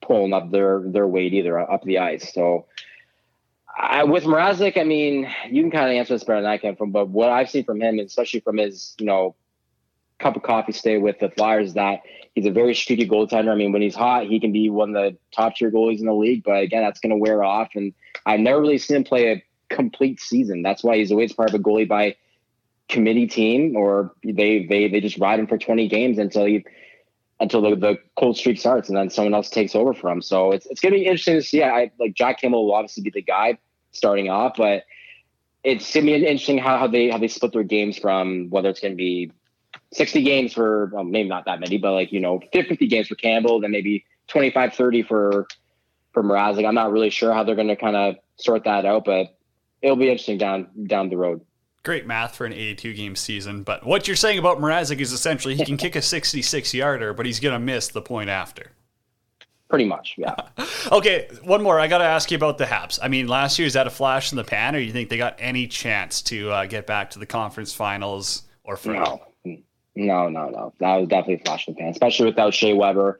pulling 0.02 0.34
up 0.34 0.52
their 0.52 0.82
their 0.86 1.08
weight 1.08 1.34
either 1.34 1.60
up 1.60 1.84
the 1.84 2.00
ice. 2.00 2.34
So. 2.34 2.66
I, 3.78 4.06
with 4.06 4.24
Mrazek, 4.24 4.78
I 4.78 4.86
mean, 4.86 5.30
you 5.50 5.62
can 5.62 5.70
kind 5.70 5.90
of 5.90 5.98
answer 5.98 6.14
this 6.14 6.24
better 6.24 6.40
than 6.40 6.50
I 6.50 6.58
can. 6.58 6.78
From 6.78 6.92
but 6.92 7.10
what 7.10 7.30
I've 7.30 7.50
seen 7.50 7.66
from 7.66 7.82
him, 7.82 8.00
especially 8.00 8.40
from 8.40 8.56
his, 8.56 8.96
you 8.98 9.06
know, 9.06 9.36
cup 10.20 10.36
of 10.36 10.44
coffee 10.44 10.72
stay 10.72 10.98
with 10.98 11.20
the 11.20 11.30
Flyers, 11.30 11.74
that 11.74 12.02
he's 12.34 12.46
a 12.46 12.52
very 12.52 12.76
streaky 12.76 13.08
goaltender. 13.08 13.52
I 13.52 13.56
mean, 13.56 13.72
when 13.72 13.82
he's 13.82 13.96
hot, 13.96 14.26
he 14.28 14.40
can 14.40 14.52
be 14.52 14.70
one 14.70 14.96
of 14.96 15.04
the 15.04 15.18
top 15.32 15.56
tier 15.56 15.72
goalies 15.72 16.00
in 16.00 16.06
the 16.06 16.14
league. 16.14 16.44
But 16.44 16.64
again, 16.64 16.84
that's 16.84 17.00
going 17.00 17.12
to 17.12 17.18
wear 17.18 17.44
off. 17.44 17.70
And 17.76 17.94
I've 18.26 18.40
never 18.40 18.62
really 18.62 18.78
seen 18.78 18.98
him 18.98 19.04
play 19.04 19.32
a 19.32 19.44
complete 19.74 20.20
season. 20.20 20.62
That's 20.62 20.84
why 20.84 20.98
he's 20.98 21.12
always 21.12 21.34
part 21.34 21.50
of 21.50 21.56
a 21.56 21.64
goalie 21.64 21.88
by 21.88 22.16
committee 22.88 23.28
team, 23.28 23.76
or 23.76 24.14
they 24.24 24.66
they 24.66 24.88
they 24.88 25.02
just 25.02 25.18
ride 25.18 25.40
him 25.40 25.48
for 25.48 25.58
20 25.58 25.88
games 25.88 26.18
until 26.18 26.46
he 26.46 26.66
until 27.40 27.62
the, 27.62 27.76
the 27.76 27.98
cold 28.16 28.38
streak 28.38 28.60
starts, 28.60 28.88
and 28.88 28.98
then 28.98 29.10
someone 29.10 29.34
else 29.34 29.50
takes 29.50 29.76
over 29.76 29.94
for 29.94 30.10
him. 30.10 30.22
So 30.22 30.52
it's 30.52 30.66
it's 30.68 30.82
going 30.82 30.94
to 30.94 31.00
be 31.00 31.06
interesting 31.06 31.36
to 31.36 31.42
see. 31.42 31.64
I 31.64 31.92
like 32.00 32.14
Jack 32.14 32.42
Campbell 32.42 32.66
will 32.66 32.76
obviously 32.76 33.04
be 33.04 33.10
the 33.10 33.22
guy 33.22 33.58
starting 33.92 34.30
off, 34.30 34.54
but 34.58 34.84
it's 35.64 35.92
going 35.94 36.06
to 36.06 36.12
be 36.12 36.26
interesting 36.26 36.58
how, 36.58 36.78
how 36.78 36.88
they 36.88 37.10
how 37.10 37.18
they 37.18 37.28
split 37.28 37.54
their 37.54 37.64
games 37.64 37.98
from 37.98 38.50
whether 38.50 38.70
it's 38.70 38.80
going 38.80 38.94
to 38.94 38.98
be 38.98 39.32
60 39.94 40.24
games 40.24 40.54
for 40.54 40.88
well, 40.88 41.04
maybe 41.04 41.30
not 41.30 41.46
that 41.46 41.60
many, 41.60 41.78
but 41.78 41.94
like 41.94 42.12
you 42.12 42.20
know 42.20 42.42
50 42.54 42.88
games 42.88 43.08
for 43.08 43.16
Campbell, 43.16 43.60
then 43.62 43.72
maybe 43.72 44.06
25 44.28 44.74
30 44.74 45.04
for 45.04 45.48
for 46.12 46.24
Mrazek. 46.24 46.68
I'm 46.68 46.76
not 46.76 46.92
really 46.92 47.10
sure 47.10 47.34
how 47.34 47.44
they're 47.44 47.56
going 47.56 47.68
to 47.68 47.76
kind 47.76 47.96
of 47.96 48.16
sort 48.38 48.64
that 48.66 48.86
out, 48.86 49.06
but 49.06 49.38
it'll 49.82 49.96
be 49.96 50.10
interesting 50.10 50.38
down 50.38 50.68
down 50.88 51.10
the 51.10 51.18
road. 51.18 51.42
Great 51.84 52.08
math 52.08 52.36
for 52.36 52.46
an 52.46 52.54
82 52.54 52.94
game 52.94 53.16
season, 53.16 53.62
but 53.62 53.86
what 53.86 54.08
you're 54.08 54.16
saying 54.16 54.40
about 54.40 54.58
Mrazek 54.58 55.00
is 55.00 55.12
essentially 55.12 55.56
he 55.56 55.64
can 55.64 55.78
kick 55.78 55.96
a 55.96 56.02
66 56.02 56.74
yarder, 56.74 57.14
but 57.14 57.28
he's 57.28 57.40
going 57.40 57.54
to 57.54 57.60
miss 57.60 57.90
the 57.90 58.02
point 58.02 58.30
after. 58.30 58.72
Pretty 59.70 59.86
much, 59.86 60.16
yeah. 60.18 60.36
okay, 60.92 61.28
one 61.44 61.62
more. 61.62 61.80
I 61.80 61.88
got 61.88 62.00
to 62.00 62.06
ask 62.06 62.32
you 62.32 62.38
about 62.38 62.58
the 62.58 62.66
Habs. 62.66 63.00
I 63.02 63.08
mean, 63.08 63.28
last 63.28 63.60
year 63.60 63.68
is 63.68 63.74
that 63.74 63.88
a 63.88 63.92
flash 63.92 64.32
in 64.32 64.36
the 64.36 64.44
pan, 64.44 64.76
or 64.76 64.80
do 64.80 64.86
you 64.86 64.92
think 64.92 65.10
they 65.10 65.18
got 65.18 65.36
any 65.40 65.68
chance 65.68 66.22
to 66.24 66.52
uh, 66.52 66.66
get 66.66 66.88
back 66.88 67.12
to 67.12 67.20
the 67.20 67.26
conference 67.26 67.74
finals 67.74 68.44
or 68.64 68.78
further? 68.78 69.00
No, 69.00 69.22
no, 69.96 70.30
no, 70.30 70.50
no. 70.50 70.74
That 70.80 70.98
was 70.98 71.08
definitely 71.08 71.44
flash 71.46 71.68
in 71.68 71.74
the 71.74 71.80
pan, 71.80 71.90
especially 71.90 72.26
without 72.28 72.54
Shea 72.54 72.74
Weber. 72.74 73.20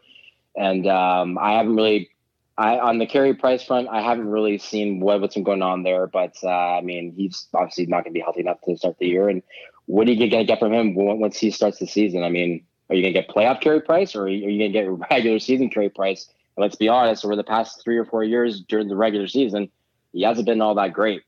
And 0.56 0.88
um, 0.88 1.38
I 1.38 1.54
haven't 1.54 1.76
really, 1.76 2.10
I 2.58 2.80
on 2.80 2.98
the 2.98 3.06
Carey 3.06 3.34
Price 3.34 3.64
front, 3.64 3.88
I 3.90 4.02
haven't 4.02 4.28
really 4.28 4.58
seen 4.58 5.00
what, 5.00 5.22
what's 5.22 5.36
been 5.36 5.44
going 5.44 5.62
on 5.62 5.84
there. 5.84 6.08
But 6.08 6.36
uh, 6.44 6.78
I 6.78 6.82
mean, 6.82 7.14
he's 7.16 7.48
obviously 7.54 7.86
not 7.86 8.04
going 8.04 8.14
to 8.14 8.18
be 8.18 8.22
healthy 8.22 8.42
enough 8.42 8.62
to 8.66 8.78
start 8.78 8.98
the 9.00 9.08
year. 9.08 9.30
And 9.30 9.42
what 9.86 10.08
are 10.08 10.12
you 10.12 10.18
going 10.18 10.30
to 10.30 10.46
get 10.46 10.60
from 10.60 10.74
him 10.74 10.96
once 10.96 11.38
he 11.38 11.52
starts 11.52 11.80
the 11.80 11.88
season? 11.88 12.24
I 12.24 12.30
mean, 12.30 12.66
are 12.90 12.96
you 12.96 13.02
going 13.02 13.14
to 13.14 13.22
get 13.22 13.30
playoff 13.30 13.62
Carey 13.62 13.82
Price, 13.82 14.16
or 14.16 14.24
are 14.24 14.28
you, 14.28 14.60
going 14.60 14.72
to 14.72 14.80
get 15.00 15.10
regular 15.12 15.40
season 15.40 15.70
Carey 15.70 15.90
Price? 15.90 16.28
And 16.56 16.62
let's 16.62 16.76
be 16.76 16.88
honest, 16.88 17.26
over 17.26 17.36
the 17.36 17.44
past 17.44 17.84
three 17.84 17.98
or 17.98 18.06
four 18.06 18.24
years 18.24 18.62
during 18.62 18.88
the 18.88 18.96
regular 18.96 19.28
season, 19.28 19.70
he 20.12 20.24
hasn't 20.24 20.46
been 20.46 20.62
all 20.62 20.76
that 20.76 20.94
great, 20.94 21.24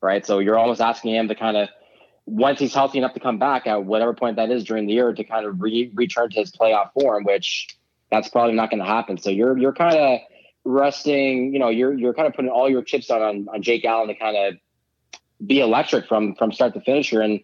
right? 0.00 0.24
So 0.26 0.38
you're 0.38 0.58
almost 0.58 0.80
asking 0.80 1.14
him 1.14 1.28
to 1.28 1.34
kind 1.34 1.56
of 1.56 1.68
once 2.26 2.58
he's 2.58 2.74
healthy 2.74 2.98
enough 2.98 3.14
to 3.14 3.20
come 3.20 3.38
back 3.38 3.66
at 3.66 3.84
whatever 3.84 4.12
point 4.12 4.36
that 4.36 4.50
is 4.50 4.64
during 4.64 4.86
the 4.86 4.92
year 4.92 5.12
to 5.12 5.24
kind 5.24 5.46
of 5.46 5.62
re- 5.62 5.90
return 5.94 6.28
to 6.28 6.40
his 6.40 6.50
playoff 6.50 6.92
form, 6.92 7.24
which 7.24 7.68
that's 8.10 8.28
probably 8.28 8.54
not 8.54 8.68
going 8.68 8.80
to 8.80 8.86
happen. 8.86 9.16
So 9.16 9.30
you're 9.30 9.56
you're 9.56 9.72
kind 9.72 9.96
of 9.96 10.20
resting, 10.64 11.52
you 11.52 11.60
know, 11.60 11.68
you're 11.68 11.94
you're 11.94 12.14
kind 12.14 12.26
of 12.26 12.34
putting 12.34 12.50
all 12.50 12.68
your 12.68 12.82
chips 12.82 13.10
on 13.10 13.22
on, 13.22 13.48
on 13.52 13.62
Jake 13.62 13.84
Allen 13.84 14.08
to 14.08 14.14
kind 14.14 14.36
of 14.36 14.54
be 15.46 15.60
electric 15.60 16.06
from 16.08 16.34
from 16.34 16.52
start 16.52 16.74
to 16.74 16.80
finish 16.80 17.10
here. 17.10 17.22
And 17.22 17.40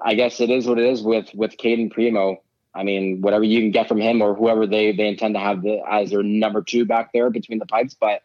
I 0.00 0.14
guess 0.14 0.40
it 0.40 0.50
is 0.50 0.66
what 0.66 0.78
it 0.78 0.86
is 0.86 1.02
with 1.02 1.34
with 1.34 1.56
Cayden 1.56 1.90
Primeau. 1.90 2.42
I 2.74 2.82
mean, 2.82 3.22
whatever 3.22 3.44
you 3.44 3.60
can 3.60 3.70
get 3.70 3.88
from 3.88 4.00
him 4.00 4.20
or 4.20 4.34
whoever 4.34 4.66
they 4.66 4.92
they 4.92 5.08
intend 5.08 5.34
to 5.34 5.40
have 5.40 5.62
the, 5.62 5.80
as 5.90 6.10
their 6.10 6.22
number 6.22 6.62
two 6.62 6.84
back 6.84 7.12
there 7.14 7.30
between 7.30 7.58
the 7.58 7.66
pipes, 7.66 7.96
but 7.98 8.20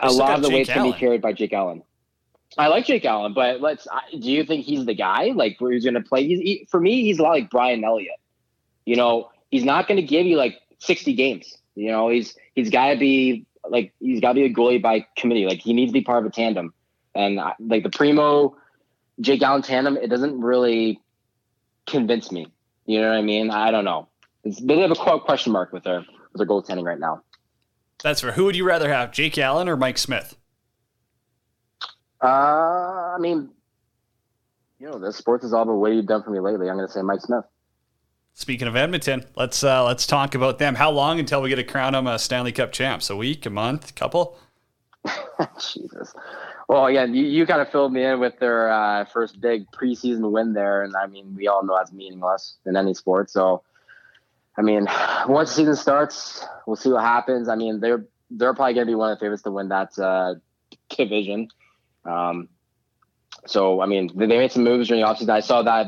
a 0.00 0.12
lot 0.12 0.36
of 0.36 0.42
the 0.42 0.50
Jake 0.50 0.66
going 0.66 0.92
to 0.92 0.92
be 0.92 0.98
carried 0.98 1.22
by 1.22 1.32
Jake 1.32 1.54
Allen. 1.54 1.82
I 2.58 2.68
like 2.68 2.86
Jake 2.86 3.04
Allen, 3.04 3.34
but 3.34 3.60
let's. 3.60 3.86
Do 4.12 4.30
you 4.30 4.44
think 4.44 4.64
he's 4.64 4.86
the 4.86 4.94
guy? 4.94 5.32
Like, 5.34 5.60
where 5.60 5.72
he's 5.72 5.84
going 5.84 5.94
to 5.94 6.00
play? 6.00 6.26
He's 6.26 6.38
he, 6.40 6.68
for 6.70 6.80
me. 6.80 7.02
He's 7.02 7.18
a 7.18 7.22
lot 7.22 7.30
like 7.30 7.50
Brian 7.50 7.84
Elliott. 7.84 8.16
You 8.84 8.96
know, 8.96 9.30
he's 9.50 9.64
not 9.64 9.88
going 9.88 9.96
to 9.96 10.06
give 10.06 10.26
you 10.26 10.36
like 10.36 10.56
sixty 10.78 11.12
games. 11.14 11.56
You 11.74 11.90
know, 11.90 12.08
he's 12.08 12.34
he's 12.54 12.70
got 12.70 12.90
to 12.90 12.98
be 12.98 13.44
like 13.68 13.92
he's 14.00 14.20
got 14.20 14.28
to 14.28 14.34
be 14.34 14.44
a 14.44 14.52
goalie 14.52 14.80
by 14.80 15.06
committee. 15.16 15.44
Like 15.46 15.60
he 15.60 15.72
needs 15.72 15.90
to 15.90 15.92
be 15.92 16.02
part 16.02 16.24
of 16.24 16.30
a 16.30 16.34
tandem. 16.34 16.72
And 17.14 17.38
I- 17.40 17.54
like 17.58 17.82
the 17.82 17.90
Primeau, 17.90 18.56
Jake 19.20 19.42
Allen 19.42 19.62
tandem, 19.62 19.96
it 19.96 20.08
doesn't 20.08 20.40
really 20.40 21.00
convince 21.86 22.32
me. 22.32 22.46
You 22.86 23.00
know 23.00 23.08
what 23.08 23.18
I 23.18 23.22
mean? 23.22 23.50
I 23.50 23.70
don't 23.70 23.84
know. 23.84 24.08
It's 24.44 24.60
a 24.60 24.64
bit 24.64 24.90
of 24.90 24.98
a 24.98 25.20
question 25.20 25.52
mark 25.52 25.72
with 25.72 25.84
their 25.84 25.98
with 26.32 26.38
their 26.38 26.46
goaltending 26.46 26.84
right 26.84 26.98
now. 26.98 27.22
That's 28.02 28.20
for 28.20 28.32
who 28.32 28.44
would 28.44 28.56
you 28.56 28.64
rather 28.64 28.88
have, 28.92 29.10
Jake 29.10 29.36
Allen 29.38 29.68
or 29.68 29.76
Mike 29.76 29.98
Smith? 29.98 30.36
Uh, 32.22 32.26
I 32.26 33.16
mean, 33.20 33.50
you 34.78 34.88
know, 34.88 34.98
the 34.98 35.12
sports 35.12 35.44
is 35.44 35.52
all 35.52 35.64
the 35.64 35.72
way 35.72 35.94
you've 35.94 36.06
done 36.06 36.22
for 36.22 36.30
me 36.30 36.40
lately. 36.40 36.68
I'm 36.68 36.76
going 36.76 36.86
to 36.86 36.92
say 36.92 37.02
Mike 37.02 37.20
Smith. 37.20 37.44
Speaking 38.34 38.68
of 38.68 38.76
Edmonton, 38.76 39.24
let's 39.34 39.64
uh, 39.64 39.82
let's 39.84 40.06
talk 40.06 40.34
about 40.34 40.58
them. 40.58 40.74
How 40.74 40.90
long 40.90 41.18
until 41.18 41.40
we 41.40 41.48
get 41.48 41.56
to 41.56 41.64
crown 41.64 41.94
them 41.94 42.06
a 42.06 42.18
Stanley 42.18 42.52
Cup 42.52 42.70
champs? 42.70 43.08
A 43.08 43.16
week, 43.16 43.46
a 43.46 43.50
month, 43.50 43.90
a 43.90 43.92
couple? 43.94 44.38
Jesus. 45.58 46.14
Well, 46.68 46.86
again, 46.86 47.14
you, 47.14 47.24
you 47.24 47.46
kind 47.46 47.62
of 47.62 47.70
filled 47.70 47.92
me 47.92 48.04
in 48.04 48.20
with 48.20 48.38
their 48.38 48.70
uh, 48.70 49.04
first 49.06 49.40
big 49.40 49.70
preseason 49.70 50.30
win 50.32 50.52
there, 50.52 50.82
and 50.82 50.94
I 50.96 51.06
mean, 51.06 51.34
we 51.34 51.48
all 51.48 51.64
know 51.64 51.76
that's 51.78 51.92
meaningless 51.92 52.56
in 52.66 52.76
any 52.76 52.92
sport. 52.92 53.30
So, 53.30 53.62
I 54.58 54.62
mean, 54.62 54.86
once 55.28 55.50
the 55.50 55.54
season 55.54 55.76
starts, 55.76 56.44
we'll 56.66 56.76
see 56.76 56.90
what 56.90 57.04
happens. 57.04 57.48
I 57.48 57.54
mean, 57.54 57.80
they're 57.80 58.04
they're 58.30 58.52
probably 58.52 58.74
going 58.74 58.86
to 58.86 58.90
be 58.90 58.96
one 58.96 59.12
of 59.12 59.18
the 59.18 59.24
favorites 59.24 59.44
to 59.44 59.50
win 59.50 59.68
that 59.68 59.98
uh, 59.98 60.34
division. 60.90 61.48
Um, 62.06 62.48
so, 63.46 63.80
I 63.80 63.86
mean, 63.86 64.10
they 64.14 64.26
they 64.26 64.38
made 64.38 64.52
some 64.52 64.64
moves 64.64 64.88
during 64.88 65.02
the 65.02 65.08
offseason. 65.08 65.30
I 65.30 65.40
saw 65.40 65.62
that. 65.62 65.86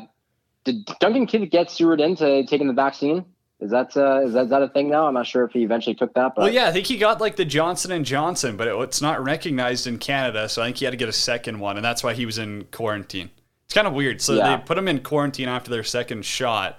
Did 0.64 0.84
Duncan 1.00 1.26
Keith 1.26 1.50
get 1.50 1.70
Stewart 1.70 2.00
into 2.00 2.44
taking 2.44 2.66
the 2.66 2.72
vaccine? 2.72 3.24
Is 3.60 3.70
that 3.72 3.96
uh, 3.96 4.20
is 4.24 4.34
that, 4.34 4.44
is 4.44 4.50
that 4.50 4.62
a 4.62 4.68
thing 4.68 4.88
now? 4.88 5.06
I'm 5.08 5.14
not 5.14 5.26
sure 5.26 5.44
if 5.44 5.52
he 5.52 5.62
eventually 5.64 5.94
took 5.94 6.14
that. 6.14 6.34
But 6.36 6.42
Well, 6.42 6.52
yeah, 6.52 6.68
I 6.68 6.72
think 6.72 6.86
he 6.86 6.96
got 6.96 7.20
like 7.20 7.36
the 7.36 7.44
Johnson 7.44 7.90
and 7.90 8.04
Johnson, 8.04 8.56
but 8.56 8.68
it, 8.68 8.74
it's 8.76 9.00
not 9.02 9.22
recognized 9.24 9.86
in 9.86 9.98
Canada, 9.98 10.48
so 10.48 10.62
I 10.62 10.66
think 10.66 10.76
he 10.76 10.84
had 10.84 10.92
to 10.92 10.96
get 10.96 11.08
a 11.08 11.12
second 11.12 11.58
one, 11.58 11.76
and 11.76 11.84
that's 11.84 12.04
why 12.04 12.14
he 12.14 12.24
was 12.26 12.38
in 12.38 12.64
quarantine. 12.70 13.30
It's 13.64 13.74
kind 13.74 13.86
of 13.86 13.94
weird. 13.94 14.20
So 14.22 14.34
Yeah. 14.34 14.56
they 14.56 14.62
put 14.62 14.78
him 14.78 14.86
in 14.86 15.00
quarantine 15.00 15.48
after 15.48 15.70
their 15.70 15.82
second 15.82 16.24
shot, 16.24 16.78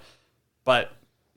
but 0.64 0.92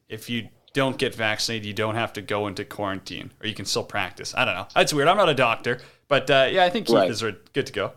if 0.08 0.30
you 0.30 0.48
don't 0.74 0.98
get 0.98 1.14
vaccinated, 1.14 1.66
you 1.66 1.74
don't 1.74 1.96
have 1.96 2.14
to 2.14 2.22
go 2.22 2.48
into 2.48 2.64
quarantine, 2.64 3.32
or 3.42 3.48
you 3.48 3.54
can 3.54 3.66
still 3.66 3.84
practice. 3.84 4.34
I 4.36 4.46
don't 4.46 4.56
know. 4.56 4.68
That's 4.74 4.94
weird. 4.94 5.08
I'm 5.10 5.18
not 5.18 5.30
a 5.30 5.36
doctor, 5.36 5.80
but 6.14 6.30
uh, 6.30 6.48
yeah, 6.52 6.64
I 6.64 6.70
think 6.70 6.86
Keith 6.86 6.96
Right. 6.96 7.10
is 7.10 7.24
good 7.24 7.66
to 7.66 7.74
go. 7.74 7.92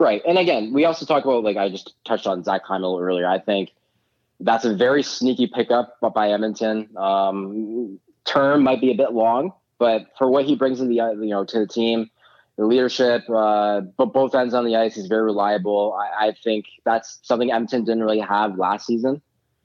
Right. 0.00 0.22
And 0.26 0.38
again, 0.38 0.72
we 0.72 0.84
also 0.84 1.06
talk 1.06 1.24
about, 1.24 1.44
like 1.44 1.56
I 1.56 1.68
just 1.68 1.94
touched 2.04 2.26
on 2.26 2.42
Zach 2.42 2.64
Hyman 2.64 3.00
earlier. 3.00 3.28
I 3.28 3.38
think 3.38 3.70
that's 4.40 4.64
a 4.64 4.74
very 4.74 5.04
sneaky 5.04 5.46
pickup 5.46 6.00
by 6.00 6.32
Edmonton. 6.32 6.88
Um, 6.96 8.00
term 8.24 8.64
might 8.64 8.80
be 8.80 8.90
a 8.90 8.96
bit 8.96 9.12
long, 9.12 9.52
but 9.78 10.06
for 10.18 10.28
what 10.28 10.46
he 10.46 10.56
brings 10.56 10.80
to 10.80 10.86
the, 10.86 11.00
uh, 11.00 11.10
you 11.12 11.30
know, 11.30 11.44
to 11.44 11.60
the 11.60 11.66
team, 11.68 12.10
the 12.56 12.66
leadership, 12.66 13.22
uh, 13.30 13.82
but 13.96 14.06
both 14.06 14.34
ends 14.34 14.52
on 14.52 14.64
the 14.64 14.74
ice. 14.74 14.96
He's 14.96 15.06
very 15.06 15.22
reliable. 15.22 15.94
I, 15.94 16.26
I 16.26 16.32
think 16.42 16.64
that's 16.84 17.20
something 17.22 17.52
Edmonton 17.52 17.84
didn't 17.84 18.02
really 18.02 18.18
have 18.18 18.58
last 18.58 18.84
season, 18.84 19.22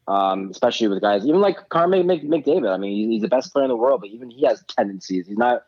um, 0.07 0.49
especially 0.51 0.89
with 0.89 1.01
guys 1.01 1.25
even 1.25 1.41
like 1.41 1.69
Connor 1.69 2.03
McDavid. 2.03 2.71
I 2.71 2.77
mean, 2.77 3.09
he's 3.09 3.23
the 3.23 3.27
best 3.27 3.51
player 3.51 3.65
in 3.65 3.69
the 3.69 3.75
world, 3.75 4.01
but 4.01 4.11
even 4.11 4.29
he 4.29 4.45
has 4.45 4.63
tendencies. 4.67 5.25
He's 5.25 5.39
not 5.39 5.63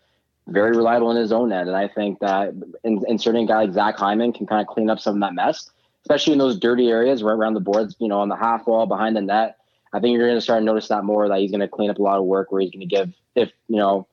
very 0.50 0.76
reliable 0.76 1.12
in 1.12 1.18
his 1.18 1.32
own 1.32 1.52
end, 1.52 1.68
and 1.68 1.78
I 1.78 1.88
think 1.88 2.20
that 2.20 2.54
in, 2.84 3.04
inserting 3.08 3.46
a 3.46 3.48
guy 3.48 3.62
like 3.64 3.74
Zach 3.74 3.98
Hyman 3.98 4.34
can 4.34 4.46
kind 4.48 4.62
of 4.62 4.68
clean 4.68 4.90
up 4.90 5.00
some 5.00 5.16
of 5.16 5.22
that 5.22 5.34
mess, 5.34 5.70
especially 6.04 6.34
in 6.34 6.40
those 6.40 6.58
dirty 6.58 6.90
areas 6.90 7.24
right 7.24 7.34
around 7.34 7.54
the 7.54 7.60
boards. 7.60 7.96
You 8.00 8.08
know, 8.08 8.20
on 8.20 8.30
the 8.30 8.36
half 8.36 8.68
wall 8.68 8.86
behind 8.86 9.16
the 9.16 9.22
net. 9.22 9.58
I 9.92 10.00
think 10.00 10.14
you're 10.16 10.28
going 10.28 10.38
to 10.38 10.42
start 10.42 10.62
to 10.62 10.66
notice 10.66 10.88
that 10.90 11.04
more. 11.04 11.28
That 11.28 11.40
he's 11.40 11.52
going 11.52 11.62
to 11.62 11.68
clean 11.68 11.90
up 11.90 11.98
a 11.98 12.02
lot 12.02 12.20
of 12.20 12.26
work, 12.26 12.52
where 12.52 12.62
he's 12.62 12.72
going 12.72 12.88
to 12.88 12.96
give 12.96 13.14
if 13.36 13.52
you 13.68 13.78
know 13.78 14.08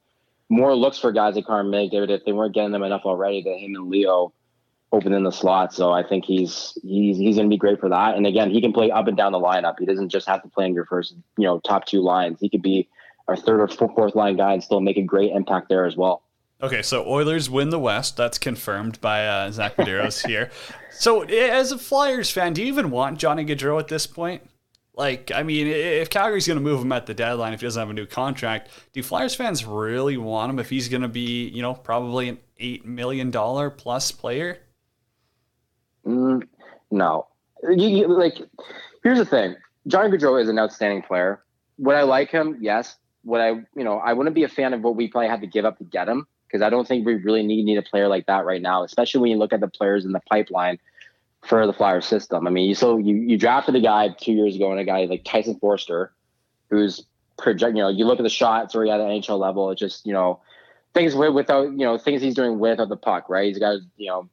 more 0.48 0.74
looks 0.74 0.98
for 0.98 1.12
guys 1.12 1.34
like 1.34 1.46
Connor 1.46 1.68
McDavid 1.68 2.10
if 2.10 2.24
they 2.24 2.32
weren't 2.32 2.54
getting 2.54 2.72
them 2.72 2.82
enough 2.82 3.02
already. 3.04 3.42
That 3.42 3.58
him 3.58 3.74
and 3.74 3.88
Leo 3.88 4.32
open 4.92 5.12
in 5.12 5.24
the 5.24 5.32
slot. 5.32 5.74
So 5.74 5.92
I 5.92 6.02
think 6.02 6.24
he's 6.24 6.78
he's 6.82 7.18
he's 7.18 7.36
going 7.36 7.48
to 7.48 7.54
be 7.54 7.58
great 7.58 7.80
for 7.80 7.88
that. 7.88 8.16
And 8.16 8.26
again, 8.26 8.50
he 8.50 8.60
can 8.60 8.72
play 8.72 8.90
up 8.90 9.06
and 9.06 9.16
down 9.16 9.32
the 9.32 9.40
lineup. 9.40 9.74
He 9.78 9.86
doesn't 9.86 10.08
just 10.08 10.28
have 10.28 10.42
to 10.42 10.48
play 10.48 10.66
in 10.66 10.74
your 10.74 10.86
first 10.86 11.14
you 11.36 11.44
know 11.44 11.60
top 11.60 11.86
two 11.86 12.00
lines. 12.00 12.38
He 12.40 12.48
could 12.48 12.62
be 12.62 12.88
our 13.28 13.36
third 13.36 13.60
or 13.60 13.68
fourth 13.68 14.14
line 14.14 14.36
guy 14.36 14.52
and 14.52 14.62
still 14.62 14.80
make 14.80 14.96
a 14.96 15.02
great 15.02 15.32
impact 15.32 15.68
there 15.68 15.84
as 15.84 15.96
well. 15.96 16.22
Okay, 16.62 16.80
so 16.80 17.06
Oilers 17.06 17.50
win 17.50 17.68
the 17.68 17.78
West. 17.78 18.16
That's 18.16 18.38
confirmed 18.38 19.00
by 19.02 19.26
uh, 19.26 19.50
Zach 19.50 19.76
Medeiros 19.76 20.26
here. 20.26 20.50
So, 20.98 21.24
as 21.24 21.72
a 21.72 21.76
Flyers 21.76 22.30
fan, 22.30 22.54
do 22.54 22.62
you 22.62 22.68
even 22.68 22.90
want 22.90 23.18
Johnny 23.18 23.44
Gaudreau 23.44 23.78
at 23.78 23.88
this 23.88 24.06
point? 24.06 24.40
Like, 24.94 25.30
I 25.30 25.42
mean, 25.42 25.66
if 25.66 26.08
Calgary's 26.08 26.46
going 26.46 26.56
to 26.56 26.62
move 26.62 26.80
him 26.80 26.90
at 26.90 27.04
the 27.04 27.12
deadline, 27.12 27.52
if 27.52 27.60
he 27.60 27.66
doesn't 27.66 27.78
have 27.78 27.90
a 27.90 27.92
new 27.92 28.06
contract, 28.06 28.70
do 28.94 29.02
Flyers 29.02 29.34
fans 29.34 29.66
really 29.66 30.16
want 30.16 30.48
him 30.48 30.58
if 30.58 30.70
he's 30.70 30.88
going 30.88 31.02
to 31.02 31.08
be, 31.08 31.48
you 31.48 31.60
know, 31.60 31.74
probably 31.74 32.30
an 32.30 32.38
$8 32.58 32.86
million 32.86 33.30
plus 33.30 34.10
player? 34.10 34.58
Mm, 36.06 36.48
no. 36.90 37.26
You, 37.62 37.88
you, 37.88 38.08
like, 38.08 38.38
here's 39.02 39.18
the 39.18 39.26
thing 39.26 39.54
Johnny 39.86 40.16
Gaudreau 40.16 40.40
is 40.40 40.48
an 40.48 40.58
outstanding 40.58 41.02
player. 41.02 41.42
Would 41.76 41.94
I 41.94 42.04
like 42.04 42.30
him? 42.30 42.56
Yes. 42.58 42.96
Would 43.24 43.42
I, 43.42 43.48
you 43.48 43.84
know, 43.84 43.98
I 43.98 44.14
wouldn't 44.14 44.34
be 44.34 44.44
a 44.44 44.48
fan 44.48 44.72
of 44.72 44.80
what 44.80 44.96
we 44.96 45.08
probably 45.08 45.28
had 45.28 45.42
to 45.42 45.46
give 45.46 45.66
up 45.66 45.76
to 45.76 45.84
get 45.84 46.08
him 46.08 46.26
because 46.46 46.62
I 46.62 46.70
don't 46.70 46.86
think 46.86 47.06
we 47.06 47.14
really 47.14 47.42
need, 47.42 47.64
need 47.64 47.78
a 47.78 47.82
player 47.82 48.08
like 48.08 48.26
that 48.26 48.44
right 48.44 48.62
now, 48.62 48.84
especially 48.84 49.20
when 49.20 49.30
you 49.30 49.36
look 49.36 49.52
at 49.52 49.60
the 49.60 49.68
players 49.68 50.04
in 50.04 50.12
the 50.12 50.20
pipeline 50.20 50.78
for 51.44 51.66
the 51.66 51.72
Flyer 51.72 52.00
system. 52.00 52.46
I 52.46 52.50
mean, 52.50 52.68
you 52.68 52.74
so 52.74 52.98
you 52.98 53.16
you 53.16 53.38
drafted 53.38 53.74
a 53.76 53.80
guy 53.80 54.08
two 54.08 54.32
years 54.32 54.56
ago 54.56 54.70
and 54.70 54.80
a 54.80 54.84
guy 54.84 55.04
like 55.04 55.24
Tyson 55.24 55.58
Foerster, 55.60 56.12
who's 56.70 57.04
project. 57.38 57.76
You 57.76 57.82
know, 57.82 57.88
you 57.88 58.04
look 58.04 58.18
at 58.18 58.24
the 58.24 58.28
shots 58.28 58.74
he 58.74 58.90
at 58.90 58.98
the 58.98 59.04
NHL 59.04 59.38
level. 59.38 59.70
It's 59.70 59.80
just 59.80 60.06
you 60.06 60.12
know 60.12 60.40
things 60.94 61.14
with, 61.14 61.34
without 61.34 61.70
you 61.70 61.84
know 61.84 61.98
things 61.98 62.22
he's 62.22 62.34
doing 62.34 62.58
without 62.58 62.88
the 62.88 62.96
puck. 62.96 63.28
Right, 63.28 63.48
he's 63.48 63.58
got 63.58 63.78
you 63.96 64.08
know 64.08 64.28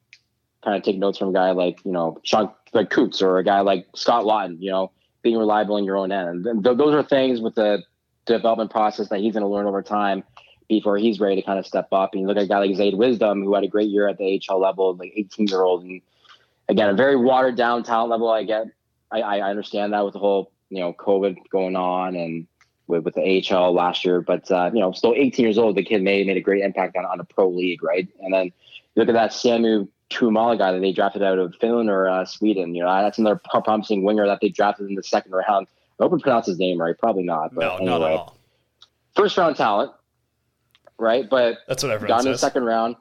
kind 0.64 0.78
of 0.78 0.84
take 0.84 0.98
notes 0.98 1.18
from 1.18 1.30
a 1.30 1.34
guy 1.34 1.52
like 1.52 1.84
you 1.86 1.92
know 1.92 2.20
Sean 2.24 2.52
like 2.74 2.90
Coots 2.90 3.22
or 3.22 3.38
a 3.38 3.44
guy 3.44 3.62
like 3.62 3.88
Scott 3.96 4.24
Laughton. 4.24 4.58
You 4.60 4.72
know, 4.72 4.92
being 5.22 5.38
reliable 5.38 5.78
in 5.78 5.86
your 5.86 5.98
own 5.98 6.12
end. 6.12 6.46
And 6.46 6.64
th- 6.64 6.78
those 6.78 6.94
are 6.94 7.04
things 7.04 7.42
with 7.42 7.56
the 7.56 7.84
development 8.26 8.72
process 8.72 9.10
that 9.10 9.20
he's 9.20 9.34
going 9.34 9.44
to 9.44 9.50
learn 9.50 9.66
over 9.66 9.82
time 9.82 10.24
before 10.68 10.98
he's 10.98 11.20
ready 11.20 11.36
to 11.36 11.42
kind 11.42 11.60
of 11.60 11.66
step 11.66 11.88
up. 11.92 12.14
And 12.14 12.22
you 12.22 12.28
look 12.28 12.38
at 12.38 12.44
a 12.44 12.48
guy 12.48 12.60
like 12.60 12.72
Zayde 12.72 12.98
Wisdom, 12.98 13.44
who 13.44 13.54
had 13.54 13.64
a 13.64 13.68
great 13.68 13.90
year 13.90 14.08
at 14.08 14.18
the 14.18 14.42
AHL 14.50 14.60
level, 14.60 14.96
like 14.96 15.14
18 15.16 15.48
year 15.48 15.62
old, 15.62 15.84
and 15.84 16.02
again, 16.70 16.90
a 16.90 16.94
very 16.94 17.16
watered 17.16 17.56
down 17.56 17.84
talent 17.84 18.12
level. 18.12 18.30
I 18.30 18.44
get, 18.44 18.68
I, 19.12 19.22
I 19.22 19.50
understand 19.50 19.94
that 19.94 20.04
with 20.04 20.14
the 20.14 20.20
whole, 20.20 20.52
you 20.70 20.80
know, 20.80 20.94
COVID 20.94 21.38
going 21.50 21.76
on 21.76 22.16
and 22.16 22.48
with, 22.88 23.04
with 23.04 23.16
the 23.16 23.44
AHL 23.52 23.74
last 23.74 24.04
year, 24.04 24.22
but, 24.22 24.50
uh, 24.52 24.72
you 24.74 24.80
know, 24.80 24.92
still 24.92 25.14
18 25.16 25.44
years 25.44 25.58
old, 25.58 25.76
the 25.76 25.84
kid 25.84 26.02
made, 26.02 26.26
made 26.28 26.38
a 26.38 26.42
great 26.42 26.64
impact 26.64 26.96
on, 26.96 27.06
on 27.06 27.20
a 27.20 27.24
pro 27.24 27.50
league. 27.50 27.84
Right. 27.84 28.08
And 28.22 28.34
then 28.34 28.52
look 28.96 29.08
at 29.08 29.14
that 29.14 29.32
Samu 29.32 29.88
Tuomaala 30.10 30.58
guy 30.58 30.72
that 30.72 30.80
they 30.80 30.92
drafted 30.92 31.24
out 31.24 31.40
of 31.40 31.56
Finland 31.56 31.90
or 31.90 32.08
uh, 32.08 32.26
Sweden. 32.26 32.76
You 32.76 32.84
know, 32.84 33.02
that's 33.02 33.18
another 33.18 33.40
promising 33.64 34.04
winger 34.04 34.26
that 34.28 34.40
they 34.42 34.50
drafted 34.50 34.90
in 34.90 34.96
the 34.96 35.04
second 35.04 35.32
round. 35.32 35.68
I 36.00 36.04
hope 36.04 36.14
I 36.14 36.22
pronounce 36.22 36.48
his 36.48 36.60
name 36.60 36.80
right. 36.80 36.98
Probably 36.98 37.24
not. 37.24 37.54
But 37.54 37.62
no, 37.62 37.76
anyway. 37.76 37.86
not 37.86 38.02
at 38.02 38.18
all. 38.18 38.38
First 39.16 39.38
round 39.38 39.56
talent, 39.56 39.92
right? 41.00 41.30
But 41.30 41.60
that's 41.68 41.84
what 41.84 41.92
everyone 41.92 42.18
got 42.18 42.20
says. 42.20 42.26
in 42.26 42.32
the 42.34 42.38
second 42.38 42.64
round. 42.66 42.96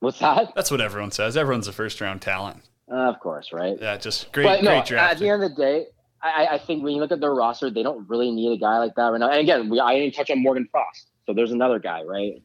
What's 0.00 0.18
that? 0.18 0.52
That's 0.54 0.70
what 0.70 0.80
everyone 0.80 1.10
says. 1.10 1.36
Everyone's 1.36 1.68
a 1.68 1.72
first 1.72 2.00
round 2.00 2.22
talent. 2.22 2.62
Uh, 2.90 2.94
of 2.94 3.18
course, 3.20 3.52
right? 3.52 3.76
Yeah, 3.80 3.96
just 3.96 4.30
great, 4.32 4.44
but 4.44 4.62
no, 4.62 4.70
great 4.70 4.86
draft. 4.86 5.12
At 5.14 5.18
the 5.18 5.28
end 5.28 5.42
of 5.42 5.50
the 5.50 5.56
day, 5.56 5.86
I, 6.22 6.46
I, 6.52 6.58
think 6.58 6.84
when 6.84 6.94
you 6.94 7.00
look 7.00 7.10
at 7.10 7.20
their 7.20 7.34
roster, 7.34 7.70
they 7.70 7.82
don't 7.82 8.08
really 8.08 8.30
need 8.30 8.52
a 8.52 8.56
guy 8.56 8.78
like 8.78 8.94
that 8.94 9.08
right 9.08 9.18
now. 9.18 9.30
And 9.30 9.40
again, 9.40 9.68
we, 9.68 9.80
I 9.80 9.94
didn't 9.98 10.14
touch 10.14 10.30
on 10.30 10.42
Morgan 10.42 10.68
Frost, 10.70 11.08
so 11.26 11.34
there's 11.34 11.50
another 11.50 11.78
guy, 11.78 12.02
right? 12.04 12.42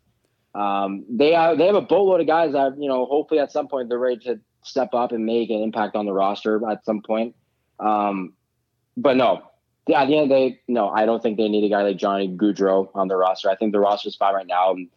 Um, 0.53 1.05
they 1.09 1.31
have 1.33 1.57
they 1.57 1.67
have 1.67 1.75
a 1.75 1.81
boatload 1.81 2.21
of 2.21 2.27
guys 2.27 2.53
that 2.53 2.75
you 2.79 2.89
know. 2.89 3.05
Hopefully, 3.05 3.39
at 3.39 3.51
some 3.51 3.67
point, 3.67 3.89
they're 3.89 3.99
ready 3.99 4.17
to 4.25 4.39
step 4.63 4.93
up 4.93 5.11
and 5.11 5.25
make 5.25 5.49
an 5.49 5.61
impact 5.61 5.95
on 5.95 6.05
the 6.05 6.13
roster 6.13 6.59
at 6.69 6.83
some 6.85 7.01
point. 7.01 7.35
Um, 7.79 8.33
but 8.97 9.15
no, 9.15 9.43
at 9.89 10.07
the 10.07 10.15
end 10.15 10.23
of 10.23 10.29
the 10.29 10.35
day, 10.35 10.59
no, 10.67 10.89
I 10.89 11.05
don't 11.05 11.21
think 11.21 11.37
they 11.37 11.49
need 11.49 11.63
a 11.63 11.69
guy 11.69 11.81
like 11.83 11.97
Johnny 11.97 12.27
Gaudreau 12.29 12.89
on 12.93 13.07
the 13.07 13.15
roster. 13.15 13.49
I 13.49 13.55
think 13.55 13.71
the 13.71 13.79
roster 13.79 14.09
is 14.09 14.15
fine 14.15 14.35
right 14.35 14.47
now. 14.47 14.71
And, 14.71 14.87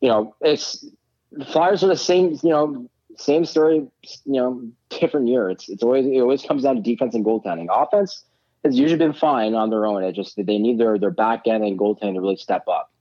you 0.00 0.08
know, 0.08 0.34
it's 0.40 0.84
the 1.32 1.44
Flyers 1.44 1.82
are 1.82 1.88
the 1.88 1.96
same. 1.96 2.38
You 2.42 2.50
know, 2.50 2.90
same 3.16 3.44
story. 3.44 3.86
You 4.24 4.32
know, 4.32 4.68
different 4.90 5.28
year. 5.28 5.50
It's 5.50 5.68
it's 5.68 5.82
always 5.82 6.06
it 6.06 6.20
always 6.20 6.42
comes 6.42 6.62
down 6.62 6.76
to 6.76 6.82
defense 6.82 7.14
and 7.14 7.24
goaltending. 7.24 7.66
Offense 7.70 8.24
has 8.64 8.78
usually 8.78 8.98
been 8.98 9.12
fine 9.12 9.54
on 9.54 9.70
their 9.70 9.86
own. 9.86 10.02
It 10.02 10.14
just 10.14 10.36
they 10.36 10.58
need 10.58 10.78
their 10.78 10.98
their 10.98 11.10
back 11.10 11.42
end 11.46 11.64
and 11.64 11.78
goaltending 11.78 12.14
to 12.14 12.20
really 12.20 12.36
step 12.36 12.66
up. 12.68 12.92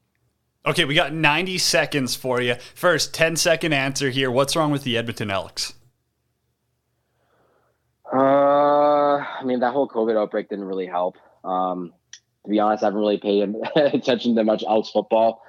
Okay, 0.66 0.84
we 0.84 0.96
got 0.96 1.14
90 1.14 1.60
seconds 1.60 2.16
for 2.16 2.42
you. 2.42 2.56
First, 2.76 3.14
10 3.14 3.38
second 3.38 3.72
answer 3.72 4.10
here. 4.10 4.30
What's 4.30 4.54
wrong 4.54 4.70
with 4.70 4.84
the 4.84 4.98
Edmonton 4.98 5.32
Elks? 5.32 5.74
Uh, 8.12 8.18
I 8.18 9.44
mean, 9.46 9.62
that 9.62 9.72
whole 9.72 9.88
COVID 9.88 10.18
outbreak 10.18 10.50
didn't 10.50 10.66
really 10.66 10.86
help. 10.86 11.16
Um, 11.44 11.94
to 12.44 12.50
be 12.50 12.60
honest, 12.60 12.84
I 12.84 12.88
haven't 12.88 13.00
really 13.00 13.18
paid 13.18 13.54
attention 13.76 14.36
to 14.36 14.44
much 14.44 14.64
else 14.68 14.90
football 14.92 15.44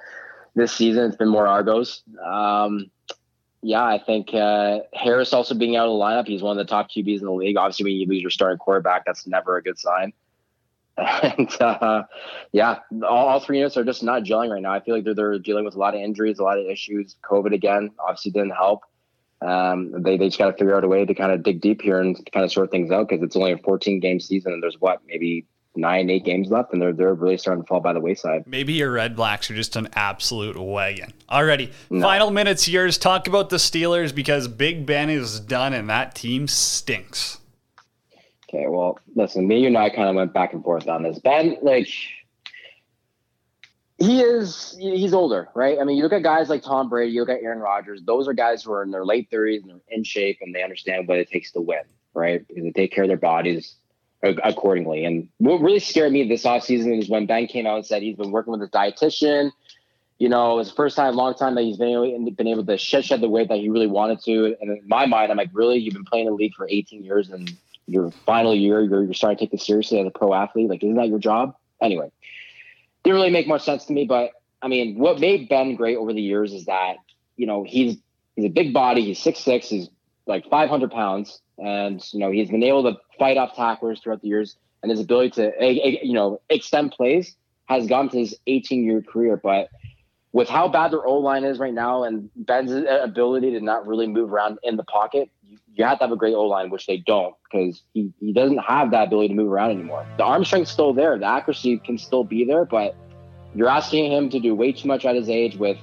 this 0.55 0.73
season. 0.73 1.05
It's 1.05 1.15
been 1.15 1.29
more 1.29 1.47
Argos. 1.47 2.03
Um, 2.23 2.91
yeah, 3.61 3.83
I 3.83 3.99
think 4.03 4.33
uh, 4.33 4.79
Harris 4.93 5.33
also 5.33 5.53
being 5.53 5.75
out 5.75 5.87
of 5.87 5.91
the 5.91 5.99
lineup. 6.03 6.27
He's 6.27 6.41
one 6.41 6.57
of 6.57 6.65
the 6.65 6.69
top 6.69 6.89
QBs 6.89 7.19
in 7.19 7.25
the 7.25 7.31
league. 7.31 7.57
Obviously, 7.57 7.85
when 7.85 7.93
you 7.93 8.07
lose 8.07 8.21
your 8.21 8.31
starting 8.31 8.57
quarterback, 8.57 9.05
that's 9.05 9.27
never 9.27 9.57
a 9.57 9.63
good 9.63 9.77
sign. 9.77 10.13
And 10.97 11.49
uh, 11.61 12.03
yeah, 12.51 12.79
all, 13.03 13.27
all, 13.29 13.39
three 13.39 13.59
units 13.59 13.77
are 13.77 13.85
just 13.85 14.03
not 14.03 14.23
gelling 14.23 14.51
right 14.51 14.61
now. 14.61 14.73
I 14.73 14.81
feel 14.81 14.95
like 14.95 15.05
they're, 15.05 15.15
they're 15.15 15.39
dealing 15.39 15.63
with 15.63 15.75
a 15.75 15.79
lot 15.79 15.95
of 15.95 16.01
injuries, 16.01 16.39
a 16.39 16.43
lot 16.43 16.59
of 16.59 16.65
issues. 16.65 17.15
COVID 17.23 17.53
again 17.53 17.91
obviously 17.99 18.31
didn't 18.31 18.51
help. 18.51 18.81
Um, 19.41 19.93
they, 20.03 20.17
they 20.17 20.27
just 20.27 20.37
got 20.37 20.47
to 20.47 20.57
figure 20.57 20.75
out 20.75 20.83
a 20.83 20.89
way 20.89 21.05
to 21.05 21.13
kind 21.13 21.31
of 21.31 21.41
dig 21.41 21.61
deep 21.61 21.81
here 21.81 22.01
and 22.01 22.17
kind 22.33 22.43
of 22.43 22.51
sort 22.51 22.69
things 22.71 22.91
out 22.91 23.07
because 23.07 23.23
it's 23.23 23.37
only 23.37 23.53
a 23.53 23.57
14 23.59 24.01
game 24.01 24.19
season 24.19 24.51
and 24.51 24.61
there's 24.61 24.75
what, 24.81 24.99
maybe 25.07 25.45
nine, 25.75 26.09
eight 26.09 26.25
games 26.25 26.49
left, 26.49 26.73
and 26.73 26.81
they're 26.81 26.93
they're 26.93 27.13
really 27.13 27.37
starting 27.37 27.63
to 27.63 27.67
fall 27.67 27.79
by 27.79 27.93
the 27.93 27.99
wayside. 27.99 28.43
Maybe 28.45 28.73
your 28.73 28.91
Red 28.91 29.15
Blacks 29.15 29.49
are 29.49 29.55
just 29.55 29.75
an 29.75 29.89
absolute 29.93 30.57
wagon. 30.57 31.13
Alrighty, 31.29 31.71
no. 31.89 32.01
final 32.01 32.31
minutes 32.31 32.67
yours. 32.67 32.97
Talk 32.97 33.27
about 33.27 33.49
the 33.49 33.57
Steelers 33.57 34.13
because 34.13 34.47
Big 34.47 34.85
Ben 34.85 35.09
is 35.09 35.39
done 35.39 35.73
and 35.73 35.89
that 35.89 36.15
team 36.15 36.47
stinks. 36.47 37.39
Okay, 38.49 38.65
well, 38.67 38.99
listen, 39.15 39.47
me 39.47 39.65
and 39.67 39.77
I 39.77 39.89
kind 39.89 40.09
of 40.09 40.15
went 40.15 40.33
back 40.33 40.53
and 40.53 40.63
forth 40.63 40.87
on 40.87 41.03
this. 41.03 41.19
Ben, 41.19 41.57
like, 41.61 41.87
he 43.99 44.21
is 44.21 44.75
he's 44.79 45.13
older, 45.13 45.49
right? 45.53 45.77
I 45.79 45.83
mean, 45.83 45.97
you 45.97 46.03
look 46.03 46.13
at 46.13 46.23
guys 46.23 46.49
like 46.49 46.63
Tom 46.63 46.89
Brady, 46.89 47.11
you 47.11 47.19
look 47.19 47.29
at 47.29 47.43
Aaron 47.43 47.59
Rodgers. 47.59 48.01
Those 48.03 48.27
are 48.27 48.33
guys 48.33 48.63
who 48.63 48.71
are 48.71 48.81
in 48.81 48.91
their 48.91 49.05
late 49.05 49.27
thirties 49.29 49.61
and 49.61 49.71
they're 49.71 49.81
in 49.89 50.03
shape 50.03 50.39
and 50.41 50.55
they 50.55 50.63
understand 50.63 51.07
what 51.07 51.19
it 51.19 51.29
takes 51.29 51.51
to 51.51 51.61
win, 51.61 51.83
right? 52.13 52.47
Because 52.47 52.63
they 52.63 52.71
take 52.71 52.91
care 52.91 53.03
of 53.03 53.09
their 53.09 53.17
bodies 53.17 53.75
accordingly. 54.21 55.05
And 55.05 55.29
what 55.37 55.61
really 55.61 55.79
scared 55.79 56.11
me 56.11 56.27
this 56.27 56.43
offseason 56.43 56.99
is 56.99 57.09
when 57.09 57.25
Ben 57.25 57.47
came 57.47 57.65
out 57.65 57.77
and 57.77 57.85
said 57.85 58.01
he's 58.01 58.17
been 58.17 58.31
working 58.31 58.51
with 58.51 58.61
his 58.61 58.69
dietitian. 58.69 59.51
You 60.17 60.27
know, 60.27 60.59
it's 60.59 60.69
the 60.69 60.75
first 60.75 60.97
time, 60.97 61.15
long 61.15 61.33
time 61.33 61.55
that 61.55 61.61
he's 61.61 61.77
been 61.77 61.89
able, 61.89 62.31
been 62.31 62.47
able 62.47 62.65
to 62.65 62.77
shed, 62.77 63.05
shed 63.05 63.21
the 63.21 63.29
weight 63.29 63.47
that 63.47 63.59
he 63.59 63.69
really 63.69 63.87
wanted 63.87 64.21
to. 64.23 64.57
And 64.59 64.77
in 64.77 64.81
my 64.85 65.05
mind, 65.05 65.31
I'm 65.31 65.37
like, 65.37 65.51
really, 65.53 65.77
you've 65.77 65.93
been 65.93 66.03
playing 66.03 66.25
the 66.25 66.33
league 66.33 66.53
for 66.55 66.67
18 66.69 67.03
years 67.03 67.29
and 67.29 67.49
your 67.89 68.11
final 68.25 68.55
year, 68.55 68.81
you're, 68.81 69.03
you're 69.03 69.13
starting 69.13 69.37
to 69.37 69.43
take 69.43 69.51
this 69.51 69.65
seriously 69.65 69.99
as 69.99 70.07
a 70.07 70.11
pro 70.11 70.33
athlete. 70.33 70.69
Like, 70.69 70.83
isn't 70.83 70.95
that 70.95 71.07
your 71.07 71.19
job? 71.19 71.55
Anyway, 71.81 72.11
didn't 73.03 73.15
really 73.15 73.31
make 73.31 73.47
much 73.47 73.63
sense 73.63 73.85
to 73.85 73.93
me. 73.93 74.05
But 74.05 74.31
I 74.61 74.67
mean, 74.67 74.97
what 74.97 75.19
made 75.19 75.49
Ben 75.49 75.75
great 75.75 75.97
over 75.97 76.13
the 76.13 76.21
years 76.21 76.53
is 76.53 76.65
that 76.65 76.97
you 77.35 77.47
know 77.47 77.63
he's 77.63 77.97
he's 78.35 78.45
a 78.45 78.49
big 78.49 78.73
body. 78.73 79.05
He's 79.05 79.19
six 79.19 79.39
six. 79.39 79.69
He's 79.69 79.89
like 80.27 80.47
500 80.49 80.91
pounds, 80.91 81.41
and 81.63 82.03
you 82.13 82.19
know 82.19 82.31
he's 82.31 82.49
been 82.49 82.63
able 82.63 82.83
to 82.83 82.97
fight 83.17 83.37
off 83.37 83.55
tacklers 83.55 84.01
throughout 84.01 84.21
the 84.21 84.27
years, 84.27 84.55
and 84.81 84.91
his 84.91 84.99
ability 84.99 85.31
to 85.31 85.51
you 86.03 86.13
know 86.13 86.41
extend 86.49 86.91
plays 86.91 87.35
has 87.67 87.85
gone 87.85 88.09
to 88.09 88.17
his 88.17 88.35
18 88.47 88.83
year 88.83 89.01
career. 89.01 89.37
But 89.37 89.69
with 90.31 90.49
how 90.49 90.67
bad 90.67 90.91
their 90.91 91.05
O 91.05 91.17
line 91.17 91.43
is 91.43 91.59
right 91.59 91.73
now, 91.73 92.03
and 92.03 92.29
Ben's 92.35 92.71
ability 92.71 93.51
to 93.51 93.61
not 93.61 93.87
really 93.87 94.07
move 94.07 94.31
around 94.31 94.59
in 94.63 94.75
the 94.75 94.83
pocket, 94.83 95.29
you 95.73 95.85
have 95.85 95.99
to 95.99 96.03
have 96.03 96.11
a 96.11 96.17
great 96.17 96.35
O 96.35 96.43
line, 96.43 96.69
which 96.69 96.85
they 96.85 96.97
don't 96.97 97.35
because 97.51 97.83
he, 97.93 98.11
he 98.19 98.33
doesn't 98.33 98.57
have 98.57 98.91
that 98.91 99.07
ability 99.07 99.29
to 99.29 99.33
move 99.33 99.51
around 99.51 99.71
anymore. 99.71 100.05
The 100.17 100.23
arm 100.23 100.45
strength's 100.45 100.71
still 100.71 100.93
there, 100.93 101.17
the 101.17 101.25
accuracy 101.25 101.77
can 101.77 101.97
still 101.97 102.23
be 102.23 102.45
there, 102.45 102.65
but 102.65 102.95
you're 103.55 103.69
asking 103.69 104.11
him 104.11 104.29
to 104.29 104.39
do 104.39 104.53
way 104.53 104.71
too 104.71 104.87
much 104.87 105.05
at 105.05 105.15
his 105.15 105.29
age 105.29 105.57
with 105.57 105.77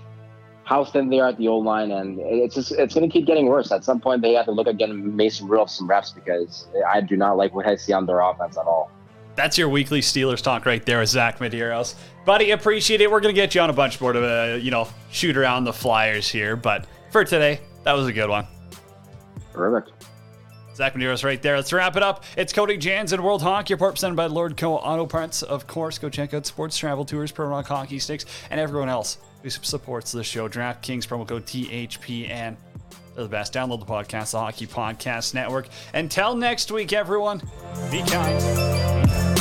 how 0.66 0.84
thin 0.84 1.08
they 1.08 1.20
are 1.20 1.28
at 1.28 1.38
the 1.38 1.46
old 1.46 1.64
line, 1.64 1.92
and 1.92 2.18
it's 2.18 2.56
just 2.56 2.72
it's 2.72 2.92
going 2.92 3.08
to 3.08 3.12
keep 3.12 3.24
getting 3.24 3.46
worse. 3.46 3.70
At 3.70 3.84
some 3.84 4.00
point, 4.00 4.20
they 4.20 4.32
have 4.32 4.46
to 4.46 4.50
look 4.50 4.66
at 4.66 4.76
getting 4.76 5.14
Mason 5.14 5.46
Rudolph 5.46 5.70
some 5.70 5.86
reps 5.86 6.10
because 6.10 6.66
I 6.88 7.00
do 7.00 7.16
not 7.16 7.36
like 7.36 7.54
what 7.54 7.68
I 7.68 7.76
see 7.76 7.92
on 7.92 8.04
their 8.04 8.18
offense 8.18 8.58
at 8.58 8.66
all. 8.66 8.90
That's 9.36 9.56
your 9.56 9.68
weekly 9.68 10.00
Steelers 10.00 10.42
talk 10.42 10.66
right 10.66 10.84
there, 10.84 11.04
Zach 11.06 11.38
Medeiros. 11.38 11.94
Buddy, 12.24 12.50
appreciate 12.50 13.00
it. 13.00 13.08
We're 13.08 13.20
going 13.20 13.34
to 13.34 13.40
get 13.40 13.54
you 13.54 13.60
on 13.60 13.70
a 13.70 13.72
bunch 13.72 14.00
more 14.00 14.12
to, 14.12 14.54
uh, 14.54 14.56
you 14.56 14.72
know, 14.72 14.88
shoot 15.12 15.36
around 15.36 15.64
the 15.64 15.72
Flyers 15.72 16.28
here. 16.28 16.56
But 16.56 16.86
for 17.10 17.22
today, 17.22 17.60
that 17.84 17.92
was 17.92 18.08
a 18.08 18.12
good 18.12 18.28
one. 18.28 18.46
Perfect. 19.52 19.92
Zach 20.74 20.94
Medeiros 20.94 21.22
right 21.22 21.40
there. 21.40 21.56
Let's 21.56 21.72
wrap 21.72 21.96
it 21.96 22.02
up. 22.02 22.24
It's 22.36 22.52
Cody 22.52 22.76
Jans 22.76 23.12
and 23.12 23.22
World 23.22 23.42
Hockey 23.42 23.74
Report 23.74 23.94
presented 23.94 24.16
by 24.16 24.26
Lordco 24.26 24.80
Auto 24.82 25.06
Parts. 25.06 25.42
Of 25.42 25.66
course, 25.66 25.98
go 25.98 26.08
check 26.08 26.34
out 26.34 26.44
Sports 26.44 26.76
Travel 26.76 27.04
Tours, 27.04 27.30
Pro 27.30 27.46
Rock 27.46 27.66
Hockey 27.66 27.98
Sticks, 27.98 28.24
and 28.50 28.58
everyone 28.58 28.88
else 28.88 29.18
who 29.54 29.62
supports 29.62 30.12
the 30.12 30.24
show. 30.24 30.48
DraftKings 30.48 31.06
promo 31.06 31.26
code 31.26 31.46
THPN. 31.46 32.56
They're 33.14 33.24
the 33.24 33.30
best. 33.30 33.52
Download 33.52 33.80
the 33.80 33.86
podcast, 33.86 34.32
the 34.32 34.40
Hockey 34.40 34.66
Podcast 34.66 35.34
Network. 35.34 35.68
Until 35.94 36.34
next 36.34 36.70
week, 36.70 36.92
everyone, 36.92 37.40
be 37.90 38.02
kind. 38.02 39.35